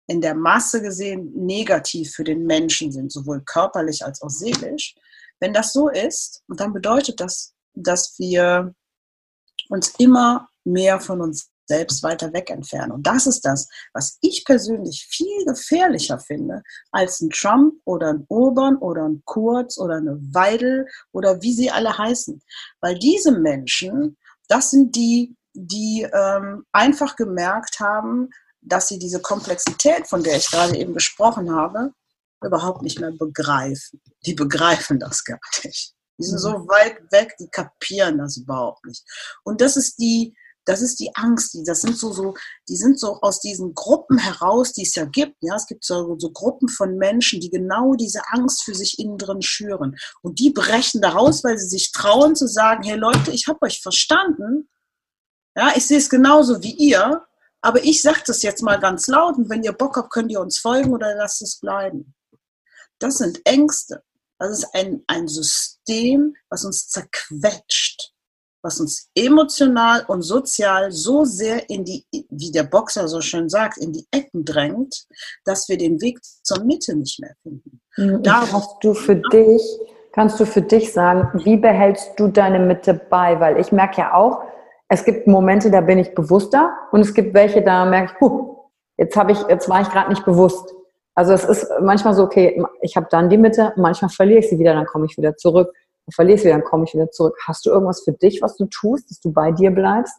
in 0.06 0.20
der 0.20 0.34
Masse 0.34 0.80
gesehen 0.82 1.32
negativ 1.34 2.12
für 2.12 2.24
den 2.24 2.44
Menschen 2.44 2.92
sind, 2.92 3.12
sowohl 3.12 3.42
körperlich 3.44 4.04
als 4.04 4.22
auch 4.22 4.30
seelisch. 4.30 4.94
Wenn 5.40 5.52
das 5.52 5.72
so 5.72 5.88
ist, 5.88 6.42
dann 6.48 6.72
bedeutet 6.72 7.20
das, 7.20 7.54
dass 7.74 8.18
wir 8.18 8.74
uns 9.68 9.94
immer 9.98 10.48
mehr 10.64 11.00
von 11.00 11.20
uns 11.20 11.50
selbst 11.68 12.02
weiter 12.02 12.32
weg 12.32 12.50
entfernen. 12.50 12.92
Und 12.92 13.06
das 13.06 13.26
ist 13.26 13.44
das, 13.44 13.68
was 13.92 14.18
ich 14.20 14.44
persönlich 14.44 15.06
viel 15.10 15.44
gefährlicher 15.44 16.18
finde 16.18 16.62
als 16.92 17.20
ein 17.20 17.30
Trump 17.30 17.74
oder 17.84 18.10
ein 18.10 18.24
Urban 18.28 18.76
oder 18.76 19.08
ein 19.08 19.22
Kurz 19.24 19.78
oder 19.78 19.96
eine 19.96 20.16
Weidel 20.32 20.86
oder 21.12 21.42
wie 21.42 21.52
sie 21.52 21.70
alle 21.70 21.96
heißen. 21.98 22.40
Weil 22.80 22.98
diese 22.98 23.32
Menschen, 23.32 24.16
das 24.48 24.70
sind 24.70 24.94
die, 24.94 25.34
die 25.54 26.06
ähm, 26.12 26.64
einfach 26.72 27.16
gemerkt 27.16 27.80
haben, 27.80 28.30
dass 28.66 28.88
sie 28.88 28.98
diese 28.98 29.20
Komplexität, 29.20 30.06
von 30.06 30.22
der 30.22 30.36
ich 30.36 30.50
gerade 30.50 30.76
eben 30.76 30.94
gesprochen 30.94 31.54
habe, 31.54 31.92
überhaupt 32.44 32.82
nicht 32.82 33.00
mehr 33.00 33.12
begreifen. 33.12 34.00
Die 34.26 34.34
begreifen 34.34 34.98
das 34.98 35.24
gar 35.24 35.40
nicht. 35.64 35.94
Die 36.18 36.24
sind 36.24 36.38
so 36.38 36.58
mhm. 36.58 36.68
weit 36.68 37.00
weg, 37.12 37.34
die 37.38 37.48
kapieren 37.48 38.18
das 38.18 38.36
überhaupt 38.36 38.84
nicht. 38.86 39.04
Und 39.44 39.60
das 39.60 39.76
ist 39.76 39.96
die, 39.98 40.34
das 40.64 40.82
ist 40.82 40.98
die 40.98 41.14
Angst, 41.14 41.54
die, 41.54 41.62
das 41.62 41.82
sind 41.82 41.96
so, 41.96 42.12
so, 42.12 42.34
die 42.68 42.76
sind 42.76 42.98
so 42.98 43.20
aus 43.20 43.40
diesen 43.40 43.74
Gruppen 43.74 44.18
heraus, 44.18 44.72
die 44.72 44.82
es 44.82 44.94
ja 44.94 45.04
gibt. 45.04 45.36
Ja, 45.40 45.54
es 45.54 45.66
gibt 45.66 45.84
so, 45.84 46.16
so 46.18 46.30
Gruppen 46.32 46.68
von 46.68 46.96
Menschen, 46.96 47.40
die 47.40 47.50
genau 47.50 47.94
diese 47.94 48.20
Angst 48.30 48.64
für 48.64 48.74
sich 48.74 48.98
innen 48.98 49.18
drin 49.18 49.42
schüren. 49.42 49.96
Und 50.22 50.40
die 50.40 50.50
brechen 50.50 51.00
daraus, 51.00 51.44
weil 51.44 51.56
sie 51.58 51.68
sich 51.68 51.92
trauen 51.92 52.34
zu 52.34 52.48
sagen, 52.48 52.82
hey 52.82 52.96
Leute, 52.96 53.30
ich 53.30 53.46
habe 53.46 53.62
euch 53.62 53.80
verstanden. 53.80 54.68
Ja, 55.54 55.72
ich 55.76 55.86
sehe 55.86 55.98
es 55.98 56.10
genauso 56.10 56.62
wie 56.62 56.72
ihr, 56.72 57.24
aber 57.66 57.82
ich 57.84 58.00
sage 58.02 58.20
das 58.26 58.42
jetzt 58.42 58.62
mal 58.62 58.78
ganz 58.78 59.06
laut 59.08 59.36
und 59.36 59.50
wenn 59.50 59.62
ihr 59.62 59.72
Bock 59.72 59.96
habt, 59.96 60.10
könnt 60.10 60.30
ihr 60.30 60.40
uns 60.40 60.58
folgen 60.58 60.92
oder 60.92 61.14
lasst 61.14 61.42
es 61.42 61.58
bleiben. 61.60 62.14
Das 62.98 63.18
sind 63.18 63.40
Ängste. 63.44 64.02
Das 64.38 64.50
ist 64.50 64.68
ein, 64.74 65.02
ein 65.06 65.28
System, 65.28 66.34
was 66.48 66.64
uns 66.64 66.88
zerquetscht 66.88 68.12
was 68.66 68.80
uns 68.80 69.08
emotional 69.14 70.04
und 70.08 70.22
sozial 70.22 70.90
so 70.90 71.24
sehr 71.24 71.70
in 71.70 71.84
die, 71.84 72.04
wie 72.30 72.50
der 72.50 72.64
Boxer 72.64 73.06
so 73.06 73.20
schön 73.20 73.48
sagt, 73.48 73.78
in 73.78 73.92
die 73.92 74.06
Ecken 74.10 74.44
drängt, 74.44 75.06
dass 75.44 75.68
wir 75.68 75.78
den 75.78 76.00
Weg 76.00 76.18
zur 76.42 76.64
Mitte 76.64 76.96
nicht 76.96 77.20
mehr 77.20 77.34
finden. 77.42 77.80
Mhm. 77.96 78.22
Hast 78.26 78.76
du 78.82 78.92
für 78.92 79.16
dich, 79.16 79.62
kannst 80.12 80.40
du 80.40 80.46
für 80.46 80.62
dich 80.62 80.92
sagen, 80.92 81.44
wie 81.44 81.56
behältst 81.56 82.18
du 82.18 82.26
deine 82.26 82.58
Mitte 82.58 82.94
bei? 82.94 83.38
Weil 83.38 83.60
ich 83.60 83.70
merke 83.70 84.00
ja 84.00 84.14
auch, 84.14 84.42
es 84.88 85.04
gibt 85.04 85.26
Momente, 85.26 85.70
da 85.70 85.80
bin 85.80 85.98
ich 85.98 86.14
bewusster 86.14 86.76
und 86.92 87.00
es 87.00 87.12
gibt 87.12 87.34
welche, 87.34 87.62
da 87.62 87.84
merke 87.84 88.12
ich, 88.12 88.20
huh, 88.20 88.70
jetzt 88.96 89.16
habe 89.16 89.32
ich, 89.32 89.42
jetzt 89.48 89.68
war 89.68 89.80
ich 89.82 89.90
gerade 89.90 90.10
nicht 90.10 90.24
bewusst. 90.24 90.72
Also 91.14 91.32
es 91.32 91.44
ist 91.44 91.68
manchmal 91.80 92.14
so, 92.14 92.22
okay, 92.22 92.62
ich 92.82 92.96
habe 92.96 93.06
dann 93.10 93.30
die 93.30 93.38
Mitte, 93.38 93.72
manchmal 93.76 94.10
verliere 94.10 94.40
ich 94.40 94.50
sie 94.50 94.58
wieder, 94.58 94.74
dann 94.74 94.86
komme 94.86 95.06
ich 95.06 95.16
wieder 95.16 95.36
zurück 95.36 95.72
und 96.04 96.14
verlierst 96.14 96.44
wieder, 96.44 96.54
dann 96.54 96.64
komme 96.64 96.84
ich 96.84 96.94
wieder 96.94 97.10
zurück. 97.10 97.36
Hast 97.46 97.66
du 97.66 97.70
irgendwas 97.70 98.02
für 98.04 98.12
dich, 98.12 98.42
was 98.42 98.56
du 98.56 98.66
tust, 98.66 99.10
dass 99.10 99.20
du 99.20 99.32
bei 99.32 99.50
dir 99.50 99.70
bleibst? 99.70 100.18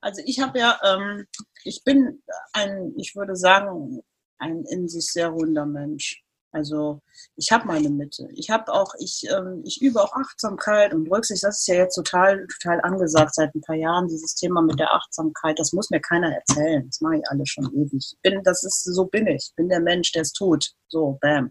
Also 0.00 0.20
ich 0.26 0.40
habe 0.40 0.58
ja, 0.58 0.78
ähm, 0.84 1.26
ich 1.64 1.82
bin 1.84 2.22
ein, 2.52 2.92
ich 2.96 3.14
würde 3.14 3.36
sagen, 3.36 4.02
ein 4.38 4.64
in 4.68 4.88
sich 4.88 5.06
sehr 5.06 5.28
runder 5.28 5.66
Mensch. 5.66 6.21
Also 6.52 7.00
ich 7.36 7.50
habe 7.50 7.66
meine 7.66 7.88
Mitte. 7.88 8.28
Ich 8.34 8.50
habe 8.50 8.72
auch, 8.72 8.94
ich, 8.98 9.26
ähm, 9.30 9.62
ich 9.64 9.80
übe 9.80 10.02
auch 10.02 10.12
Achtsamkeit 10.12 10.92
und 10.92 11.10
Rücksicht. 11.10 11.42
Das 11.42 11.60
ist 11.60 11.66
ja 11.66 11.76
jetzt 11.76 11.94
total, 11.94 12.46
total 12.46 12.80
angesagt 12.82 13.34
seit 13.34 13.54
ein 13.54 13.62
paar 13.62 13.76
Jahren, 13.76 14.06
dieses 14.06 14.34
Thema 14.34 14.60
mit 14.60 14.78
der 14.78 14.92
Achtsamkeit. 14.94 15.58
Das 15.58 15.72
muss 15.72 15.90
mir 15.90 16.00
keiner 16.00 16.34
erzählen. 16.34 16.86
Das 16.86 17.00
mache 17.00 17.16
ich 17.16 17.28
alle 17.30 17.46
schon 17.46 17.72
ewig. 17.72 18.16
Bin, 18.22 18.42
das 18.44 18.62
ist, 18.64 18.84
so 18.84 19.06
bin 19.06 19.26
ich. 19.26 19.48
Ich 19.48 19.54
bin 19.56 19.70
der 19.70 19.80
Mensch, 19.80 20.12
der 20.12 20.22
es 20.22 20.32
tut. 20.32 20.72
So, 20.88 21.18
bam. 21.22 21.50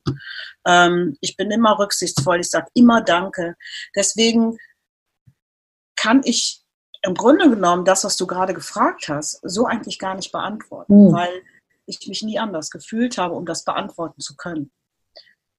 Ähm, 0.68 1.18
ich 1.20 1.36
bin 1.36 1.49
immer 1.49 1.80
rücksichtsvoll. 1.80 2.41
Ich 2.41 2.49
sage 2.49 2.68
immer 2.76 3.02
Danke. 3.02 3.56
Deswegen 3.95 4.58
kann 5.95 6.22
ich 6.24 6.64
im 7.02 7.16
Grunde 7.16 7.49
genommen 7.49 7.86
das, 7.86 8.04
was 8.04 8.18
du 8.18 8.28
gerade 8.28 8.54
gefragt 8.54 9.08
hast, 9.08 9.39
so 9.41 9.66
eigentlich 9.66 9.97
gar 9.97 10.16
nicht 10.16 10.32
beantworten, 10.32 11.08
mhm. 11.08 11.12
weil 11.12 11.41
ich 11.88 12.08
mich 12.08 12.22
nie 12.22 12.38
anders 12.38 12.70
gefühlt 12.70 13.18
habe, 13.18 13.34
um 13.34 13.45
das 13.45 13.64
beantworten 13.64 14.22
zu 14.22 14.36
können. 14.36 14.72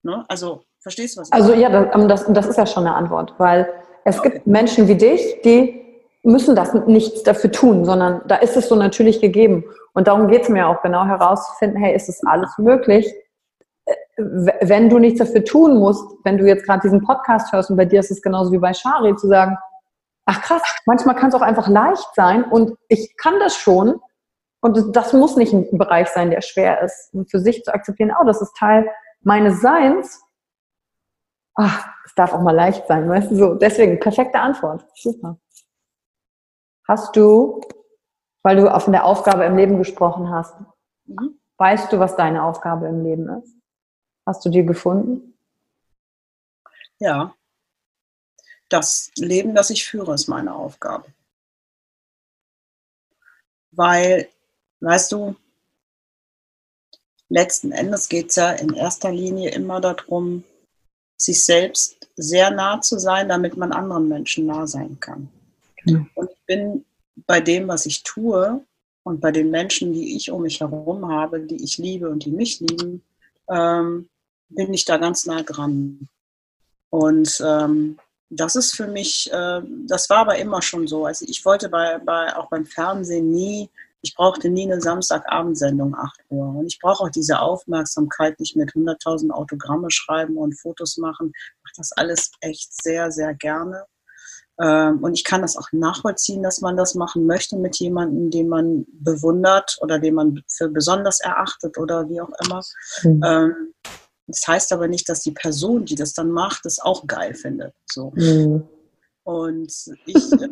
Ne? 0.02 0.24
Also, 0.28 0.62
verstehst 0.80 1.16
du 1.16 1.20
was? 1.20 1.32
Also, 1.32 1.54
ja, 1.54 1.84
das, 2.06 2.26
das 2.28 2.46
ist 2.46 2.58
ja 2.58 2.66
schon 2.66 2.86
eine 2.86 2.94
Antwort, 2.94 3.34
weil 3.38 3.68
es 4.04 4.18
okay. 4.18 4.30
gibt 4.30 4.46
Menschen 4.46 4.88
wie 4.88 4.96
dich, 4.96 5.40
die 5.44 5.82
müssen 6.24 6.54
das 6.54 6.74
nichts 6.86 7.22
dafür 7.22 7.50
tun, 7.50 7.84
sondern 7.84 8.22
da 8.26 8.36
ist 8.36 8.56
es 8.56 8.68
so 8.68 8.76
natürlich 8.76 9.20
gegeben. 9.20 9.64
Und 9.92 10.08
darum 10.08 10.28
geht 10.28 10.42
es 10.42 10.48
mir 10.48 10.68
auch 10.68 10.82
genau 10.82 11.04
herauszufinden, 11.04 11.80
hey, 11.80 11.94
ist 11.94 12.08
es 12.08 12.24
alles 12.24 12.56
möglich? 12.58 13.12
Äh, 13.84 13.94
wenn 14.60 14.88
du 14.88 14.98
nichts 14.98 15.18
dafür 15.18 15.44
tun 15.44 15.78
musst, 15.78 16.04
wenn 16.24 16.38
du 16.38 16.46
jetzt 16.46 16.64
gerade 16.64 16.80
diesen 16.80 17.04
Podcast 17.04 17.52
hörst 17.52 17.70
und 17.70 17.76
bei 17.76 17.84
dir 17.84 18.00
ist 18.00 18.10
es 18.10 18.22
genauso 18.22 18.52
wie 18.52 18.58
bei 18.58 18.72
Shari, 18.72 19.16
zu 19.16 19.28
sagen, 19.28 19.56
ach 20.26 20.42
krass, 20.42 20.62
manchmal 20.86 21.16
kann 21.16 21.30
es 21.30 21.34
auch 21.34 21.42
einfach 21.42 21.68
leicht 21.68 22.08
sein 22.14 22.44
und 22.44 22.76
ich 22.88 23.16
kann 23.16 23.34
das 23.40 23.56
schon 23.56 24.00
und 24.60 24.94
das 24.94 25.12
muss 25.12 25.36
nicht 25.36 25.52
ein 25.52 25.76
Bereich 25.76 26.08
sein, 26.08 26.30
der 26.30 26.40
schwer 26.40 26.82
ist. 26.82 27.12
Und 27.12 27.28
für 27.30 27.40
sich 27.40 27.64
zu 27.64 27.74
akzeptieren, 27.74 28.12
oh, 28.20 28.24
das 28.24 28.40
ist 28.40 28.56
Teil 28.56 28.88
meines 29.22 29.60
Seins, 29.60 30.22
ach, 31.54 31.88
es 32.04 32.14
darf 32.14 32.32
auch 32.32 32.40
mal 32.40 32.54
leicht 32.54 32.86
sein, 32.86 33.08
weißt 33.08 33.30
du, 33.30 33.36
so. 33.36 33.54
Deswegen, 33.54 34.00
perfekte 34.00 34.38
Antwort. 34.38 34.84
Super. 34.94 35.38
Hast 36.86 37.16
du, 37.16 37.60
weil 38.42 38.56
du 38.56 38.80
von 38.80 38.92
der 38.92 39.04
Aufgabe 39.04 39.44
im 39.44 39.56
Leben 39.56 39.78
gesprochen 39.78 40.30
hast, 40.30 40.54
mhm. 41.04 41.38
weißt 41.58 41.92
du, 41.92 41.98
was 41.98 42.16
deine 42.16 42.42
Aufgabe 42.42 42.88
im 42.88 43.04
Leben 43.04 43.28
ist? 43.40 43.54
Hast 44.26 44.44
du 44.44 44.50
dir 44.50 44.64
gefunden? 44.64 45.38
Ja. 46.98 47.34
Das 48.68 49.10
Leben, 49.16 49.54
das 49.54 49.70
ich 49.70 49.84
führe, 49.84 50.14
ist 50.14 50.28
meine 50.28 50.54
Aufgabe. 50.54 51.06
Weil, 53.70 54.28
weißt 54.80 55.12
du, 55.12 55.36
letzten 57.32 57.72
Endes 57.72 58.08
geht 58.08 58.30
es 58.30 58.36
ja 58.36 58.52
in 58.52 58.74
erster 58.74 59.10
Linie 59.10 59.50
immer 59.50 59.80
darum, 59.80 60.44
sich 61.16 61.42
selbst 61.44 61.96
sehr 62.16 62.50
nah 62.50 62.80
zu 62.80 62.98
sein, 62.98 63.28
damit 63.28 63.56
man 63.56 63.72
anderen 63.72 64.08
Menschen 64.08 64.46
nah 64.46 64.66
sein 64.66 64.98
kann. 65.00 65.28
Mhm. 65.84 66.10
Und 66.14 66.30
ich 66.30 66.46
bin 66.46 66.84
bei 67.26 67.40
dem, 67.40 67.68
was 67.68 67.86
ich 67.86 68.02
tue 68.02 68.62
und 69.02 69.20
bei 69.20 69.30
den 69.30 69.50
Menschen, 69.50 69.94
die 69.94 70.16
ich 70.16 70.30
um 70.30 70.42
mich 70.42 70.60
herum 70.60 71.08
habe, 71.08 71.40
die 71.40 71.62
ich 71.64 71.78
liebe 71.78 72.10
und 72.10 72.24
die 72.24 72.30
mich 72.30 72.60
lieben, 72.60 73.02
ähm, 73.48 74.08
bin 74.48 74.74
ich 74.74 74.84
da 74.84 74.98
ganz 74.98 75.24
nah 75.24 75.42
dran. 75.42 76.08
Und 76.90 77.42
ähm, 77.44 77.98
das 78.28 78.56
ist 78.56 78.74
für 78.74 78.86
mich, 78.86 79.32
äh, 79.32 79.62
das 79.86 80.10
war 80.10 80.18
aber 80.18 80.36
immer 80.36 80.60
schon 80.60 80.86
so. 80.86 81.06
Also 81.06 81.24
ich 81.26 81.44
wollte 81.44 81.70
bei, 81.70 81.98
bei, 81.98 82.36
auch 82.36 82.50
beim 82.50 82.66
Fernsehen 82.66 83.32
nie 83.32 83.70
ich 84.02 84.14
brauchte 84.14 84.50
nie 84.50 84.70
eine 84.70 84.80
Samstagabendsendung 84.80 85.94
8 85.94 86.20
Uhr. 86.30 86.48
Und 86.56 86.66
ich 86.66 86.78
brauche 86.80 87.04
auch 87.04 87.10
diese 87.10 87.40
Aufmerksamkeit 87.40 88.38
nicht 88.40 88.56
mit 88.56 88.72
100.000 88.72 89.30
Autogramme 89.30 89.90
schreiben 89.90 90.36
und 90.36 90.58
Fotos 90.58 90.96
machen. 90.96 91.32
Ich 91.34 91.64
mache 91.64 91.74
das 91.76 91.92
alles 91.92 92.32
echt 92.40 92.82
sehr, 92.82 93.12
sehr 93.12 93.32
gerne. 93.34 93.84
Ähm, 94.60 95.02
und 95.02 95.14
ich 95.14 95.24
kann 95.24 95.40
das 95.40 95.56
auch 95.56 95.68
nachvollziehen, 95.72 96.42
dass 96.42 96.60
man 96.60 96.76
das 96.76 96.94
machen 96.94 97.26
möchte 97.26 97.56
mit 97.56 97.76
jemandem, 97.78 98.30
den 98.30 98.48
man 98.48 98.86
bewundert 98.92 99.78
oder 99.80 100.00
den 100.00 100.14
man 100.14 100.42
für 100.48 100.68
besonders 100.68 101.20
erachtet 101.20 101.78
oder 101.78 102.08
wie 102.08 102.20
auch 102.20 102.32
immer. 102.44 102.60
Mhm. 103.04 103.72
Das 104.26 104.46
heißt 104.46 104.72
aber 104.72 104.88
nicht, 104.88 105.08
dass 105.08 105.20
die 105.20 105.32
Person, 105.32 105.84
die 105.84 105.94
das 105.94 106.12
dann 106.12 106.30
macht, 106.30 106.64
das 106.64 106.80
auch 106.80 107.06
geil 107.06 107.34
findet. 107.34 107.74
So. 107.86 108.12
Mhm. 108.14 108.68
Und 109.24 109.72
ich 110.06 110.32
äh, 110.32 110.48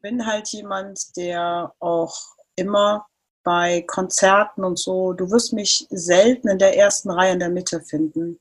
bin 0.00 0.26
halt 0.26 0.48
jemand, 0.48 1.16
der 1.16 1.72
auch 1.80 2.14
immer 2.56 3.06
bei 3.44 3.82
Konzerten 3.82 4.64
und 4.64 4.78
so, 4.78 5.12
du 5.12 5.30
wirst 5.30 5.52
mich 5.52 5.86
selten 5.90 6.48
in 6.48 6.58
der 6.58 6.76
ersten 6.76 7.10
Reihe 7.10 7.34
in 7.34 7.38
der 7.38 7.50
Mitte 7.50 7.80
finden. 7.80 8.40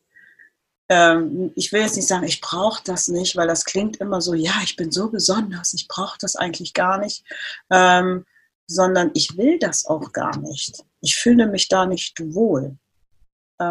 Ähm, 0.90 1.52
ich 1.56 1.72
will 1.72 1.82
jetzt 1.82 1.96
nicht 1.96 2.08
sagen, 2.08 2.24
ich 2.24 2.42
brauche 2.42 2.82
das 2.86 3.10
nicht, 3.10 3.36
weil 3.36 3.48
das 3.48 3.66
klingt 3.66 3.98
immer 3.98 4.22
so, 4.22 4.34
ja, 4.34 4.54
ich 4.64 4.76
bin 4.76 4.92
so 4.92 5.10
besonders, 5.10 5.74
ich 5.74 5.88
brauche 5.88 6.18
das 6.20 6.36
eigentlich 6.36 6.74
gar 6.74 6.98
nicht, 6.98 7.24
ähm, 7.70 8.26
sondern 8.68 9.12
ich 9.14 9.38
will 9.38 9.60
das 9.60 9.86
auch 9.86 10.12
gar 10.14 10.38
nicht. 10.38 10.84
Ich 11.02 11.16
fühle 11.16 11.48
mich 11.48 11.68
da 11.68 11.86
nicht 11.86 12.20
wohl. 12.34 12.78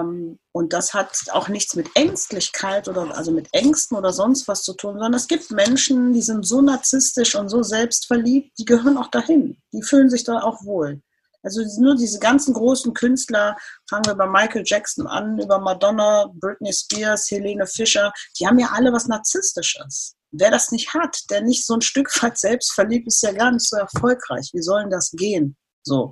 Ähm, 0.01 0.38
und 0.53 0.72
das 0.72 0.95
hat 0.95 1.16
auch 1.32 1.49
nichts 1.49 1.74
mit 1.74 1.88
Ängstlichkeit 1.95 2.88
oder 2.88 3.16
also 3.16 3.32
mit 3.32 3.49
Ängsten 3.53 3.97
oder 3.97 4.12
sonst 4.12 4.49
was 4.49 4.62
zu 4.62 4.74
tun, 4.74 4.95
sondern 4.95 5.14
es 5.14 5.28
gibt 5.28 5.51
Menschen, 5.51 6.12
die 6.12 6.22
sind 6.22 6.47
so 6.47 6.61
narzisstisch 6.61 7.34
und 7.34 7.49
so 7.49 7.62
selbstverliebt, 7.62 8.53
die 8.59 8.64
gehören 8.64 8.99
auch 8.99 9.09
dahin. 9.09 9.57
Die 9.72 9.82
fühlen 9.82 10.11
sich 10.11 10.24
da 10.24 10.40
auch 10.40 10.64
wohl. 10.64 11.01
Also 11.43 11.62
nur 11.80 11.97
diese 11.97 12.20
ganzen 12.20 12.55
großen 12.55 12.95
Künstler, 12.95 13.57
fangen 13.88 14.05
wir 14.07 14.14
bei 14.14 14.26
Michael 14.26 14.62
Jackson 14.64 15.07
an, 15.07 15.38
über 15.38 15.59
Madonna, 15.59 16.30
Britney 16.34 16.72
Spears, 16.72 17.30
Helene 17.30 17.66
Fischer, 17.66 18.12
die 18.38 18.47
haben 18.47 18.59
ja 18.59 18.70
alle 18.72 18.93
was 18.93 19.09
Narzisstisches. 19.09 20.14
Wer 20.30 20.51
das 20.51 20.70
nicht 20.70 20.95
hat, 20.95 21.18
der 21.30 21.43
nicht 21.43 21.66
so 21.66 21.74
ein 21.74 21.82
Stück 21.82 22.11
weit 22.22 22.38
selbst 22.38 22.72
verliebt, 22.72 23.09
ist 23.09 23.22
ja 23.22 23.32
gar 23.32 23.51
nicht 23.51 23.68
so 23.68 23.76
erfolgreich. 23.76 24.51
Wie 24.53 24.62
soll 24.62 24.82
denn 24.82 24.90
das 24.90 25.11
gehen? 25.11 25.57
So. 25.82 26.11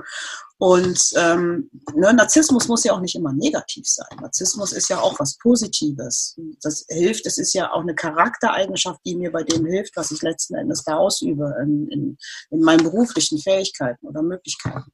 Und 0.60 1.14
ähm, 1.16 1.70
ne, 1.94 2.12
Narzissmus 2.12 2.68
muss 2.68 2.84
ja 2.84 2.92
auch 2.92 3.00
nicht 3.00 3.14
immer 3.14 3.32
negativ 3.32 3.86
sein. 3.88 4.18
Narzissmus 4.20 4.72
ist 4.72 4.90
ja 4.90 5.00
auch 5.00 5.18
was 5.18 5.38
Positives. 5.38 6.38
Das 6.62 6.84
hilft, 6.86 7.24
es 7.24 7.38
ist 7.38 7.54
ja 7.54 7.72
auch 7.72 7.80
eine 7.80 7.94
Charaktereigenschaft, 7.94 9.00
die 9.06 9.16
mir 9.16 9.32
bei 9.32 9.42
dem 9.42 9.64
hilft, 9.64 9.96
was 9.96 10.10
ich 10.10 10.20
letzten 10.20 10.56
Endes 10.56 10.84
da 10.84 10.98
ausübe 10.98 11.54
in, 11.62 11.88
in, 11.88 12.18
in 12.50 12.60
meinen 12.60 12.82
beruflichen 12.82 13.38
Fähigkeiten 13.38 14.06
oder 14.06 14.20
Möglichkeiten. 14.20 14.84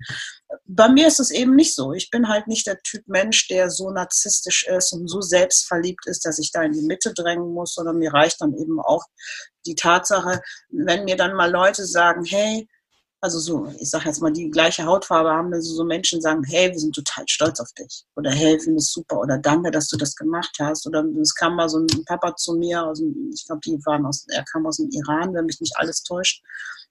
Bei 0.66 0.88
mir 0.88 1.08
ist 1.08 1.18
es 1.18 1.32
eben 1.32 1.56
nicht 1.56 1.74
so. 1.74 1.92
Ich 1.92 2.10
bin 2.10 2.28
halt 2.28 2.46
nicht 2.46 2.68
der 2.68 2.80
Typ 2.82 3.02
Mensch, 3.08 3.48
der 3.48 3.68
so 3.68 3.90
narzisstisch 3.90 4.68
ist 4.68 4.92
und 4.92 5.08
so 5.08 5.20
selbstverliebt 5.20 6.06
ist, 6.06 6.24
dass 6.24 6.38
ich 6.38 6.52
da 6.52 6.62
in 6.62 6.74
die 6.74 6.86
Mitte 6.86 7.12
drängen 7.12 7.52
muss, 7.52 7.74
sondern 7.74 7.98
mir 7.98 8.14
reicht 8.14 8.40
dann 8.40 8.54
eben 8.54 8.78
auch 8.78 9.02
die 9.66 9.74
Tatsache, 9.74 10.40
wenn 10.70 11.06
mir 11.06 11.16
dann 11.16 11.34
mal 11.34 11.50
Leute 11.50 11.84
sagen, 11.86 12.24
hey, 12.24 12.68
also 13.26 13.40
so, 13.40 13.66
ich 13.80 13.90
sage 13.90 14.04
jetzt 14.04 14.22
mal, 14.22 14.32
die 14.32 14.48
gleiche 14.50 14.84
Hautfarbe 14.84 15.30
haben, 15.30 15.50
dass 15.50 15.64
so 15.64 15.82
Menschen 15.82 16.20
sagen, 16.20 16.44
hey, 16.44 16.70
wir 16.70 16.78
sind 16.78 16.94
total 16.94 17.24
stolz 17.26 17.58
auf 17.58 17.72
dich. 17.72 18.04
Oder 18.14 18.30
hey, 18.30 18.56
finde 18.60 18.78
es 18.78 18.92
super. 18.92 19.18
Oder 19.18 19.36
danke, 19.38 19.72
dass 19.72 19.88
du 19.88 19.96
das 19.96 20.14
gemacht 20.14 20.56
hast. 20.60 20.86
Oder 20.86 21.04
es 21.20 21.34
kam 21.34 21.56
mal 21.56 21.68
so 21.68 21.80
ein 21.80 22.04
Papa 22.04 22.36
zu 22.36 22.54
mir, 22.54 22.84
aus 22.84 23.00
dem, 23.00 23.32
ich 23.34 23.44
glaube, 23.44 23.62
die 23.64 23.84
waren 23.84 24.06
aus, 24.06 24.26
er 24.28 24.44
kam 24.44 24.64
aus 24.64 24.76
dem 24.76 24.90
Iran, 24.90 25.34
wenn 25.34 25.46
mich 25.46 25.60
nicht 25.60 25.76
alles 25.76 26.04
täuscht. 26.04 26.40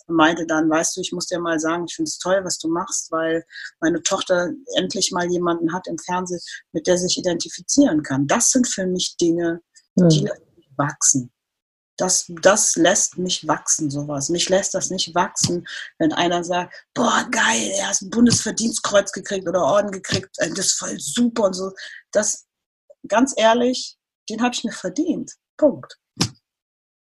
Und 0.07 0.17
meinte 0.17 0.45
dann, 0.45 0.69
weißt 0.69 0.97
du, 0.97 1.01
ich 1.01 1.13
muss 1.13 1.27
dir 1.27 1.39
mal 1.39 1.57
sagen, 1.57 1.85
ich 1.87 1.95
finde 1.95 2.09
es 2.09 2.19
toll, 2.19 2.41
was 2.43 2.57
du 2.57 2.67
machst, 2.67 3.13
weil 3.13 3.45
meine 3.79 4.03
Tochter 4.03 4.49
endlich 4.75 5.13
mal 5.13 5.31
jemanden 5.31 5.71
hat 5.71 5.87
im 5.87 5.97
Fernsehen, 5.97 6.41
mit 6.73 6.85
der 6.85 6.97
sich 6.97 7.17
identifizieren 7.17 8.03
kann. 8.03 8.27
Das 8.27 8.51
sind 8.51 8.67
für 8.67 8.85
mich 8.85 9.15
Dinge, 9.15 9.61
die 9.95 10.23
mhm. 10.23 10.29
wachsen 10.75 11.31
das, 11.97 12.25
das 12.41 12.75
lässt 12.75 13.17
mich 13.17 13.47
wachsen, 13.47 13.89
sowas. 13.89 14.29
Mich 14.29 14.49
lässt 14.49 14.73
das 14.73 14.89
nicht 14.89 15.15
wachsen, 15.15 15.67
wenn 15.97 16.13
einer 16.13 16.43
sagt, 16.43 16.73
boah, 16.93 17.25
geil, 17.31 17.71
er 17.77 17.89
hat 17.89 18.01
ein 18.01 18.09
Bundesverdienstkreuz 18.09 19.11
gekriegt 19.11 19.47
oder 19.47 19.63
Orden 19.63 19.91
gekriegt, 19.91 20.35
äh, 20.39 20.49
das 20.49 20.67
ist 20.67 20.79
voll 20.79 20.99
super 20.99 21.43
und 21.43 21.53
so. 21.53 21.71
Das, 22.11 22.45
ganz 23.07 23.33
ehrlich, 23.37 23.97
den 24.29 24.41
habe 24.41 24.53
ich 24.53 24.63
mir 24.63 24.71
verdient. 24.71 25.33
Punkt. 25.57 25.97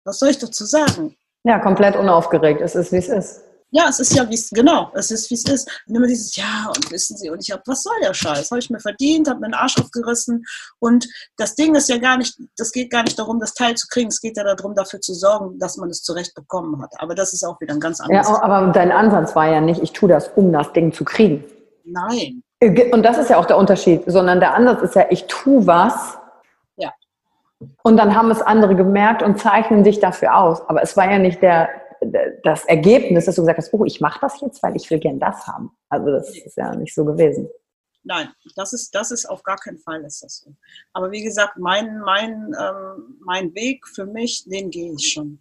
Was 0.04 0.18
soll 0.18 0.30
ich 0.30 0.38
dazu 0.38 0.64
sagen? 0.64 1.16
Ja, 1.44 1.58
komplett 1.58 1.96
unaufgeregt. 1.96 2.60
Es 2.60 2.74
ist, 2.74 2.92
wie 2.92 2.96
es 2.96 3.08
ist. 3.08 3.42
Ja, 3.72 3.88
es 3.88 4.00
ist 4.00 4.14
ja 4.16 4.28
wie 4.28 4.34
es, 4.34 4.50
genau, 4.50 4.90
es 4.94 5.10
ist 5.10 5.30
wie 5.30 5.34
es 5.34 5.44
ist. 5.44 5.84
Und 5.86 5.94
immer 5.94 6.06
dieses, 6.06 6.34
ja, 6.34 6.66
und 6.74 6.90
wissen 6.90 7.16
Sie, 7.16 7.30
und 7.30 7.40
ich 7.40 7.52
habe, 7.52 7.62
was 7.66 7.82
soll 7.82 7.94
der 8.02 8.14
Scheiß? 8.14 8.50
Habe 8.50 8.58
ich 8.58 8.68
mir 8.68 8.80
verdient, 8.80 9.28
habe 9.28 9.40
mir 9.40 9.48
den 9.48 9.54
Arsch 9.54 9.78
aufgerissen. 9.78 10.44
Und 10.80 11.06
das 11.36 11.54
Ding 11.54 11.74
ist 11.76 11.88
ja 11.88 11.98
gar 11.98 12.16
nicht, 12.16 12.36
das 12.56 12.72
geht 12.72 12.90
gar 12.90 13.04
nicht 13.04 13.18
darum, 13.18 13.38
das 13.38 13.54
Teil 13.54 13.76
zu 13.76 13.86
kriegen. 13.88 14.08
Es 14.08 14.20
geht 14.20 14.36
ja 14.36 14.42
darum, 14.44 14.74
dafür 14.74 15.00
zu 15.00 15.14
sorgen, 15.14 15.58
dass 15.58 15.76
man 15.76 15.88
es 15.90 16.02
zurecht 16.02 16.34
bekommen 16.34 16.82
hat. 16.82 16.92
Aber 16.98 17.14
das 17.14 17.32
ist 17.32 17.44
auch 17.44 17.60
wieder 17.60 17.74
ein 17.74 17.80
ganz 17.80 18.00
anderes. 18.00 18.28
Ja, 18.28 18.42
aber 18.42 18.72
dein 18.72 18.90
Ansatz 18.90 19.36
war 19.36 19.48
ja 19.48 19.60
nicht, 19.60 19.80
ich 19.82 19.92
tue 19.92 20.08
das, 20.08 20.28
um 20.34 20.52
das 20.52 20.72
Ding 20.72 20.92
zu 20.92 21.04
kriegen. 21.04 21.44
Nein. 21.84 22.42
Äh, 22.60 22.90
und 22.92 23.02
das 23.04 23.18
ist 23.18 23.30
ja 23.30 23.36
auch 23.36 23.46
der 23.46 23.56
Unterschied, 23.56 24.02
sondern 24.06 24.40
der 24.40 24.54
Ansatz 24.54 24.82
ist 24.82 24.94
ja, 24.94 25.06
ich 25.10 25.26
tue 25.26 25.66
was. 25.66 26.18
Ja. 26.76 26.92
Und 27.82 27.96
dann 27.96 28.16
haben 28.16 28.30
es 28.30 28.42
andere 28.42 28.74
gemerkt 28.74 29.22
und 29.22 29.38
zeichnen 29.38 29.84
sich 29.84 30.00
dafür 30.00 30.36
aus. 30.36 30.60
Aber 30.68 30.82
es 30.82 30.96
war 30.96 31.10
ja 31.10 31.18
nicht 31.18 31.40
der, 31.42 31.68
das 32.42 32.64
Ergebnis, 32.64 33.26
dass 33.26 33.36
du 33.36 33.42
gesagt 33.42 33.58
hast, 33.58 33.72
oh, 33.72 33.84
ich 33.84 34.00
mache 34.00 34.20
das 34.20 34.40
jetzt, 34.40 34.62
weil 34.62 34.76
ich 34.76 34.90
will 34.90 34.98
gern 34.98 35.18
das 35.18 35.46
haben. 35.46 35.70
Also 35.88 36.10
das 36.10 36.36
ist 36.36 36.56
ja 36.56 36.74
nicht 36.74 36.94
so 36.94 37.04
gewesen. 37.04 37.48
Nein, 38.02 38.30
das 38.56 38.72
ist, 38.72 38.94
das 38.94 39.10
ist 39.10 39.26
auf 39.26 39.42
gar 39.42 39.58
keinen 39.58 39.78
Fall 39.78 40.02
ist 40.04 40.22
das 40.22 40.38
so. 40.38 40.54
Aber 40.92 41.10
wie 41.10 41.22
gesagt, 41.22 41.58
mein, 41.58 41.98
mein, 42.00 42.54
ähm, 42.58 43.18
mein 43.20 43.54
Weg 43.54 43.86
für 43.86 44.06
mich, 44.06 44.44
den 44.44 44.70
gehe 44.70 44.94
ich 44.94 45.12
schon. 45.12 45.38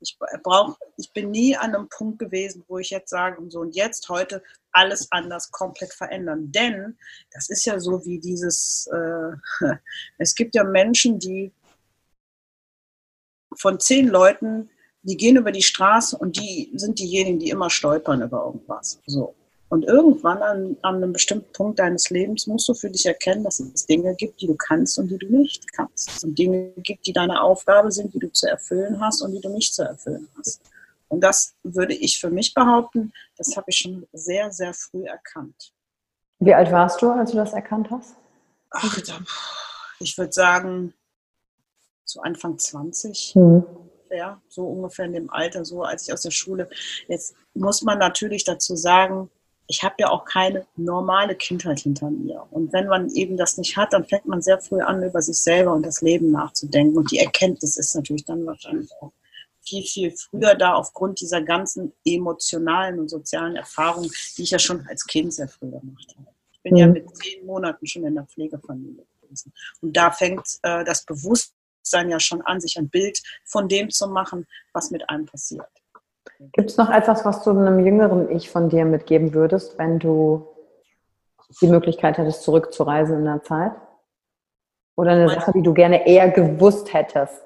Ich, 0.00 0.18
brauch, 0.42 0.78
ich 0.96 1.12
bin 1.12 1.30
nie 1.30 1.56
an 1.56 1.74
einem 1.74 1.88
Punkt 1.88 2.18
gewesen, 2.18 2.64
wo 2.68 2.78
ich 2.78 2.90
jetzt 2.90 3.10
sage, 3.10 3.40
und 3.40 3.50
so 3.50 3.60
und 3.60 3.74
jetzt 3.74 4.08
heute 4.08 4.42
alles 4.72 5.10
anders 5.12 5.50
komplett 5.50 5.92
verändern. 5.92 6.50
Denn 6.52 6.98
das 7.32 7.48
ist 7.48 7.64
ja 7.64 7.78
so 7.78 8.04
wie 8.04 8.18
dieses, 8.18 8.88
äh, 8.92 9.76
es 10.18 10.34
gibt 10.34 10.54
ja 10.54 10.64
Menschen, 10.64 11.18
die 11.18 11.52
von 13.56 13.78
zehn 13.78 14.08
Leuten 14.08 14.70
die 15.04 15.16
gehen 15.16 15.36
über 15.36 15.52
die 15.52 15.62
Straße 15.62 16.16
und 16.16 16.36
die 16.38 16.70
sind 16.74 16.98
diejenigen, 16.98 17.38
die 17.38 17.50
immer 17.50 17.70
stolpern 17.70 18.22
über 18.22 18.44
irgendwas. 18.46 18.98
So. 19.06 19.34
Und 19.68 19.84
irgendwann 19.84 20.42
an, 20.42 20.76
an 20.82 20.96
einem 20.96 21.12
bestimmten 21.12 21.52
Punkt 21.52 21.78
deines 21.78 22.10
Lebens 22.10 22.46
musst 22.46 22.68
du 22.68 22.74
für 22.74 22.90
dich 22.90 23.06
erkennen, 23.06 23.44
dass 23.44 23.60
es 23.60 23.86
Dinge 23.86 24.14
gibt, 24.14 24.40
die 24.40 24.46
du 24.46 24.54
kannst 24.56 24.98
und 24.98 25.08
die 25.08 25.18
du 25.18 25.26
nicht 25.26 25.72
kannst. 25.72 26.24
Und 26.24 26.38
Dinge 26.38 26.72
gibt, 26.76 27.06
die 27.06 27.12
deine 27.12 27.42
Aufgabe 27.42 27.90
sind, 27.90 28.14
die 28.14 28.18
du 28.18 28.30
zu 28.30 28.48
erfüllen 28.48 29.00
hast 29.00 29.22
und 29.22 29.32
die 29.32 29.40
du 29.40 29.48
nicht 29.50 29.74
zu 29.74 29.82
erfüllen 29.82 30.28
hast. 30.38 30.60
Und 31.08 31.20
das 31.20 31.54
würde 31.62 31.94
ich 31.94 32.18
für 32.18 32.30
mich 32.30 32.54
behaupten, 32.54 33.12
das 33.36 33.56
habe 33.56 33.66
ich 33.68 33.78
schon 33.78 34.06
sehr, 34.12 34.50
sehr 34.52 34.72
früh 34.72 35.04
erkannt. 35.04 35.72
Wie 36.38 36.54
alt 36.54 36.70
warst 36.72 37.02
du, 37.02 37.10
als 37.10 37.30
du 37.30 37.36
das 37.36 37.52
erkannt 37.52 37.90
hast? 37.90 38.14
Ach, 38.70 38.98
ich 40.00 40.18
würde 40.18 40.32
sagen, 40.32 40.94
so 42.04 42.20
Anfang 42.20 42.58
20. 42.58 43.34
Mhm 43.36 43.83
ungefähr, 44.14 44.40
so 44.48 44.66
ungefähr 44.66 45.06
in 45.06 45.12
dem 45.12 45.30
Alter, 45.30 45.64
so 45.64 45.82
als 45.82 46.06
ich 46.06 46.12
aus 46.12 46.22
der 46.22 46.30
Schule. 46.30 46.68
Jetzt 47.08 47.34
muss 47.54 47.82
man 47.82 47.98
natürlich 47.98 48.44
dazu 48.44 48.76
sagen, 48.76 49.30
ich 49.66 49.82
habe 49.82 49.94
ja 49.98 50.10
auch 50.10 50.24
keine 50.26 50.66
normale 50.76 51.34
Kindheit 51.34 51.80
hinter 51.80 52.10
mir. 52.10 52.46
Und 52.50 52.72
wenn 52.72 52.86
man 52.86 53.10
eben 53.10 53.36
das 53.36 53.56
nicht 53.56 53.76
hat, 53.76 53.94
dann 53.94 54.04
fängt 54.04 54.26
man 54.26 54.42
sehr 54.42 54.60
früh 54.60 54.80
an, 54.80 55.02
über 55.02 55.22
sich 55.22 55.38
selber 55.38 55.72
und 55.72 55.84
das 55.84 56.02
Leben 56.02 56.30
nachzudenken. 56.30 56.98
Und 56.98 57.10
die 57.10 57.18
Erkenntnis 57.18 57.78
ist 57.78 57.94
natürlich 57.94 58.24
dann 58.24 58.44
wahrscheinlich 58.44 58.90
auch 59.00 59.12
viel, 59.62 59.82
viel 59.82 60.10
früher 60.10 60.54
da 60.54 60.74
aufgrund 60.74 61.20
dieser 61.20 61.40
ganzen 61.40 61.94
emotionalen 62.04 63.00
und 63.00 63.08
sozialen 63.08 63.56
Erfahrungen, 63.56 64.10
die 64.36 64.42
ich 64.42 64.50
ja 64.50 64.58
schon 64.58 64.86
als 64.86 65.06
Kind 65.06 65.32
sehr 65.32 65.48
früh 65.48 65.70
gemacht 65.70 66.14
habe. 66.18 66.28
Ich 66.52 66.60
bin 66.60 66.74
mhm. 66.74 66.78
ja 66.78 66.86
mit 66.86 67.16
zehn 67.16 67.46
Monaten 67.46 67.86
schon 67.86 68.04
in 68.04 68.14
der 68.14 68.24
Pflegefamilie 68.24 69.06
gewesen. 69.22 69.50
Und 69.80 69.96
da 69.96 70.10
fängt 70.10 70.46
äh, 70.62 70.84
das 70.84 71.06
Bewusstsein 71.06 71.53
Bewusstsein 71.84 72.10
ja 72.10 72.20
schon 72.20 72.42
an, 72.42 72.60
sich 72.60 72.78
ein 72.78 72.88
Bild 72.88 73.20
von 73.44 73.68
dem 73.68 73.90
zu 73.90 74.08
machen, 74.08 74.46
was 74.72 74.90
mit 74.90 75.08
einem 75.10 75.26
passiert. 75.26 75.68
Gibt 76.52 76.70
es 76.70 76.76
noch 76.76 76.90
etwas, 76.90 77.24
was 77.24 77.42
du 77.42 77.50
einem 77.50 77.84
jüngeren 77.84 78.30
Ich 78.30 78.50
von 78.50 78.68
dir 78.68 78.84
mitgeben 78.84 79.34
würdest, 79.34 79.78
wenn 79.78 79.98
du 79.98 80.48
die 81.60 81.68
Möglichkeit 81.68 82.18
hättest, 82.18 82.42
zurückzureisen 82.42 83.18
in 83.18 83.24
der 83.24 83.42
Zeit? 83.42 83.72
Oder 84.96 85.12
eine 85.12 85.28
Sache, 85.28 85.52
die 85.52 85.62
du 85.62 85.74
gerne 85.74 86.06
eher 86.06 86.30
gewusst 86.30 86.92
hättest? 86.94 87.42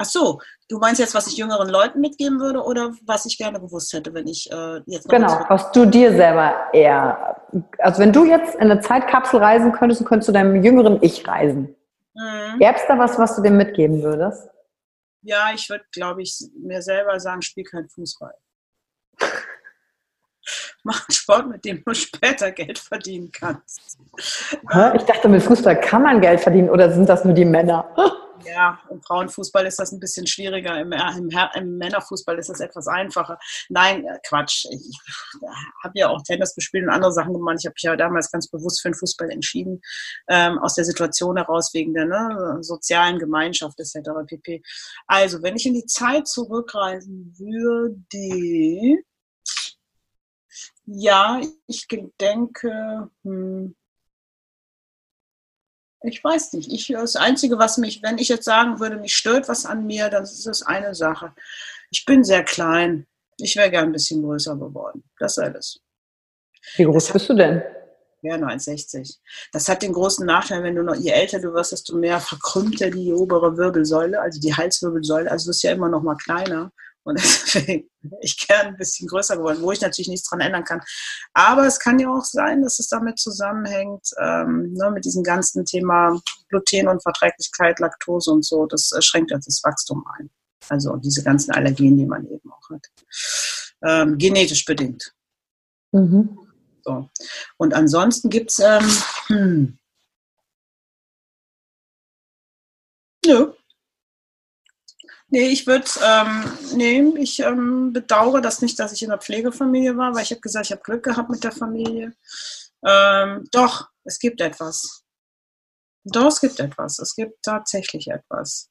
Ach 0.00 0.04
so, 0.04 0.40
du 0.68 0.78
meinst 0.78 1.00
jetzt, 1.00 1.14
was 1.14 1.26
ich 1.26 1.36
jüngeren 1.36 1.68
Leuten 1.68 2.00
mitgeben 2.00 2.38
würde 2.38 2.62
oder 2.62 2.92
was 3.04 3.26
ich 3.26 3.36
gerne 3.36 3.58
gewusst 3.58 3.92
hätte, 3.92 4.14
wenn 4.14 4.28
ich 4.28 4.50
äh, 4.52 4.80
jetzt. 4.86 5.08
Genau, 5.08 5.40
was 5.48 5.72
du 5.72 5.86
dir 5.86 6.12
selber 6.12 6.54
eher. 6.72 7.36
Also, 7.78 8.00
wenn 8.00 8.12
du 8.12 8.24
jetzt 8.24 8.54
in 8.56 8.70
eine 8.70 8.80
Zeitkapsel 8.80 9.40
reisen 9.40 9.72
könntest, 9.72 10.04
könntest 10.04 10.28
du 10.28 10.32
deinem 10.32 10.62
jüngeren 10.62 10.98
Ich 11.02 11.26
reisen. 11.26 11.74
Mhm. 12.18 12.58
Gäbe 12.58 12.74
es 12.76 12.86
da 12.88 12.98
was, 12.98 13.16
was 13.18 13.36
du 13.36 13.42
dem 13.42 13.56
mitgeben 13.56 14.02
würdest? 14.02 14.50
Ja, 15.22 15.52
ich 15.54 15.68
würde, 15.70 15.84
glaube 15.92 16.22
ich, 16.22 16.36
mir 16.56 16.82
selber 16.82 17.20
sagen, 17.20 17.42
spiel 17.42 17.64
kein 17.64 17.88
Fußball. 17.88 18.34
Mach 20.82 21.00
einen 21.06 21.14
Sport, 21.14 21.48
mit 21.48 21.64
dem 21.64 21.84
du 21.84 21.94
später 21.94 22.50
Geld 22.50 22.78
verdienen 22.78 23.30
kannst. 23.30 23.98
Ich 24.94 25.02
dachte, 25.04 25.28
mit 25.28 25.42
Fußball 25.42 25.80
kann 25.80 26.02
man 26.02 26.20
Geld 26.20 26.40
verdienen 26.40 26.70
oder 26.70 26.90
sind 26.90 27.08
das 27.08 27.24
nur 27.24 27.34
die 27.34 27.44
Männer? 27.44 27.94
Ja, 28.44 28.80
im 28.90 29.02
Frauenfußball 29.02 29.66
ist 29.66 29.78
das 29.78 29.92
ein 29.92 30.00
bisschen 30.00 30.26
schwieriger. 30.26 30.78
Im, 30.80 30.92
im, 30.92 31.30
im 31.54 31.78
Männerfußball 31.78 32.38
ist 32.38 32.48
das 32.48 32.60
etwas 32.60 32.86
einfacher. 32.86 33.38
Nein, 33.68 34.04
äh, 34.04 34.18
Quatsch. 34.26 34.66
Ich 34.70 34.98
habe 35.82 35.98
ja 35.98 36.08
auch 36.08 36.22
Tennis 36.22 36.54
gespielt 36.54 36.84
und 36.84 36.90
andere 36.90 37.12
Sachen 37.12 37.32
gemacht. 37.32 37.56
Ich 37.58 37.66
habe 37.66 37.74
mich 37.74 37.82
ja 37.82 37.96
damals 37.96 38.30
ganz 38.30 38.48
bewusst 38.48 38.82
für 38.82 38.88
den 38.88 38.94
Fußball 38.94 39.30
entschieden, 39.30 39.80
ähm, 40.28 40.58
aus 40.58 40.74
der 40.74 40.84
Situation 40.84 41.36
heraus, 41.36 41.72
wegen 41.74 41.94
der 41.94 42.06
ne, 42.06 42.58
sozialen 42.60 43.18
Gemeinschaft 43.18 43.78
etc. 43.80 44.10
pp. 44.26 44.62
Also, 45.06 45.42
wenn 45.42 45.56
ich 45.56 45.66
in 45.66 45.74
die 45.74 45.86
Zeit 45.86 46.28
zurückreisen 46.28 47.34
würde, 47.38 49.02
ja, 50.86 51.40
ich 51.66 51.86
denke, 52.20 53.10
hm, 53.22 53.76
ich 56.02 56.22
weiß 56.22 56.52
nicht. 56.52 56.72
Ich, 56.72 56.88
das 56.88 57.16
Einzige, 57.16 57.58
was 57.58 57.78
mich, 57.78 58.02
wenn 58.02 58.18
ich 58.18 58.28
jetzt 58.28 58.44
sagen 58.44 58.78
würde, 58.78 58.96
mich 58.96 59.14
stört 59.14 59.48
was 59.48 59.66
an 59.66 59.86
mir, 59.86 60.08
dann 60.08 60.22
ist 60.22 60.46
es 60.46 60.62
eine 60.62 60.94
Sache. 60.94 61.32
Ich 61.90 62.04
bin 62.04 62.24
sehr 62.24 62.44
klein. 62.44 63.06
Ich 63.38 63.56
wäre 63.56 63.70
gern 63.70 63.86
ein 63.86 63.92
bisschen 63.92 64.22
größer 64.22 64.56
geworden. 64.56 65.04
Das 65.18 65.34
sei 65.34 65.50
das. 65.50 65.80
Wie 66.76 66.84
groß 66.84 67.12
bist 67.12 67.28
du 67.28 67.34
denn? 67.34 67.62
Ja, 68.22 68.34
1,60. 68.34 69.18
Das 69.52 69.68
hat 69.68 69.82
den 69.82 69.92
großen 69.92 70.26
Nachteil, 70.26 70.64
wenn 70.64 70.74
du 70.74 70.82
noch, 70.82 70.96
je 70.96 71.10
älter 71.10 71.38
du 71.38 71.52
wirst, 71.54 71.70
desto 71.70 71.96
mehr 71.96 72.20
verkrümmt 72.20 72.80
ja 72.80 72.90
die 72.90 73.12
obere 73.12 73.56
Wirbelsäule, 73.56 74.20
also 74.20 74.40
die 74.40 74.54
Halswirbelsäule. 74.54 75.30
Also 75.30 75.44
du 75.44 75.50
bist 75.50 75.62
ja 75.62 75.70
immer 75.70 75.88
noch 75.88 76.02
mal 76.02 76.16
kleiner. 76.16 76.72
Und 77.08 77.14
deswegen 77.18 77.88
bin 78.02 78.18
ich 78.20 78.46
gern 78.46 78.66
ein 78.66 78.76
bisschen 78.76 79.08
größer 79.08 79.38
geworden, 79.38 79.62
wo 79.62 79.72
ich 79.72 79.80
natürlich 79.80 80.08
nichts 80.08 80.28
dran 80.28 80.40
ändern 80.40 80.64
kann. 80.64 80.82
Aber 81.32 81.66
es 81.66 81.80
kann 81.80 81.98
ja 81.98 82.12
auch 82.12 82.24
sein, 82.24 82.62
dass 82.62 82.78
es 82.78 82.88
damit 82.88 83.18
zusammenhängt, 83.18 84.10
ähm, 84.20 84.74
ne, 84.74 84.90
mit 84.90 85.06
diesem 85.06 85.22
ganzen 85.22 85.64
Thema 85.64 86.20
Glutenunverträglichkeit, 86.50 87.80
Laktose 87.80 88.30
und 88.30 88.44
so. 88.44 88.66
Das 88.66 88.92
äh, 88.92 89.00
schränkt 89.00 89.30
das 89.30 89.62
Wachstum 89.64 90.04
ein. 90.18 90.28
Also 90.68 90.96
diese 90.96 91.22
ganzen 91.22 91.52
Allergien, 91.52 91.96
die 91.96 92.04
man 92.04 92.26
eben 92.26 92.52
auch 92.52 92.70
hat. 92.70 92.86
Ähm, 93.82 94.18
genetisch 94.18 94.66
bedingt. 94.66 95.14
Mhm. 95.92 96.38
So. 96.84 97.08
Und 97.56 97.72
ansonsten 97.72 98.28
gibt 98.28 98.50
es, 98.50 98.58
ähm, 98.58 98.90
hm, 99.28 99.78
Nö. 103.26 103.52
Nee, 105.28 105.48
ich 105.48 105.66
würde, 105.66 105.86
ähm, 106.02 106.44
nee, 106.74 107.00
ich 107.20 107.40
ähm, 107.40 107.92
bedauere 107.92 108.40
das 108.40 108.62
nicht, 108.62 108.78
dass 108.78 108.92
ich 108.92 109.02
in 109.02 109.10
der 109.10 109.18
Pflegefamilie 109.18 109.96
war, 109.96 110.14
weil 110.14 110.22
ich 110.22 110.30
habe 110.30 110.40
gesagt, 110.40 110.66
ich 110.66 110.72
habe 110.72 110.82
Glück 110.82 111.04
gehabt 111.04 111.30
mit 111.30 111.44
der 111.44 111.52
Familie. 111.52 112.14
Ähm, 112.84 113.46
doch, 113.52 113.88
es 114.04 114.18
gibt 114.18 114.40
etwas. 114.40 115.04
Doch, 116.04 116.28
es 116.28 116.40
gibt 116.40 116.60
etwas. 116.60 116.98
Es 116.98 117.14
gibt 117.14 117.42
tatsächlich 117.42 118.08
etwas. 118.08 118.70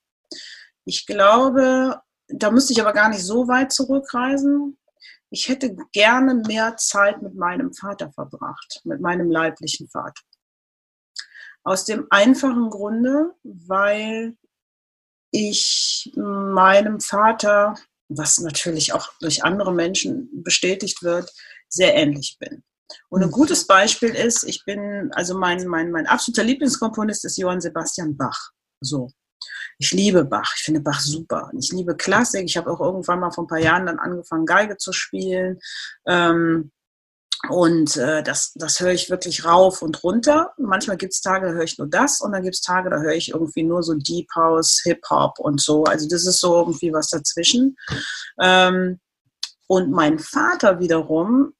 Ich 0.86 1.06
glaube, 1.06 2.02
da 2.28 2.52
müsste 2.52 2.74
ich 2.74 2.82
aber 2.82 2.94
gar 2.94 3.10
nicht 3.10 3.24
so 3.24 3.48
weit 3.48 3.72
zurückreisen. 3.72 4.78
Ich 5.30 5.50
hätte 5.50 5.76
gerne 5.92 6.36
mehr 6.36 6.78
Zeit 6.78 7.22
mit 7.22 7.36
meinem 7.36 7.74
Vater 7.74 8.12
verbracht, 8.14 8.82
mit 8.86 9.02
meinem 9.02 9.30
leiblichen 9.30 9.88
Vater. 9.90 10.22
Aus 11.64 11.84
dem 11.84 12.08
einfachen 12.10 12.70
Grunde, 12.70 13.36
weil 13.44 14.38
ich 15.32 16.12
meinem 16.16 17.00
Vater, 17.00 17.76
was 18.10 18.38
natürlich 18.40 18.94
auch 18.94 19.10
durch 19.20 19.44
andere 19.44 19.74
Menschen 19.74 20.30
bestätigt 20.44 21.04
wird, 21.04 21.32
sehr 21.70 21.96
ähnlich 21.96 22.38
bin. 22.40 22.64
Und 23.10 23.22
ein 23.22 23.30
mhm. 23.30 23.34
gutes 23.34 23.68
Beispiel 23.68 24.10
ist, 24.10 24.44
ich 24.44 24.64
bin, 24.66 25.12
also 25.14 25.38
mein, 25.38 25.68
mein, 25.68 25.92
mein 25.92 26.08
absoluter 26.08 26.44
Lieblingskomponist 26.44 27.26
ist 27.26 27.38
Johann 27.38 27.62
Sebastian 27.62 28.16
Bach. 28.16 28.52
So. 28.82 29.10
Ich 29.80 29.92
liebe 29.92 30.26
Bach, 30.26 30.52
ich 30.56 30.64
finde 30.64 30.82
Bach 30.82 31.00
super. 31.00 31.52
Ich 31.60 31.72
liebe 31.72 31.96
Klassik. 31.96 32.46
Ich 32.46 32.58
habe 32.58 32.72
auch 32.72 32.80
irgendwann 32.80 33.20
mal 33.20 33.32
vor 33.32 33.44
ein 33.44 33.48
paar 33.48 33.60
Jahren 33.60 33.86
dann 33.86 34.00
angefangen, 34.00 34.46
Geige 34.46 34.78
zu 34.78 34.92
spielen. 34.92 35.60
Ähm, 36.08 36.72
und 37.50 37.98
äh, 37.98 38.24
das, 38.24 38.52
das 38.56 38.80
höre 38.80 38.94
ich 38.94 39.10
wirklich 39.10 39.46
rauf 39.46 39.82
und 39.82 40.04
runter. 40.04 40.54
Manchmal 40.58 40.98
gibt 40.98 41.14
es 41.14 41.22
Tage, 41.22 41.48
da 41.48 41.54
höre 41.54 41.64
ich 41.64 41.78
nur 41.78 41.88
das 41.88 42.20
und 42.20 42.32
dann 42.32 42.42
gibt 42.42 42.56
es 42.56 42.62
Tage, 42.62 42.90
da 42.90 42.98
höre 42.98 43.14
ich 43.14 43.30
irgendwie 43.30 43.64
nur 43.64 43.84
so 43.84 43.94
Deep 43.94 44.28
House, 44.36 44.82
Hip-Hop 44.84 45.40
und 45.40 45.62
so. 45.62 45.84
Also 45.84 46.08
das 46.10 46.26
ist 46.26 46.40
so 46.40 46.56
irgendwie 46.56 46.92
was 46.92 47.10
dazwischen. 47.10 47.78
Ähm, 48.42 49.00
und 49.68 49.92
mein 49.92 50.18
Vater 50.18 50.80
wiederum, 50.80 51.54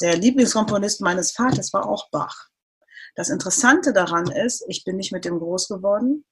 der 0.00 0.16
Lieblingskomponist 0.16 1.00
meines 1.02 1.32
Vaters 1.32 1.72
war 1.72 1.86
auch 1.86 2.08
Bach. 2.10 2.48
Das 3.14 3.28
Interessante 3.28 3.92
daran 3.92 4.30
ist, 4.30 4.64
ich 4.68 4.84
bin 4.84 4.96
nicht 4.96 5.12
mit 5.12 5.24
dem 5.24 5.38
groß 5.38 5.68
geworden. 5.68 6.24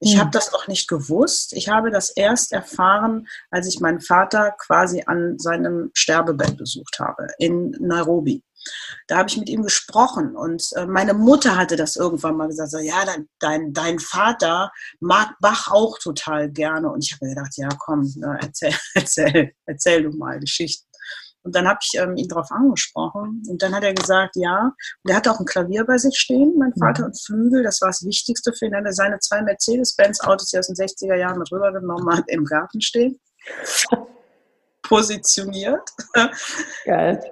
Ich 0.00 0.14
mhm. 0.14 0.20
habe 0.20 0.30
das 0.30 0.54
auch 0.54 0.68
nicht 0.68 0.88
gewusst. 0.88 1.52
Ich 1.52 1.68
habe 1.68 1.90
das 1.90 2.10
erst 2.10 2.52
erfahren, 2.52 3.26
als 3.50 3.66
ich 3.66 3.80
meinen 3.80 4.00
Vater 4.00 4.54
quasi 4.58 5.02
an 5.06 5.38
seinem 5.38 5.90
Sterbebett 5.94 6.56
besucht 6.56 6.98
habe 7.00 7.26
in 7.38 7.70
Nairobi. 7.80 8.42
Da 9.06 9.18
habe 9.18 9.28
ich 9.28 9.36
mit 9.36 9.48
ihm 9.48 9.62
gesprochen 9.62 10.36
und 10.36 10.62
äh, 10.74 10.86
meine 10.86 11.14
Mutter 11.14 11.56
hatte 11.56 11.76
das 11.76 11.96
irgendwann 11.96 12.36
mal 12.36 12.48
gesagt, 12.48 12.70
so, 12.70 12.78
ja, 12.78 13.04
dein, 13.04 13.28
dein, 13.38 13.72
dein 13.72 13.98
Vater 13.98 14.70
mag 15.00 15.34
Bach 15.40 15.68
auch 15.70 15.98
total 15.98 16.50
gerne. 16.50 16.90
Und 16.90 17.04
ich 17.04 17.12
habe 17.12 17.26
mir 17.26 17.34
gedacht, 17.34 17.56
ja, 17.56 17.68
komm, 17.78 18.12
erzähl, 18.40 18.74
erzähl, 18.94 19.52
erzähl 19.64 20.02
du 20.02 20.10
mal 20.10 20.38
Geschichten. 20.40 20.87
Und 21.42 21.54
dann 21.54 21.68
habe 21.68 21.78
ich 21.82 21.98
ähm, 21.98 22.16
ihn 22.16 22.28
darauf 22.28 22.50
angesprochen. 22.50 23.42
Und 23.48 23.62
dann 23.62 23.74
hat 23.74 23.84
er 23.84 23.94
gesagt, 23.94 24.36
ja. 24.36 24.72
Und 25.02 25.10
er 25.10 25.16
hatte 25.16 25.30
auch 25.30 25.40
ein 25.40 25.46
Klavier 25.46 25.84
bei 25.84 25.96
sich 25.98 26.16
stehen, 26.18 26.54
mein 26.58 26.72
mhm. 26.74 26.80
Vater, 26.80 27.04
und 27.06 27.18
Flügel. 27.20 27.62
Das 27.62 27.80
war 27.80 27.88
das 27.88 28.04
Wichtigste 28.04 28.52
für 28.52 28.66
ihn. 28.66 28.72
Er 28.72 28.80
hatte 28.80 28.92
seine 28.92 29.18
zwei 29.20 29.42
Mercedes-Benz-Autos, 29.42 30.50
die 30.50 30.58
aus 30.58 30.66
den 30.66 30.76
60er 30.76 31.16
Jahren 31.16 31.38
mit 31.38 31.50
rübergenommen 31.50 32.16
hat, 32.16 32.24
im 32.28 32.44
Garten 32.44 32.80
stehen. 32.80 33.18
Positioniert. 34.82 35.88
Geil. 36.84 37.22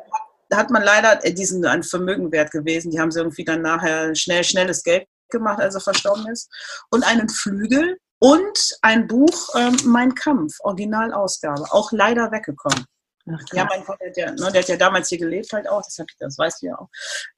Da 0.48 0.56
hat 0.58 0.70
man 0.70 0.82
leider, 0.82 1.24
äh, 1.24 1.32
diesen 1.32 1.64
ein 1.66 1.82
Vermögenwert 1.82 2.50
gewesen. 2.52 2.90
Die 2.90 3.00
haben 3.00 3.10
sie 3.10 3.18
irgendwie 3.18 3.44
dann 3.44 3.62
nachher 3.62 4.14
schnell, 4.14 4.44
schnelles 4.44 4.82
Geld 4.82 5.06
gemacht, 5.30 5.60
als 5.60 5.74
er 5.74 5.80
verstorben 5.80 6.26
ist. 6.28 6.48
Und 6.90 7.04
einen 7.04 7.28
Flügel 7.28 7.98
und 8.18 8.78
ein 8.82 9.06
Buch, 9.08 9.48
ähm, 9.56 9.76
Mein 9.84 10.14
Kampf, 10.14 10.54
Originalausgabe, 10.60 11.64
auch 11.70 11.92
leider 11.92 12.30
weggekommen. 12.30 12.84
Ach, 13.28 13.40
ja, 13.52 13.66
mein 13.68 13.82
Vater, 13.82 14.10
der, 14.10 14.32
ne, 14.32 14.50
der 14.52 14.62
hat 14.62 14.68
ja 14.68 14.76
damals 14.76 15.08
hier 15.08 15.18
gelebt 15.18 15.52
halt 15.52 15.68
auch, 15.68 15.82
das, 15.82 15.98
hat, 15.98 16.08
das 16.18 16.38
weißt 16.38 16.62
du 16.62 16.66
ja 16.66 16.78
auch. 16.78 16.88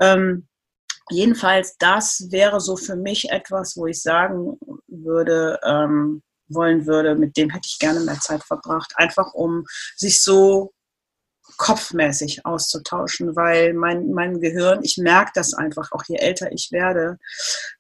Ähm, 0.01 0.47
jedenfalls, 1.11 1.77
das 1.79 2.27
wäre 2.31 2.61
so 2.61 2.77
für 2.77 2.97
mich 2.97 3.31
etwas, 3.31 3.77
wo 3.77 3.87
ich 3.87 4.03
sagen 4.03 4.59
würde, 4.87 5.59
ähm, 5.65 6.23
wollen 6.49 6.87
würde, 6.87 7.15
mit 7.15 7.37
dem 7.37 7.51
hätte 7.51 7.67
ich 7.67 7.79
gerne 7.79 8.01
mehr 8.01 8.21
Zeit 8.21 8.43
verbracht, 8.43 8.93
einfach 8.97 9.35
um 9.35 9.65
sich 9.97 10.23
so 10.23 10.73
kopfmäßig 11.59 12.47
auszutauschen, 12.47 13.37
weil 13.37 13.75
mein, 13.75 14.13
mein 14.13 14.41
Gehirn, 14.41 14.81
ich 14.83 14.97
merke 14.97 15.33
das 15.35 15.53
einfach, 15.53 15.93
auch 15.93 16.05
je 16.07 16.17
älter 16.17 16.51
ich 16.53 16.71
werde, 16.73 17.19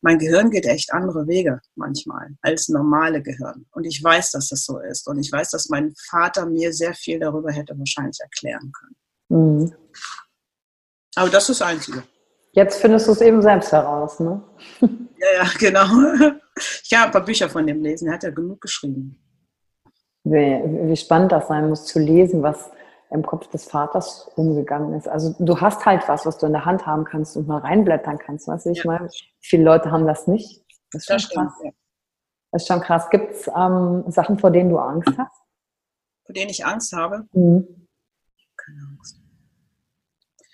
mein 0.02 0.18
Gehirn 0.18 0.50
geht 0.50 0.66
echt 0.66 0.92
andere 0.92 1.26
Wege 1.26 1.60
manchmal 1.76 2.28
als 2.42 2.68
normale 2.68 3.22
Gehirn. 3.22 3.66
Und 3.70 3.84
ich 3.84 4.02
weiß, 4.02 4.32
dass 4.32 4.48
das 4.48 4.64
so 4.64 4.78
ist. 4.80 5.06
Und 5.08 5.18
ich 5.18 5.32
weiß, 5.32 5.50
dass 5.50 5.68
mein 5.68 5.94
Vater 6.10 6.44
mir 6.44 6.72
sehr 6.74 6.92
viel 6.92 7.20
darüber 7.20 7.52
hätte 7.52 7.78
wahrscheinlich 7.78 8.18
erklären 8.20 8.72
können. 8.72 8.96
Mhm. 9.28 9.74
Aber 11.14 11.30
das 11.30 11.48
ist 11.48 11.60
das 11.60 11.68
Einzige. 11.68 12.02
Jetzt 12.52 12.80
findest 12.80 13.06
du 13.06 13.12
es 13.12 13.20
eben 13.20 13.40
selbst 13.40 13.72
heraus, 13.72 14.20
ne? 14.20 14.42
Ja, 15.20 15.42
ja, 15.42 15.50
genau. 15.58 15.84
Ich 16.84 16.90
kann 16.90 17.06
ein 17.06 17.10
paar 17.10 17.24
Bücher 17.24 17.48
von 17.48 17.66
dem 17.66 17.82
lesen. 17.82 18.06
Er 18.06 18.14
hat 18.14 18.22
ja 18.22 18.30
genug 18.30 18.60
geschrieben. 18.60 19.20
Wie, 20.22 20.60
wie 20.88 20.96
spannend 20.96 21.32
das 21.32 21.48
sein 21.48 21.68
muss, 21.68 21.86
zu 21.86 21.98
lesen, 21.98 22.40
was 22.40 22.70
im 23.10 23.24
Kopf 23.24 23.48
des 23.48 23.64
Vaters 23.64 24.30
umgegangen 24.36 24.92
ist. 24.94 25.08
Also 25.08 25.34
du 25.38 25.60
hast 25.60 25.86
halt 25.86 26.06
was, 26.08 26.26
was 26.26 26.38
du 26.38 26.46
in 26.46 26.52
der 26.52 26.64
Hand 26.64 26.86
haben 26.86 27.04
kannst 27.04 27.36
und 27.36 27.48
mal 27.48 27.58
reinblättern 27.58 28.18
kannst. 28.18 28.48
Weißt 28.48 28.66
du, 28.66 28.70
ich 28.70 28.84
ja. 28.84 28.92
meine, 28.92 29.08
viele 29.40 29.64
Leute 29.64 29.90
haben 29.90 30.06
das 30.06 30.26
nicht. 30.26 30.64
Das 30.92 31.02
ist 31.02 31.06
schon 31.06 31.16
das 31.16 31.28
krass. 31.30 31.52
Stimmt, 31.58 31.64
ja. 31.64 31.70
Das 32.52 32.62
ist 32.62 32.68
schon 32.68 32.80
krass. 32.80 33.10
Gibt 33.10 33.32
es 33.32 33.48
ähm, 33.48 34.04
Sachen, 34.08 34.38
vor 34.38 34.50
denen 34.50 34.70
du 34.70 34.78
Angst 34.78 35.12
hast? 35.16 35.42
Vor 36.24 36.34
denen 36.34 36.50
ich 36.50 36.64
Angst 36.64 36.92
habe? 36.92 37.26
Mhm. 37.32 37.86
Keine 38.56 38.80
Angst. 38.90 39.20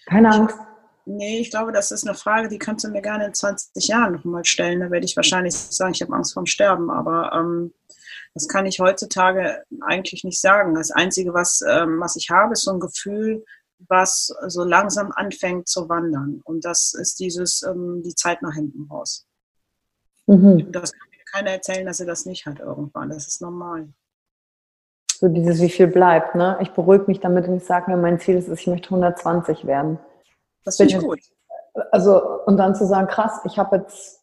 Keine 0.06 0.30
Angst. 0.30 0.58
nee, 1.06 1.40
ich 1.40 1.50
glaube, 1.50 1.72
das 1.72 1.90
ist 1.90 2.06
eine 2.06 2.14
Frage, 2.14 2.48
die 2.48 2.58
kannst 2.58 2.84
du 2.84 2.90
mir 2.90 3.02
gerne 3.02 3.26
in 3.26 3.34
20 3.34 3.88
Jahren 3.88 4.12
nochmal 4.12 4.44
stellen. 4.44 4.80
Da 4.80 4.90
werde 4.90 5.06
ich 5.06 5.16
wahrscheinlich 5.16 5.54
sagen, 5.54 5.92
ich 5.92 6.02
habe 6.02 6.12
Angst 6.12 6.34
vorm 6.34 6.46
Sterben. 6.46 6.90
Aber 6.90 7.32
ähm, 7.32 7.72
das 8.34 8.48
kann 8.48 8.66
ich 8.66 8.80
heutzutage 8.80 9.62
eigentlich 9.80 10.24
nicht 10.24 10.40
sagen. 10.40 10.74
Das 10.74 10.90
Einzige, 10.90 11.32
was, 11.32 11.62
ähm, 11.68 12.00
was 12.00 12.16
ich 12.16 12.30
habe, 12.30 12.52
ist 12.52 12.62
so 12.62 12.72
ein 12.72 12.80
Gefühl, 12.80 13.44
was 13.88 14.34
so 14.48 14.64
langsam 14.64 15.12
anfängt 15.14 15.68
zu 15.68 15.88
wandern. 15.88 16.40
Und 16.44 16.64
das 16.64 16.94
ist 16.94 17.20
dieses, 17.20 17.62
ähm, 17.62 18.02
die 18.04 18.14
Zeit 18.14 18.42
nach 18.42 18.54
hinten 18.54 18.88
raus. 18.90 19.26
Mhm. 20.26 20.72
Das 20.72 20.92
kann 20.92 21.08
mir 21.10 21.24
keiner 21.32 21.50
erzählen, 21.50 21.86
dass 21.86 22.00
er 22.00 22.06
das 22.06 22.26
nicht 22.26 22.44
hat 22.46 22.58
irgendwann. 22.58 23.10
Das 23.10 23.28
ist 23.28 23.40
normal. 23.40 23.88
So 25.12 25.28
dieses, 25.28 25.60
wie 25.60 25.70
viel 25.70 25.86
bleibt, 25.86 26.34
ne? 26.34 26.58
Ich 26.60 26.72
beruhige 26.72 27.04
mich 27.06 27.20
damit 27.20 27.46
und 27.46 27.56
ich 27.56 27.64
sage 27.64 27.90
mir, 27.90 27.96
mein 27.96 28.18
Ziel 28.18 28.36
ist, 28.36 28.48
ich 28.48 28.66
möchte 28.66 28.88
120 28.88 29.64
werden. 29.64 29.98
Das 30.64 30.76
finde 30.76 30.96
ich 30.96 31.00
gut. 31.00 31.20
Also, 31.92 32.42
und 32.46 32.56
dann 32.56 32.74
zu 32.74 32.86
sagen, 32.86 33.06
krass, 33.06 33.40
ich 33.44 33.58
habe 33.58 33.76
jetzt 33.76 34.22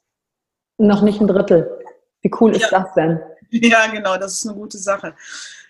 noch 0.78 1.02
nicht 1.02 1.22
ein 1.22 1.28
Drittel. 1.28 1.80
Wie 2.22 2.32
cool 2.40 2.52
ist 2.52 2.72
ja. 2.72 2.82
das 2.82 2.94
denn? 2.94 3.22
Ja, 3.72 3.88
genau, 3.88 4.18
das 4.18 4.34
ist 4.34 4.48
eine 4.48 4.56
gute 4.56 4.78
Sache. 4.78 5.16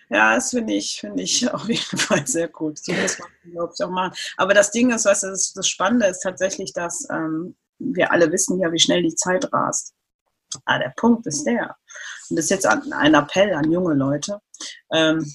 Ja, 0.08 0.34
das 0.34 0.50
finde 0.50 0.74
ich, 0.74 1.00
finde 1.00 1.22
ich 1.22 1.50
auf 1.52 1.68
jeden 1.68 1.98
Fall 1.98 2.26
sehr 2.26 2.48
gut. 2.48 2.78
So 2.78 2.92
muss 2.92 3.18
man, 3.18 3.28
glaube 3.50 3.72
ich, 3.76 3.84
auch 3.84 3.90
machen. 3.90 4.14
Aber 4.36 4.54
das 4.54 4.70
Ding 4.70 4.90
ist, 4.92 5.04
was 5.04 5.20
das, 5.20 5.52
das 5.52 5.68
Spannende 5.68 6.06
ist 6.06 6.20
tatsächlich, 6.20 6.72
dass 6.72 7.06
ähm, 7.10 7.56
wir 7.78 8.12
alle 8.12 8.30
wissen 8.30 8.60
ja, 8.60 8.70
wie 8.72 8.78
schnell 8.78 9.02
die 9.02 9.14
Zeit 9.14 9.52
rast. 9.52 9.94
Ah, 10.66 10.78
der 10.78 10.92
Punkt 10.96 11.26
ist 11.26 11.44
der. 11.44 11.76
Und 12.28 12.36
das 12.36 12.44
ist 12.44 12.50
jetzt 12.50 12.66
ein 12.66 13.14
Appell 13.14 13.54
an 13.54 13.72
junge 13.72 13.94
Leute. 13.94 14.40
Ähm, 14.92 15.34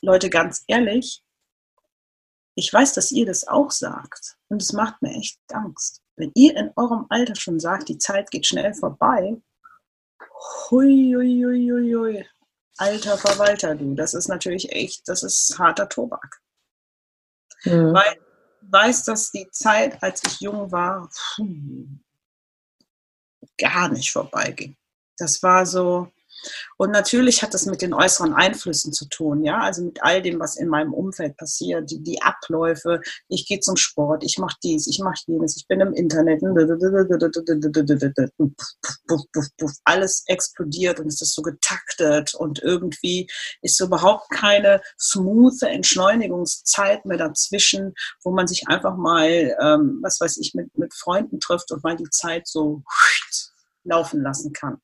Leute, 0.00 0.30
ganz 0.30 0.64
ehrlich, 0.66 1.22
ich 2.54 2.72
weiß, 2.72 2.94
dass 2.94 3.12
ihr 3.12 3.26
das 3.26 3.46
auch 3.46 3.70
sagt. 3.70 4.36
Und 4.48 4.62
es 4.62 4.72
macht 4.72 5.02
mir 5.02 5.14
echt 5.14 5.38
Angst. 5.52 6.00
Wenn 6.16 6.32
ihr 6.34 6.56
in 6.56 6.70
eurem 6.76 7.04
Alter 7.10 7.34
schon 7.34 7.60
sagt, 7.60 7.90
die 7.90 7.98
Zeit 7.98 8.30
geht 8.30 8.46
schnell 8.46 8.72
vorbei, 8.72 9.36
Hui, 10.70 11.14
hui, 11.14 11.44
hui, 11.44 11.70
hui, 11.70 11.94
hui. 11.94 12.26
Alter 12.78 13.16
Verwalter, 13.16 13.74
du. 13.74 13.94
Das 13.94 14.14
ist 14.14 14.28
natürlich 14.28 14.70
echt, 14.72 15.08
das 15.08 15.22
ist 15.22 15.58
harter 15.58 15.88
Tobak. 15.88 16.40
Mhm. 17.64 17.94
Weil 17.94 18.16
weiß, 18.62 19.04
dass 19.04 19.30
die 19.30 19.48
Zeit, 19.50 20.02
als 20.02 20.22
ich 20.24 20.40
jung 20.40 20.70
war, 20.72 21.08
pfuh, 21.08 21.86
gar 23.58 23.88
nicht 23.88 24.10
vorbeiging. 24.12 24.76
Das 25.18 25.42
war 25.42 25.64
so, 25.64 26.12
Und 26.76 26.90
natürlich 26.90 27.42
hat 27.42 27.54
das 27.54 27.66
mit 27.66 27.82
den 27.82 27.94
äußeren 27.94 28.34
Einflüssen 28.34 28.92
zu 28.92 29.08
tun, 29.08 29.44
ja, 29.44 29.58
also 29.58 29.82
mit 29.82 30.02
all 30.02 30.22
dem, 30.22 30.40
was 30.40 30.56
in 30.56 30.68
meinem 30.68 30.92
Umfeld 30.92 31.36
passiert, 31.36 31.90
die, 31.90 32.02
die 32.02 32.22
Abläufe. 32.22 33.00
Ich 33.28 33.46
gehe 33.46 33.60
zum 33.60 33.76
Sport, 33.76 34.24
ich 34.24 34.38
mache 34.38 34.56
dies, 34.62 34.86
ich 34.86 34.98
mache 34.98 35.22
jenes, 35.26 35.56
ich 35.56 35.66
bin 35.66 35.80
im 35.80 35.92
Internet, 35.92 36.42
alles 39.84 40.24
explodiert 40.26 41.00
und 41.00 41.06
es 41.06 41.20
ist 41.20 41.34
so 41.34 41.42
getaktet 41.42 42.34
und 42.34 42.60
irgendwie 42.62 43.28
ist 43.62 43.76
so 43.76 43.86
überhaupt 43.86 44.30
keine 44.30 44.80
smooth 44.98 45.62
Entschleunigungszeit 45.62 47.04
mehr 47.04 47.18
dazwischen, 47.18 47.94
wo 48.22 48.30
man 48.30 48.46
sich 48.46 48.68
einfach 48.68 48.96
mal, 48.96 49.56
ähm, 49.60 50.00
was 50.02 50.20
weiß 50.20 50.36
ich, 50.38 50.54
mit, 50.54 50.76
mit 50.76 50.94
Freunden 50.94 51.40
trifft 51.40 51.70
und 51.72 51.82
mal 51.84 51.96
die 51.96 52.10
Zeit 52.10 52.46
so 52.46 52.82
laufen 53.84 54.22
lassen 54.22 54.52
kann. 54.52 54.80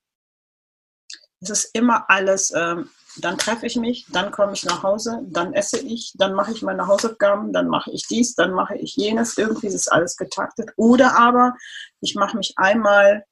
Es 1.43 1.51
ist 1.51 1.74
immer 1.74 2.09
alles, 2.09 2.53
ähm, 2.55 2.88
dann 3.16 3.36
treffe 3.36 3.66
ich 3.66 3.76
mich, 3.76 4.07
dann 4.09 4.30
komme 4.30 4.55
ich 4.55 4.64
nach 4.64 4.82
Hause, 4.82 5.20
dann 5.26 5.53
esse 5.53 5.78
ich, 5.78 6.14
dann 6.16 6.34
mache 6.34 6.53
ich 6.53 6.62
meine 6.62 6.86
Hausaufgaben, 6.86 7.53
dann 7.53 7.68
mache 7.68 7.90
ich 7.90 8.07
dies, 8.07 8.34
dann 8.34 8.53
mache 8.53 8.76
ich 8.76 8.97
jenes. 8.97 9.36
Irgendwie 9.36 9.66
ist 9.66 9.93
alles 9.93 10.16
getaktet. 10.16 10.70
Oder 10.76 11.18
aber 11.18 11.55
ich 12.01 12.14
mache 12.14 12.36
mich 12.36 12.55
einmal, 12.57 13.26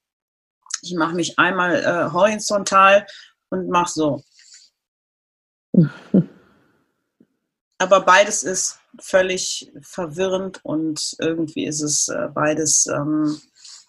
ich 0.82 0.94
mache 0.94 1.14
mich 1.14 1.38
einmal 1.38 1.76
äh, 1.76 2.12
horizontal 2.12 3.06
und 3.48 3.68
mache 3.68 3.90
so. 3.92 4.22
aber 7.78 8.00
beides 8.00 8.42
ist 8.42 8.78
völlig 8.98 9.72
verwirrend 9.80 10.60
und 10.64 11.16
irgendwie 11.18 11.64
ist 11.64 11.80
es 11.80 12.08
äh, 12.08 12.28
beides, 12.34 12.86
ähm, 12.86 13.40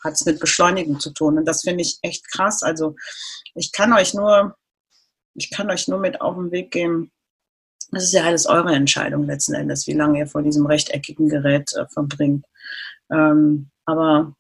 hat 0.04 0.14
es 0.14 0.26
mit 0.26 0.39
Beschleunigung 0.39 0.99
zu 0.99 1.12
tun. 1.12 1.38
Und 1.38 1.45
das 1.45 1.62
finde 1.62 1.82
ich 1.82 1.99
echt 2.02 2.30
krass. 2.32 2.64
Also 2.64 2.95
ich 3.54 3.72
kann 3.72 3.93
euch 3.93 4.14
nur, 4.14 4.56
ich 5.34 5.52
kann 5.52 5.70
euch 5.70 5.88
nur 5.88 5.99
mit 5.99 6.22
auf 6.22 6.36
den 6.36 6.52
Weg 6.52 6.72
geben. 6.72 7.12
Das 7.91 8.04
ist 8.04 8.14
ja 8.14 8.24
alles 8.24 8.45
eure 8.45 8.74
Entscheidung 8.74 9.26
letzten 9.26 9.54
Endes, 9.54 9.86
wie 9.88 9.93
lange 9.93 10.20
ihr 10.20 10.28
vor 10.28 10.41
diesem 10.41 10.66
rechteckigen 10.66 11.28
Gerät 11.28 11.74
äh, 11.74 11.86
verbringt. 11.88 12.45
Ähm, 13.12 13.70
aber 13.86 14.34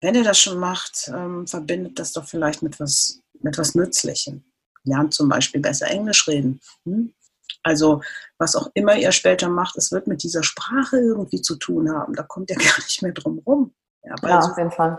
wenn 0.00 0.16
ihr 0.16 0.24
das 0.24 0.38
schon 0.38 0.58
macht, 0.58 1.10
ähm, 1.14 1.46
verbindet 1.46 1.98
das 1.98 2.12
doch 2.12 2.26
vielleicht 2.26 2.62
mit 2.62 2.80
was, 2.80 3.20
mit 3.40 3.56
was 3.56 3.74
Nützlichem. 3.74 4.44
Lernt 4.82 5.14
zum 5.14 5.28
Beispiel 5.28 5.60
besser 5.60 5.86
Englisch 5.86 6.26
reden. 6.28 6.60
Hm? 6.84 7.14
Also 7.62 8.02
was 8.36 8.56
auch 8.56 8.70
immer 8.74 8.96
ihr 8.96 9.12
später 9.12 9.48
macht, 9.48 9.76
es 9.76 9.92
wird 9.92 10.06
mit 10.06 10.22
dieser 10.22 10.42
Sprache 10.42 10.98
irgendwie 10.98 11.40
zu 11.40 11.56
tun 11.56 11.90
haben. 11.90 12.14
Da 12.14 12.22
kommt 12.22 12.50
ihr 12.50 12.56
gar 12.58 12.78
nicht 12.82 13.00
mehr 13.00 13.12
drum 13.12 13.38
rum. 13.46 13.74
Ja, 14.04 14.14
ja 14.28 14.38
auf 14.38 14.56
jeden 14.56 14.70
Fall. 14.70 14.98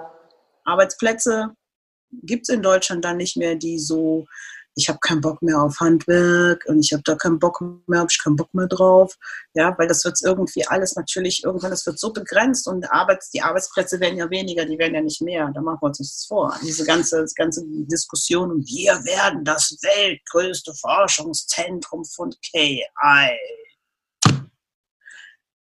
Arbeitsplätze 0.63 1.55
gibt 2.11 2.47
es 2.47 2.55
in 2.55 2.61
Deutschland 2.61 3.03
dann 3.05 3.17
nicht 3.17 3.37
mehr, 3.37 3.55
die 3.55 3.79
so 3.79 4.25
ich 4.75 4.89
habe 4.89 4.99
keinen 4.99 5.21
Bock 5.21 5.41
mehr 5.41 5.61
auf 5.61 5.79
Handwerk 5.79 6.65
und 6.67 6.79
ich 6.79 6.91
habe 6.91 7.01
da 7.05 7.15
keinen 7.15 7.39
Bock 7.39 7.61
mehr, 7.87 7.99
habe 7.99 8.09
ich 8.11 8.21
keinen 8.21 8.35
Bock 8.35 8.53
mehr 8.53 8.67
drauf. 8.67 9.15
Ja, 9.53 9.73
weil 9.77 9.87
das 9.87 10.03
wird 10.03 10.17
irgendwie 10.21 10.67
alles 10.67 10.95
natürlich 10.95 11.43
irgendwann, 11.43 11.71
das 11.71 11.85
wird 11.85 11.97
so 11.97 12.11
begrenzt 12.11 12.67
und 12.67 12.91
Arbeits, 12.91 13.29
die 13.29 13.41
Arbeitsplätze 13.41 13.99
werden 14.01 14.17
ja 14.17 14.29
weniger, 14.29 14.65
die 14.65 14.77
werden 14.77 14.93
ja 14.93 15.01
nicht 15.01 15.21
mehr. 15.21 15.49
Da 15.53 15.61
machen 15.61 15.79
wir 15.81 15.87
uns 15.87 15.99
nichts 15.99 16.25
vor. 16.25 16.53
Diese 16.61 16.83
ganze, 16.83 17.21
das 17.21 17.33
ganze 17.33 17.63
Diskussion 17.65 18.51
und 18.51 18.67
wir 18.67 18.93
werden 19.05 19.45
das 19.45 19.77
weltgrößte 19.81 20.73
Forschungszentrum 20.73 22.03
von 22.03 22.33
KI. 22.51 22.85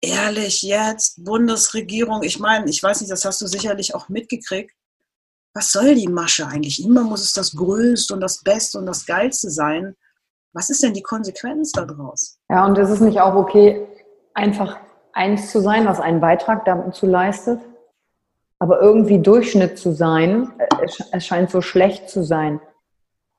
Ehrlich 0.08 0.62
jetzt, 0.62 1.24
Bundesregierung, 1.24 2.24
ich 2.24 2.40
meine, 2.40 2.70
ich 2.70 2.82
weiß 2.82 3.02
nicht, 3.02 3.12
das 3.12 3.26
hast 3.26 3.42
du 3.42 3.48
sicherlich 3.48 3.96
auch 3.96 4.10
mitgekriegt 4.10 4.72
was 5.56 5.72
soll 5.72 5.96
die 5.96 6.10
Masche 6.10 6.46
eigentlich? 6.46 6.84
Immer 6.84 7.04
muss 7.04 7.24
es 7.24 7.34
das 7.34 7.56
Größte 7.56 8.14
und 8.14 8.20
das 8.20 8.44
Beste 8.44 8.78
und 8.78 8.86
das 8.86 9.06
Geilste 9.06 9.50
sein. 9.50 9.96
Was 10.54 10.70
ist 10.70 10.84
denn 10.84 10.94
die 10.94 11.02
Konsequenz 11.02 11.72
daraus? 11.72 12.38
Ja, 12.50 12.66
und 12.66 12.78
ist 12.78 12.90
es 12.90 13.00
nicht 13.00 13.22
auch 13.22 13.36
okay, 13.36 13.88
einfach 14.34 14.78
eins 15.14 15.52
zu 15.52 15.62
sein, 15.62 15.86
was 15.86 16.02
einen 16.02 16.20
Beitrag 16.20 16.66
dazu 16.66 17.08
leistet? 17.08 17.60
Aber 18.60 18.82
irgendwie 18.82 19.20
Durchschnitt 19.20 19.78
zu 19.78 19.94
sein, 19.94 20.52
es 21.12 21.26
scheint 21.26 21.52
so 21.52 21.62
schlecht 21.62 22.10
zu 22.10 22.24
sein. 22.24 22.60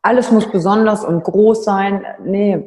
Alles 0.03 0.31
muss 0.31 0.51
besonders 0.51 1.05
und 1.05 1.23
groß 1.23 1.65
sein. 1.65 2.05
Nee, 2.25 2.67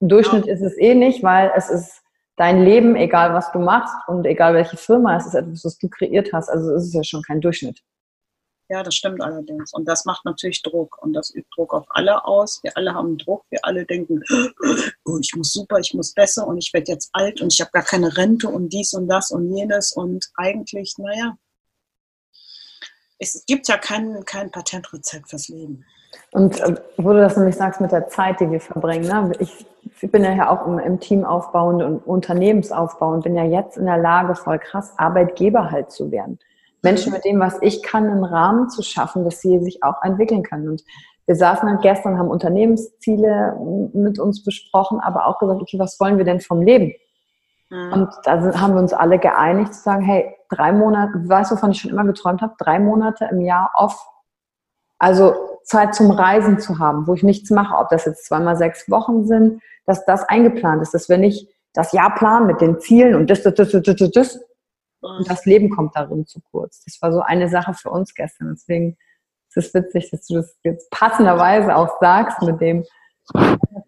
Durchschnitt 0.00 0.46
ja. 0.46 0.54
ist 0.54 0.62
es 0.62 0.76
eh 0.78 0.94
nicht, 0.94 1.22
weil 1.22 1.52
es 1.54 1.68
ist 1.68 1.99
dein 2.40 2.64
Leben, 2.64 2.96
egal 2.96 3.34
was 3.34 3.52
du 3.52 3.58
machst 3.58 3.94
und 4.08 4.24
egal 4.24 4.54
welche 4.54 4.78
Firma, 4.78 5.14
es 5.18 5.26
ist 5.26 5.34
etwas, 5.34 5.62
was 5.62 5.76
du 5.76 5.90
kreiert 5.90 6.32
hast. 6.32 6.48
Also 6.48 6.74
es 6.74 6.86
ist 6.86 6.94
ja 6.94 7.04
schon 7.04 7.22
kein 7.22 7.42
Durchschnitt. 7.42 7.82
Ja, 8.70 8.82
das 8.82 8.94
stimmt 8.94 9.20
allerdings. 9.20 9.74
Und 9.74 9.86
das 9.86 10.06
macht 10.06 10.24
natürlich 10.24 10.62
Druck. 10.62 10.96
Und 11.02 11.12
das 11.12 11.34
übt 11.34 11.50
Druck 11.54 11.74
auf 11.74 11.84
alle 11.90 12.24
aus. 12.24 12.60
Wir 12.62 12.74
alle 12.78 12.94
haben 12.94 13.18
Druck. 13.18 13.44
Wir 13.50 13.58
alle 13.62 13.84
denken, 13.84 14.22
oh, 15.04 15.18
ich 15.20 15.34
muss 15.36 15.52
super, 15.52 15.80
ich 15.80 15.92
muss 15.92 16.14
besser 16.14 16.46
und 16.46 16.56
ich 16.56 16.72
werde 16.72 16.90
jetzt 16.92 17.10
alt 17.12 17.42
und 17.42 17.52
ich 17.52 17.60
habe 17.60 17.72
gar 17.72 17.82
keine 17.82 18.16
Rente 18.16 18.48
und 18.48 18.70
dies 18.70 18.94
und 18.94 19.06
das 19.08 19.30
und 19.32 19.54
jenes. 19.54 19.92
Und 19.92 20.24
eigentlich, 20.36 20.94
naja, 20.96 21.36
es 23.18 23.44
gibt 23.46 23.68
ja 23.68 23.76
kein, 23.76 24.24
kein 24.24 24.50
Patentrezept 24.50 25.28
fürs 25.28 25.48
Leben. 25.48 25.84
Und 26.32 26.60
äh, 26.60 26.76
wo 26.96 27.12
du 27.12 27.20
das 27.20 27.36
nämlich 27.36 27.56
sagst 27.56 27.80
mit 27.80 27.92
der 27.92 28.08
Zeit, 28.08 28.40
die 28.40 28.50
wir 28.50 28.60
verbringen, 28.60 29.08
ne? 29.08 29.32
ich, 29.38 29.66
ich 30.00 30.10
bin 30.10 30.24
ja 30.24 30.50
auch 30.50 30.66
im, 30.66 30.78
im 30.78 31.00
Teamaufbau 31.00 31.68
und 31.68 31.82
Unternehmensaufbau 32.06 33.10
und 33.10 33.24
bin 33.24 33.36
ja 33.36 33.44
jetzt 33.44 33.76
in 33.76 33.86
der 33.86 33.98
Lage, 33.98 34.34
voll 34.34 34.58
krass 34.58 34.94
Arbeitgeber 34.96 35.70
halt 35.70 35.90
zu 35.90 36.10
werden. 36.10 36.38
Menschen 36.82 37.12
mit 37.12 37.24
dem, 37.24 37.40
was 37.40 37.58
ich 37.60 37.82
kann, 37.82 38.08
einen 38.08 38.24
Rahmen 38.24 38.70
zu 38.70 38.82
schaffen, 38.82 39.24
dass 39.24 39.40
sie 39.40 39.58
sich 39.58 39.82
auch 39.82 40.02
entwickeln 40.02 40.42
können. 40.42 40.68
Und 40.68 40.82
wir 41.26 41.36
saßen 41.36 41.68
halt 41.68 41.82
gestern, 41.82 42.18
haben 42.18 42.28
Unternehmensziele 42.28 43.56
mit 43.92 44.18
uns 44.18 44.42
besprochen, 44.42 44.98
aber 45.00 45.26
auch 45.26 45.38
gesagt, 45.38 45.60
okay, 45.60 45.78
was 45.78 46.00
wollen 46.00 46.16
wir 46.16 46.24
denn 46.24 46.40
vom 46.40 46.62
Leben? 46.62 46.94
Mhm. 47.68 47.92
Und 47.92 48.08
da 48.24 48.60
haben 48.60 48.74
wir 48.74 48.80
uns 48.80 48.92
alle 48.92 49.18
geeinigt 49.18 49.74
zu 49.74 49.82
sagen, 49.82 50.02
hey, 50.02 50.34
drei 50.48 50.72
Monate, 50.72 51.12
weißt 51.28 51.50
du, 51.50 51.56
wovon 51.56 51.72
ich 51.72 51.80
schon 51.80 51.90
immer 51.90 52.04
geträumt 52.04 52.40
habe? 52.40 52.54
Drei 52.58 52.78
Monate 52.78 53.28
im 53.30 53.40
Jahr 53.40 53.70
off. 53.74 54.06
Also 54.98 55.49
Zeit 55.70 55.94
zum 55.94 56.10
Reisen 56.10 56.58
zu 56.58 56.80
haben, 56.80 57.06
wo 57.06 57.14
ich 57.14 57.22
nichts 57.22 57.50
mache, 57.50 57.76
ob 57.76 57.88
das 57.90 58.04
jetzt 58.04 58.26
zweimal 58.26 58.56
sechs 58.56 58.90
Wochen 58.90 59.24
sind, 59.24 59.62
dass 59.86 60.04
das 60.04 60.24
eingeplant 60.24 60.82
ist, 60.82 60.92
dass 60.92 61.08
wir 61.08 61.16
nicht 61.16 61.48
das 61.74 61.92
Jahr 61.92 62.12
planen 62.16 62.48
mit 62.48 62.60
den 62.60 62.80
Zielen 62.80 63.14
und 63.14 63.30
das, 63.30 63.42
das, 63.42 63.54
das, 63.54 63.70
das, 63.70 63.82
das, 63.82 64.10
das 64.10 64.40
und 65.00 65.30
das 65.30 65.46
Leben 65.46 65.70
kommt 65.70 65.94
darin 65.94 66.26
zu 66.26 66.40
kurz. 66.50 66.84
Das 66.84 67.00
war 67.00 67.12
so 67.12 67.20
eine 67.20 67.48
Sache 67.48 67.72
für 67.72 67.90
uns 67.90 68.14
gestern. 68.14 68.48
Deswegen 68.50 68.98
ist 69.48 69.68
es 69.68 69.74
witzig, 69.74 70.10
dass 70.10 70.26
du 70.26 70.34
das 70.34 70.58
jetzt 70.64 70.90
passenderweise 70.90 71.74
auch 71.74 72.00
sagst 72.00 72.42
mit 72.42 72.60
dem, 72.60 72.84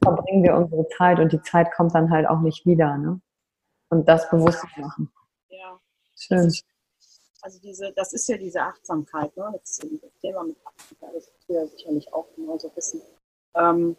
verbringen 0.03 0.45
wir 0.45 0.55
unsere 0.55 0.89
Zeit 0.97 1.18
und 1.18 1.33
die 1.33 1.43
Zeit 1.43 1.72
kommt 1.74 1.95
dann 1.95 2.11
halt 2.11 2.28
auch 2.28 2.41
nicht 2.41 2.64
wieder. 2.64 2.97
Ne? 2.97 3.20
Und 3.91 4.09
das 4.09 4.30
bewusst 4.30 4.64
machen. 4.76 5.12
Ja. 5.49 5.80
Schön. 6.16 6.53
Also 7.43 7.59
diese, 7.59 7.93
das 7.93 8.12
ist 8.12 8.28
ja 8.28 8.36
diese 8.36 8.62
Achtsamkeit, 8.62 9.36
ne? 9.36 9.51
Das 9.53 9.70
ist 9.70 9.82
dieses 9.82 10.14
Thema 10.20 10.45
mit 10.45 10.57
Achtsamkeit, 10.64 11.14
das 11.14 11.26
wirst 11.26 11.49
du 11.49 11.53
ja 11.55 11.66
sicherlich 11.66 12.12
auch 12.12 12.26
genauso 12.36 12.70
wissen. 12.76 13.03
Ähm, 13.55 13.97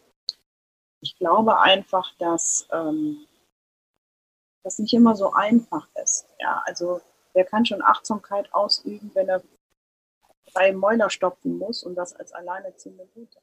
ich 1.01 1.17
glaube 1.17 1.59
einfach, 1.59 2.15
dass 2.17 2.65
ähm, 2.71 3.27
das 4.63 4.79
nicht 4.79 4.93
immer 4.93 5.15
so 5.15 5.33
einfach 5.33 5.89
ist. 6.01 6.27
Ja, 6.39 6.63
also 6.65 7.01
wer 7.33 7.43
kann 7.43 7.65
schon 7.65 7.81
Achtsamkeit 7.81 8.51
ausüben, 8.53 9.11
wenn 9.13 9.27
er 9.27 9.43
drei 10.53 10.71
Mäuler 10.71 11.09
stopfen 11.09 11.57
muss 11.57 11.83
und 11.83 11.95
das 11.95 12.13
als 12.13 12.31
alleinerziehende 12.31 13.07
Mutter? 13.13 13.41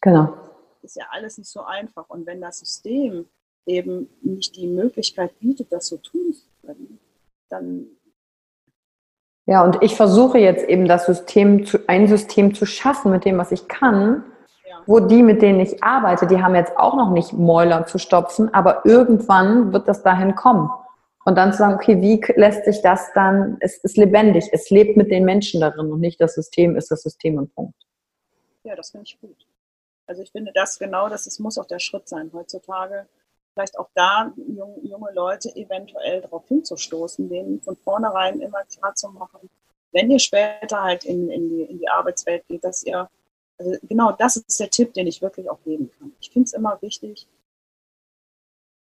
Genau. 0.00 0.34
Ist 0.80 0.96
ja 0.96 1.06
alles 1.10 1.36
nicht 1.36 1.50
so 1.50 1.60
einfach. 1.60 2.08
Und 2.08 2.24
wenn 2.24 2.40
das 2.40 2.60
System 2.60 3.28
eben 3.66 4.08
nicht 4.22 4.56
die 4.56 4.66
Möglichkeit 4.66 5.38
bietet, 5.38 5.70
das 5.70 5.86
so 5.88 5.98
tun 5.98 6.32
zu 6.32 6.48
können, 6.62 6.98
dann 7.50 7.86
ja, 9.46 9.64
und 9.64 9.82
ich 9.82 9.96
versuche 9.96 10.38
jetzt 10.38 10.68
eben 10.68 10.86
das 10.86 11.06
System 11.06 11.66
zu, 11.66 11.78
ein 11.88 12.06
System 12.06 12.54
zu 12.54 12.64
schaffen 12.64 13.10
mit 13.10 13.24
dem, 13.24 13.38
was 13.38 13.50
ich 13.50 13.66
kann, 13.66 14.24
wo 14.86 15.00
die, 15.00 15.22
mit 15.22 15.42
denen 15.42 15.60
ich 15.60 15.82
arbeite, 15.82 16.26
die 16.26 16.42
haben 16.42 16.54
jetzt 16.54 16.76
auch 16.76 16.94
noch 16.94 17.10
nicht 17.10 17.32
Mäuler 17.32 17.86
zu 17.86 17.98
stopfen, 17.98 18.52
aber 18.54 18.84
irgendwann 18.84 19.72
wird 19.72 19.88
das 19.88 20.02
dahin 20.02 20.34
kommen. 20.34 20.70
Und 21.24 21.36
dann 21.36 21.52
zu 21.52 21.58
sagen, 21.58 21.74
okay, 21.74 22.00
wie 22.00 22.20
lässt 22.34 22.64
sich 22.64 22.82
das 22.82 23.12
dann, 23.14 23.56
es 23.60 23.78
ist 23.78 23.96
lebendig, 23.96 24.48
es 24.52 24.70
lebt 24.70 24.96
mit 24.96 25.10
den 25.10 25.24
Menschen 25.24 25.60
darin 25.60 25.92
und 25.92 26.00
nicht 26.00 26.20
das 26.20 26.34
System 26.34 26.74
ist 26.76 26.90
das 26.90 27.02
System 27.02 27.38
und 27.38 27.54
Punkt. 27.54 27.76
Ja, 28.64 28.74
das 28.74 28.90
finde 28.90 29.04
ich 29.06 29.20
gut. 29.20 29.46
Also 30.06 30.22
ich 30.22 30.32
finde 30.32 30.50
das 30.52 30.78
genau, 30.78 31.08
das 31.08 31.26
es 31.26 31.38
muss 31.38 31.58
auch 31.58 31.66
der 31.66 31.78
Schritt 31.78 32.08
sein 32.08 32.30
heutzutage, 32.32 33.06
vielleicht 33.52 33.78
auch 33.78 33.88
da 33.94 34.32
junge, 34.36 34.78
junge 34.82 35.12
Leute 35.12 35.54
eventuell 35.56 36.20
darauf 36.22 36.46
hinzustoßen, 36.48 37.28
denen 37.28 37.60
von 37.60 37.76
vornherein 37.76 38.40
immer 38.40 38.62
klar 38.64 38.94
zu 38.94 39.08
machen, 39.10 39.50
wenn 39.92 40.10
ihr 40.10 40.18
später 40.18 40.82
halt 40.82 41.04
in, 41.04 41.30
in, 41.30 41.48
die, 41.48 41.62
in 41.62 41.78
die 41.78 41.88
Arbeitswelt 41.88 42.46
geht, 42.48 42.64
dass 42.64 42.82
ihr 42.84 43.08
also 43.58 43.78
genau 43.82 44.12
das 44.12 44.36
ist 44.36 44.60
der 44.60 44.70
Tipp, 44.70 44.94
den 44.94 45.06
ich 45.06 45.22
wirklich 45.22 45.48
auch 45.48 45.62
geben 45.62 45.90
kann. 45.98 46.12
Ich 46.20 46.30
finde 46.30 46.46
es 46.46 46.52
immer 46.52 46.80
wichtig, 46.82 47.28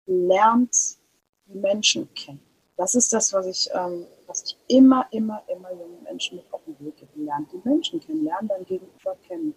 lernt 0.05 0.97
die 1.45 1.57
Menschen 1.57 2.13
kennen. 2.13 2.41
Das 2.77 2.95
ist 2.95 3.13
das, 3.13 3.31
was 3.31 3.45
ich, 3.47 3.69
ähm, 3.73 4.05
was 4.27 4.43
ich 4.43 4.57
immer, 4.67 5.05
immer, 5.11 5.43
immer 5.47 5.71
jungen 5.71 6.03
Menschen 6.03 6.37
mit 6.37 6.45
auf 6.51 6.61
den 6.65 6.77
Weg 6.79 6.97
gebe. 6.97 7.11
Lernt 7.15 7.51
die 7.53 7.61
Menschen 7.63 8.01
kennen, 8.01 8.25
lernt 8.25 8.51
dein 8.51 8.65
Gegenüber 8.65 9.15
kennen. 9.27 9.55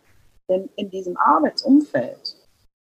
Denn 0.49 0.69
in 0.77 0.89
diesem 0.91 1.17
Arbeitsumfeld 1.17 2.37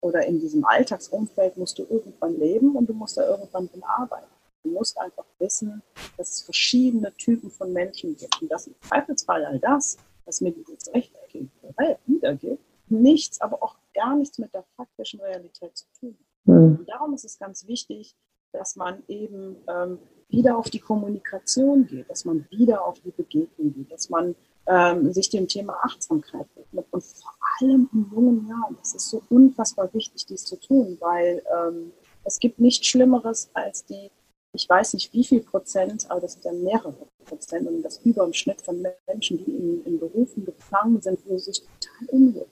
oder 0.02 0.26
in 0.26 0.40
diesem 0.40 0.66
Alltagsumfeld 0.66 1.58
musst 1.58 1.80
du 1.80 1.84
irgendwann 1.84 2.38
leben 2.38 2.76
und 2.76 2.88
du 2.88 2.94
musst 2.94 3.18
da 3.18 3.28
irgendwann 3.28 3.70
drin 3.70 3.84
arbeiten. 3.84 4.28
Du 4.64 4.72
musst 4.72 5.00
einfach 5.00 5.26
wissen, 5.40 5.82
dass 6.18 6.32
es 6.32 6.42
verschiedene 6.42 7.14
Typen 7.16 7.50
von 7.50 7.72
Menschen 7.74 8.16
gibt 8.16 8.42
und 8.42 8.52
dass 8.52 8.68
im 8.68 8.76
Zweifelsfall 8.82 9.46
all 9.46 9.60
das, 9.60 9.98
was 10.26 10.42
mir 10.42 10.52
dieses 10.52 10.94
rechteckige 10.94 11.50
Welt 11.78 12.00
wiedergibt, 12.06 12.64
nichts, 12.90 13.42
aber 13.42 13.64
auch 13.64 13.76
gar 13.94 14.16
nichts 14.16 14.38
mit 14.38 14.54
der 14.54 14.66
faktischen 14.76 15.22
Realität 15.22 15.78
zu 15.78 15.86
tun 16.00 16.18
hat. 16.20 16.46
Mhm. 16.46 16.78
Und 16.80 16.90
darum 16.90 17.14
ist 17.14 17.26
es 17.26 17.40
ganz 17.40 17.68
wichtig, 17.68 18.16
dass 18.52 18.76
man 18.76 19.04
eben 19.08 19.56
ähm, 19.68 20.00
wieder 20.30 20.58
auf 20.58 20.70
die 20.70 20.80
Kommunikation 20.80 21.86
geht, 21.88 22.10
dass 22.10 22.26
man 22.26 22.46
wieder 22.50 22.86
auf 22.86 23.00
die 23.00 23.12
Begegnung 23.12 23.74
geht, 23.74 23.92
dass 23.92 24.10
man 24.10 24.36
ähm, 24.68 25.12
sich 25.12 25.30
dem 25.30 25.48
Thema 25.48 25.78
Achtsamkeit 25.84 26.48
widmet 26.56 26.86
und 26.92 27.04
vor 27.04 27.34
allem 27.60 27.90
in 27.94 28.10
jungen 28.12 28.48
Jahren. 28.48 28.78
Es 28.82 28.94
ist 28.94 29.10
so 29.10 29.22
unfassbar 29.30 29.94
wichtig, 29.94 30.26
dies 30.26 30.46
zu 30.46 30.60
tun, 30.60 30.98
weil 31.00 31.44
ähm, 31.56 31.92
es 32.24 32.40
gibt 32.40 32.60
nichts 32.60 32.88
Schlimmeres 32.88 33.50
als 33.54 33.86
die, 33.86 34.12
ich 34.54 34.68
weiß 34.68 34.94
nicht 34.94 35.14
wie 35.14 35.24
viel 35.24 35.42
Prozent, 35.42 36.10
aber 36.10 36.22
das 36.22 36.34
sind 36.34 36.46
ja 36.46 36.52
mehrere 36.52 37.08
Prozent 37.26 37.68
und 37.68 37.82
das 37.82 38.00
über 38.00 38.24
im 38.24 38.34
Schnitt 38.34 38.62
von 38.62 38.86
Menschen, 39.08 39.38
die 39.38 39.52
in, 39.52 39.84
in 39.86 40.00
Berufen 40.00 40.46
gefangen 40.46 41.02
sind, 41.02 41.20
wo 41.26 41.38
sie 41.38 41.52
sich 41.52 41.64
total 41.80 42.20
unwohl 42.20 42.48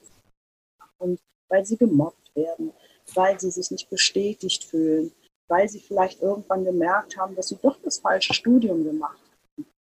und 0.99 1.20
weil 1.49 1.66
sie 1.66 1.78
gemobbt 1.78 2.36
werden, 2.36 2.72
weil 3.14 3.39
sie 3.39 3.51
sich 3.51 3.72
nicht 3.72 3.89
bestätigt 3.89 4.64
fühlen, 4.64 5.12
weil 5.47 5.68
sie 5.68 5.80
vielleicht 5.80 6.22
irgendwann 6.22 6.64
gemerkt 6.64 7.18
haben, 7.18 7.36
dass 7.36 7.49
sie 7.49 7.57
doch 7.62 7.78
das 7.84 7.99
falsche 7.99 8.34
Studium 8.34 8.84
gemacht 8.84 9.18
haben. 9.18 9.18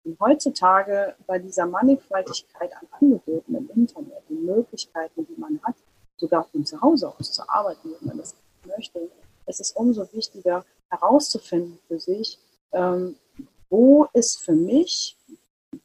Und 0.05 0.21
heutzutage 0.21 1.15
bei 1.27 1.39
dieser 1.39 1.67
Mannigfaltigkeit 1.67 2.71
an 2.75 2.87
Angeboten 3.01 3.55
im 3.55 3.71
Internet, 3.75 4.23
die 4.29 4.35
Möglichkeiten, 4.35 5.27
die 5.27 5.41
man 5.41 5.61
hat, 5.63 5.77
sogar 6.17 6.45
von 6.45 6.65
zu 6.65 6.81
Hause 6.81 7.13
aus 7.19 7.33
zu 7.33 7.43
arbeiten, 7.49 7.91
wenn 7.99 8.09
man 8.09 8.19
das 8.19 8.35
möchte, 8.67 9.11
ist 9.47 9.61
es 9.61 9.73
umso 9.73 10.11
wichtiger 10.13 10.65
herauszufinden 10.91 11.79
für 11.89 11.99
sich, 11.99 12.39
ähm, 12.73 13.17
wo 13.69 14.07
ist 14.13 14.43
für 14.43 14.53
mich 14.53 15.17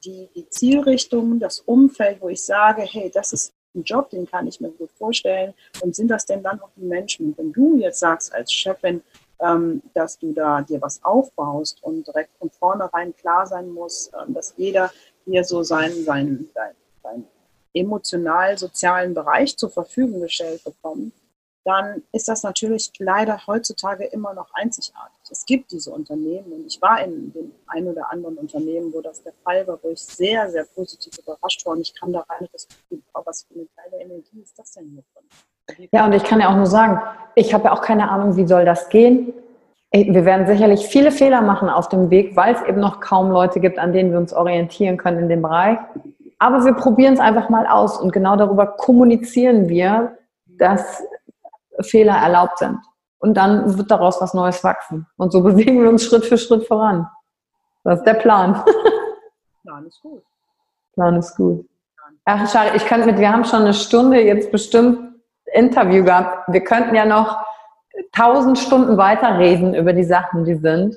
die, 0.03 0.29
die 0.35 0.47
Zielrichtung, 0.49 1.39
das 1.39 1.61
Umfeld, 1.61 2.21
wo 2.21 2.29
ich 2.29 2.43
sage, 2.43 2.83
hey, 2.83 3.09
das 3.09 3.33
ist 3.33 3.53
ein 3.75 3.83
Job, 3.83 4.09
den 4.09 4.25
kann 4.25 4.47
ich 4.47 4.59
mir 4.59 4.69
gut 4.69 4.91
vorstellen. 4.91 5.53
Und 5.81 5.95
sind 5.95 6.09
das 6.09 6.25
denn 6.25 6.43
dann 6.43 6.61
auch 6.61 6.69
die 6.75 6.85
Menschen? 6.85 7.27
Und 7.27 7.37
wenn 7.37 7.51
du 7.51 7.77
jetzt 7.77 7.99
sagst 7.99 8.33
als 8.33 8.51
Chefin, 8.51 9.01
ähm, 9.41 9.81
dass 9.93 10.17
du 10.19 10.33
da 10.33 10.61
dir 10.61 10.81
was 10.81 11.03
aufbaust 11.03 11.81
und 11.83 12.05
direkt 12.07 12.37
von 12.37 12.49
vornherein 12.49 13.15
klar 13.15 13.47
sein 13.47 13.69
muss, 13.69 14.11
ähm, 14.13 14.33
dass 14.33 14.53
jeder 14.57 14.91
hier 15.25 15.43
so 15.43 15.63
seinen, 15.63 16.03
seinen, 16.03 16.49
seinen, 16.53 16.75
seinen 17.03 17.27
emotional-sozialen 17.73 19.13
Bereich 19.13 19.55
zur 19.57 19.69
Verfügung 19.69 20.21
gestellt 20.21 20.63
bekommt, 20.63 21.13
dann 21.65 22.01
ist 22.13 22.27
das 22.27 22.43
natürlich 22.43 22.91
leider 22.97 23.45
heutzutage 23.45 24.05
immer 24.05 24.33
noch 24.33 24.49
einzigartig. 24.53 25.19
Es 25.29 25.45
gibt 25.45 25.71
diese 25.71 25.91
Unternehmen 25.91 26.51
und 26.51 26.65
ich 26.65 26.81
war 26.81 27.03
in 27.03 27.31
dem 27.33 27.51
ein 27.67 27.87
oder 27.87 28.11
anderen 28.11 28.37
Unternehmen, 28.37 28.93
wo 28.93 29.01
das 29.01 29.21
der 29.21 29.33
Fall 29.43 29.67
war, 29.67 29.77
wo 29.83 29.89
ich 29.89 30.01
sehr, 30.01 30.49
sehr 30.49 30.63
positiv 30.63 31.17
überrascht 31.19 31.65
war 31.65 31.73
und 31.73 31.81
ich 31.81 31.93
kam 31.93 32.11
da 32.11 32.21
rein 32.21 32.39
und 32.41 32.53
das 32.53 32.67
Gefühl, 32.67 33.03
oh, 33.13 33.21
was 33.23 33.43
für 33.43 33.53
eine 33.53 33.67
geile 33.75 34.01
Energie 34.01 34.41
ist 34.41 34.57
das 34.57 34.71
denn 34.71 34.89
hier 34.89 35.03
drin? 35.13 35.29
Ja, 35.91 36.05
und 36.05 36.13
ich 36.13 36.23
kann 36.23 36.39
ja 36.39 36.49
auch 36.49 36.55
nur 36.55 36.65
sagen, 36.65 37.01
ich 37.35 37.53
habe 37.53 37.65
ja 37.65 37.73
auch 37.73 37.81
keine 37.81 38.09
Ahnung, 38.09 38.35
wie 38.35 38.47
soll 38.47 38.65
das 38.65 38.89
gehen. 38.89 39.33
Wir 39.91 40.25
werden 40.25 40.45
sicherlich 40.45 40.85
viele 40.85 41.11
Fehler 41.11 41.41
machen 41.41 41.69
auf 41.69 41.89
dem 41.89 42.09
Weg, 42.09 42.35
weil 42.35 42.53
es 42.53 42.61
eben 42.63 42.79
noch 42.79 42.99
kaum 42.99 43.31
Leute 43.31 43.59
gibt, 43.59 43.79
an 43.79 43.91
denen 43.91 44.11
wir 44.11 44.19
uns 44.19 44.33
orientieren 44.33 44.97
können 44.97 45.19
in 45.19 45.29
dem 45.29 45.41
Bereich. 45.41 45.79
Aber 46.37 46.63
wir 46.63 46.73
probieren 46.73 47.15
es 47.15 47.19
einfach 47.19 47.49
mal 47.49 47.65
aus 47.67 47.99
und 47.99 48.13
genau 48.13 48.35
darüber 48.35 48.67
kommunizieren 48.67 49.67
wir, 49.67 50.17
dass 50.45 51.03
Fehler 51.81 52.13
erlaubt 52.13 52.59
sind. 52.59 52.77
Und 53.19 53.35
dann 53.35 53.77
wird 53.77 53.91
daraus 53.91 54.21
was 54.21 54.33
Neues 54.33 54.63
wachsen. 54.63 55.07
Und 55.17 55.31
so 55.31 55.41
bewegen 55.43 55.81
wir 55.81 55.89
uns 55.89 56.03
Schritt 56.05 56.25
für 56.25 56.37
Schritt 56.37 56.67
voran. 56.67 57.07
Das 57.83 57.99
ist 57.99 58.05
der 58.05 58.13
Plan. 58.13 58.63
Plan 59.63 59.85
ist 59.85 60.01
gut. 60.01 60.23
Plan 60.93 61.15
ist 61.15 61.35
gut. 61.35 61.65
Ach, 62.25 62.49
schade, 62.49 62.71
ich 62.75 62.85
könnte 62.85 63.07
mit, 63.07 63.17
wir 63.17 63.31
haben 63.31 63.43
schon 63.43 63.61
eine 63.61 63.73
Stunde 63.73 64.21
jetzt 64.21 64.51
bestimmt 64.51 65.08
Interview 65.53 66.03
gehabt. 66.03 66.51
Wir 66.51 66.63
könnten 66.63 66.95
ja 66.95 67.05
noch 67.05 67.37
tausend 68.11 68.57
Stunden 68.57 68.97
weiterreden 68.97 69.73
über 69.73 69.93
die 69.93 70.03
Sachen, 70.03 70.45
die 70.45 70.55
sind. 70.55 70.95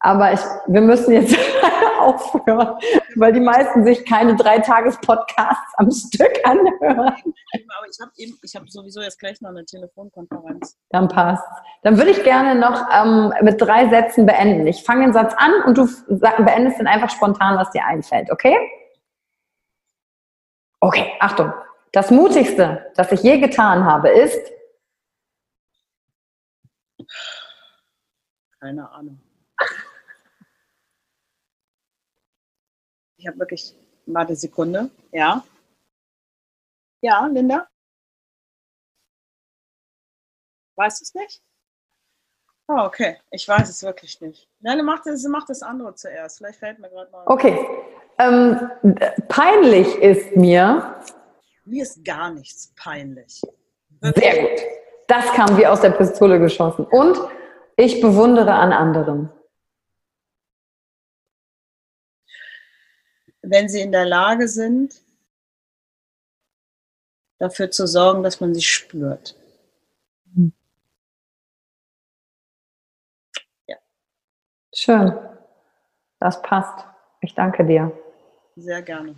Aber 0.00 0.32
ich, 0.32 0.40
wir 0.66 0.80
müssen 0.80 1.12
jetzt 1.12 1.36
aufhören, 2.00 2.78
weil 3.16 3.32
die 3.34 3.40
meisten 3.40 3.84
sich 3.84 4.06
keine 4.06 4.34
drei 4.34 4.58
Tages-Podcasts 4.58 5.74
am 5.76 5.90
Stück 5.90 6.32
anhören. 6.44 7.12
Aber 7.12 7.86
ich 7.90 8.00
habe 8.00 8.10
habe 8.56 8.70
sowieso 8.70 9.02
jetzt 9.02 9.18
gleich 9.18 9.40
noch 9.42 9.50
eine 9.50 9.64
Telefonkonferenz. 9.66 10.78
Dann 10.88 11.08
passt. 11.08 11.44
Dann 11.82 11.98
würde 11.98 12.12
ich 12.12 12.24
gerne 12.24 12.58
noch 12.58 12.86
ähm, 12.90 13.32
mit 13.42 13.60
drei 13.60 13.90
Sätzen 13.90 14.24
beenden. 14.24 14.66
Ich 14.66 14.82
fange 14.82 15.04
den 15.04 15.12
Satz 15.12 15.34
an 15.36 15.52
und 15.66 15.76
du 15.76 15.86
beendest 16.08 16.78
dann 16.78 16.86
einfach 16.86 17.10
spontan, 17.10 17.58
was 17.58 17.70
dir 17.70 17.84
einfällt, 17.84 18.30
okay? 18.32 18.56
Okay, 20.80 21.12
Achtung. 21.20 21.52
Das 21.92 22.10
Mutigste, 22.10 22.92
das 22.94 23.10
ich 23.12 23.22
je 23.22 23.38
getan 23.38 23.84
habe, 23.84 24.10
ist. 24.10 24.52
Keine 28.60 28.90
Ahnung. 28.90 29.20
Ich 33.16 33.26
habe 33.26 33.38
wirklich, 33.38 33.74
warte 34.06 34.36
Sekunde, 34.36 34.90
ja. 35.12 35.44
Ja, 37.02 37.26
Linda? 37.26 37.68
Weißt 40.76 41.00
du 41.00 41.04
es 41.04 41.14
nicht? 41.14 41.42
Oh, 42.68 42.84
okay. 42.84 43.18
Ich 43.30 43.46
weiß 43.48 43.68
es 43.68 43.82
wirklich 43.82 44.20
nicht. 44.20 44.48
Nein, 44.60 44.84
mach 44.84 45.02
das, 45.02 45.24
mach 45.24 45.44
das 45.44 45.62
andere 45.62 45.94
zuerst. 45.96 46.38
Vielleicht 46.38 46.60
fällt 46.60 46.78
mir 46.78 46.88
gerade 46.88 47.10
mal. 47.10 47.24
Okay. 47.26 47.66
Ähm, 48.18 48.70
peinlich 49.28 49.96
ist 49.96 50.36
mir. 50.36 51.02
Mir 51.70 51.82
ist 51.84 52.04
gar 52.04 52.30
nichts 52.32 52.72
peinlich. 52.76 53.40
Sehr 54.00 54.40
gut. 54.40 54.60
Das 55.06 55.26
kam 55.32 55.56
wie 55.56 55.66
aus 55.66 55.80
der 55.80 55.90
Pistole 55.90 56.38
geschossen. 56.38 56.84
Und 56.84 57.18
ich 57.76 58.00
bewundere 58.00 58.52
an 58.52 58.72
anderen. 58.72 59.30
wenn 63.42 63.68
sie 63.68 63.80
in 63.80 63.92
der 63.92 64.06
Lage 64.06 64.48
sind, 64.48 65.02
dafür 67.38 67.70
zu 67.70 67.86
sorgen, 67.86 68.22
dass 68.22 68.40
man 68.40 68.54
sie 68.54 68.62
spürt. 68.62 69.34
Ja. 73.66 73.76
Schön. 74.74 75.18
Das 76.18 76.40
passt. 76.42 76.86
Ich 77.22 77.34
danke 77.34 77.64
dir. 77.64 77.92
Sehr 78.56 78.82
gerne. 78.82 79.16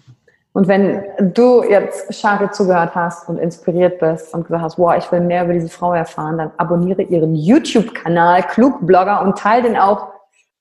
Und 0.55 0.69
wenn 0.69 1.03
du 1.33 1.63
jetzt 1.63 2.15
Shari 2.15 2.51
zugehört 2.51 2.95
hast 2.95 3.29
und 3.29 3.39
inspiriert 3.39 3.99
bist 4.01 4.35
und 4.35 4.47
gesagt 4.47 4.63
hast, 4.63 4.79
wow, 4.79 4.95
ich 4.97 5.11
will 5.11 5.21
mehr 5.21 5.45
über 5.45 5.55
diese 5.55 5.71
Frau 5.71 5.95
erfahren, 5.95 6.37
dann 6.37 6.53
abonniere 6.59 7.03
ihren 7.03 7.35
YouTube-Kanal 7.35 8.43
Klugblogger 8.43 9.23
und 9.23 9.39
teile 9.39 9.63
den 9.63 9.77
auch 9.79 10.09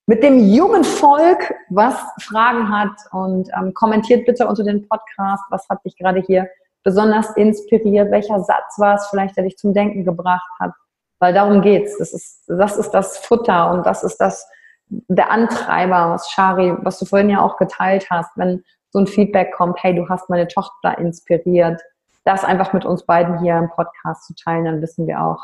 mit 0.07 0.23
dem 0.23 0.39
jungen 0.39 0.85
Volk, 0.85 1.53
was 1.69 1.95
Fragen 2.21 2.69
hat. 2.69 2.91
Und 3.11 3.49
ähm, 3.57 3.73
kommentiert 3.73 4.25
bitte 4.25 4.47
unter 4.47 4.63
den 4.63 4.87
Podcast, 4.87 5.43
was 5.49 5.67
hat 5.67 5.83
dich 5.83 5.97
gerade 5.97 6.21
hier 6.21 6.47
besonders 6.83 7.29
inspiriert, 7.35 8.11
welcher 8.11 8.39
Satz 8.39 8.77
war 8.77 8.95
es 8.95 9.07
vielleicht, 9.07 9.35
der 9.35 9.43
dich 9.43 9.57
zum 9.57 9.73
Denken 9.73 10.05
gebracht 10.05 10.49
hat, 10.59 10.71
weil 11.19 11.33
darum 11.33 11.61
geht's. 11.61 11.97
Das 11.97 12.13
ist, 12.13 12.43
das 12.47 12.77
ist 12.77 12.91
das 12.91 13.17
Futter 13.17 13.71
und 13.71 13.85
das 13.85 14.03
ist 14.03 14.17
das, 14.17 14.47
der 14.87 15.31
Antreiber, 15.31 16.11
was 16.11 16.31
Shari, 16.31 16.75
was 16.79 16.97
du 16.97 17.05
vorhin 17.05 17.29
ja 17.29 17.41
auch 17.41 17.57
geteilt 17.57 18.09
hast, 18.09 18.31
wenn 18.35 18.63
so 18.91 18.99
ein 18.99 19.07
Feedback 19.07 19.53
kommt, 19.53 19.81
hey, 19.83 19.95
du 19.95 20.07
hast 20.07 20.29
meine 20.29 20.47
Tochter 20.47 20.97
inspiriert, 20.97 21.81
das 22.23 22.43
einfach 22.43 22.73
mit 22.73 22.85
uns 22.85 23.05
beiden 23.05 23.39
hier 23.39 23.57
im 23.57 23.69
Podcast 23.69 24.27
zu 24.27 24.35
teilen, 24.35 24.65
dann 24.65 24.81
wissen 24.81 25.07
wir 25.07 25.21
auch, 25.21 25.39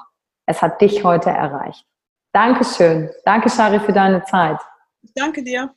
es 0.46 0.62
hat 0.62 0.80
dich 0.82 1.04
heute 1.04 1.30
erreicht. 1.30 1.86
Dankeschön. 2.34 3.10
Danke, 3.26 3.50
Shari, 3.50 3.80
für 3.80 3.94
deine 3.94 4.24
Zeit. 4.24 4.60
Danke 5.16 5.44
dir. 5.44 5.72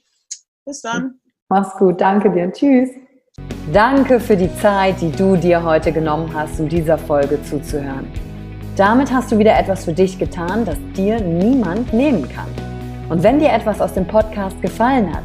Bis 0.65 0.83
dann. 0.83 1.21
Mach's 1.49 1.77
gut. 1.77 2.01
Danke 2.01 2.31
dir. 2.31 2.53
Tschüss. 2.53 2.91
Danke 3.73 4.21
für 4.21 4.37
die 4.37 4.55
Zeit, 4.57 5.01
die 5.01 5.11
du 5.11 5.37
dir 5.37 5.63
heute 5.65 5.93
genommen 5.93 6.33
hast, 6.35 6.61
um 6.61 6.69
dieser 6.69 6.99
Folge 6.99 7.43
zuzuhören. 7.43 8.13
Damit 8.77 9.13
hast 9.13 9.33
du 9.33 9.39
wieder 9.39 9.59
etwas 9.59 9.85
für 9.85 9.93
dich 9.93 10.19
getan, 10.19 10.65
das 10.65 10.77
dir 10.97 11.21
niemand 11.21 11.93
nehmen 11.93 12.29
kann. 12.29 12.49
Und 13.09 13.23
wenn 13.23 13.39
dir 13.39 13.53
etwas 13.53 13.81
aus 13.81 13.95
dem 13.95 14.07
Podcast 14.07 14.61
gefallen 14.63 15.15
hat, 15.15 15.25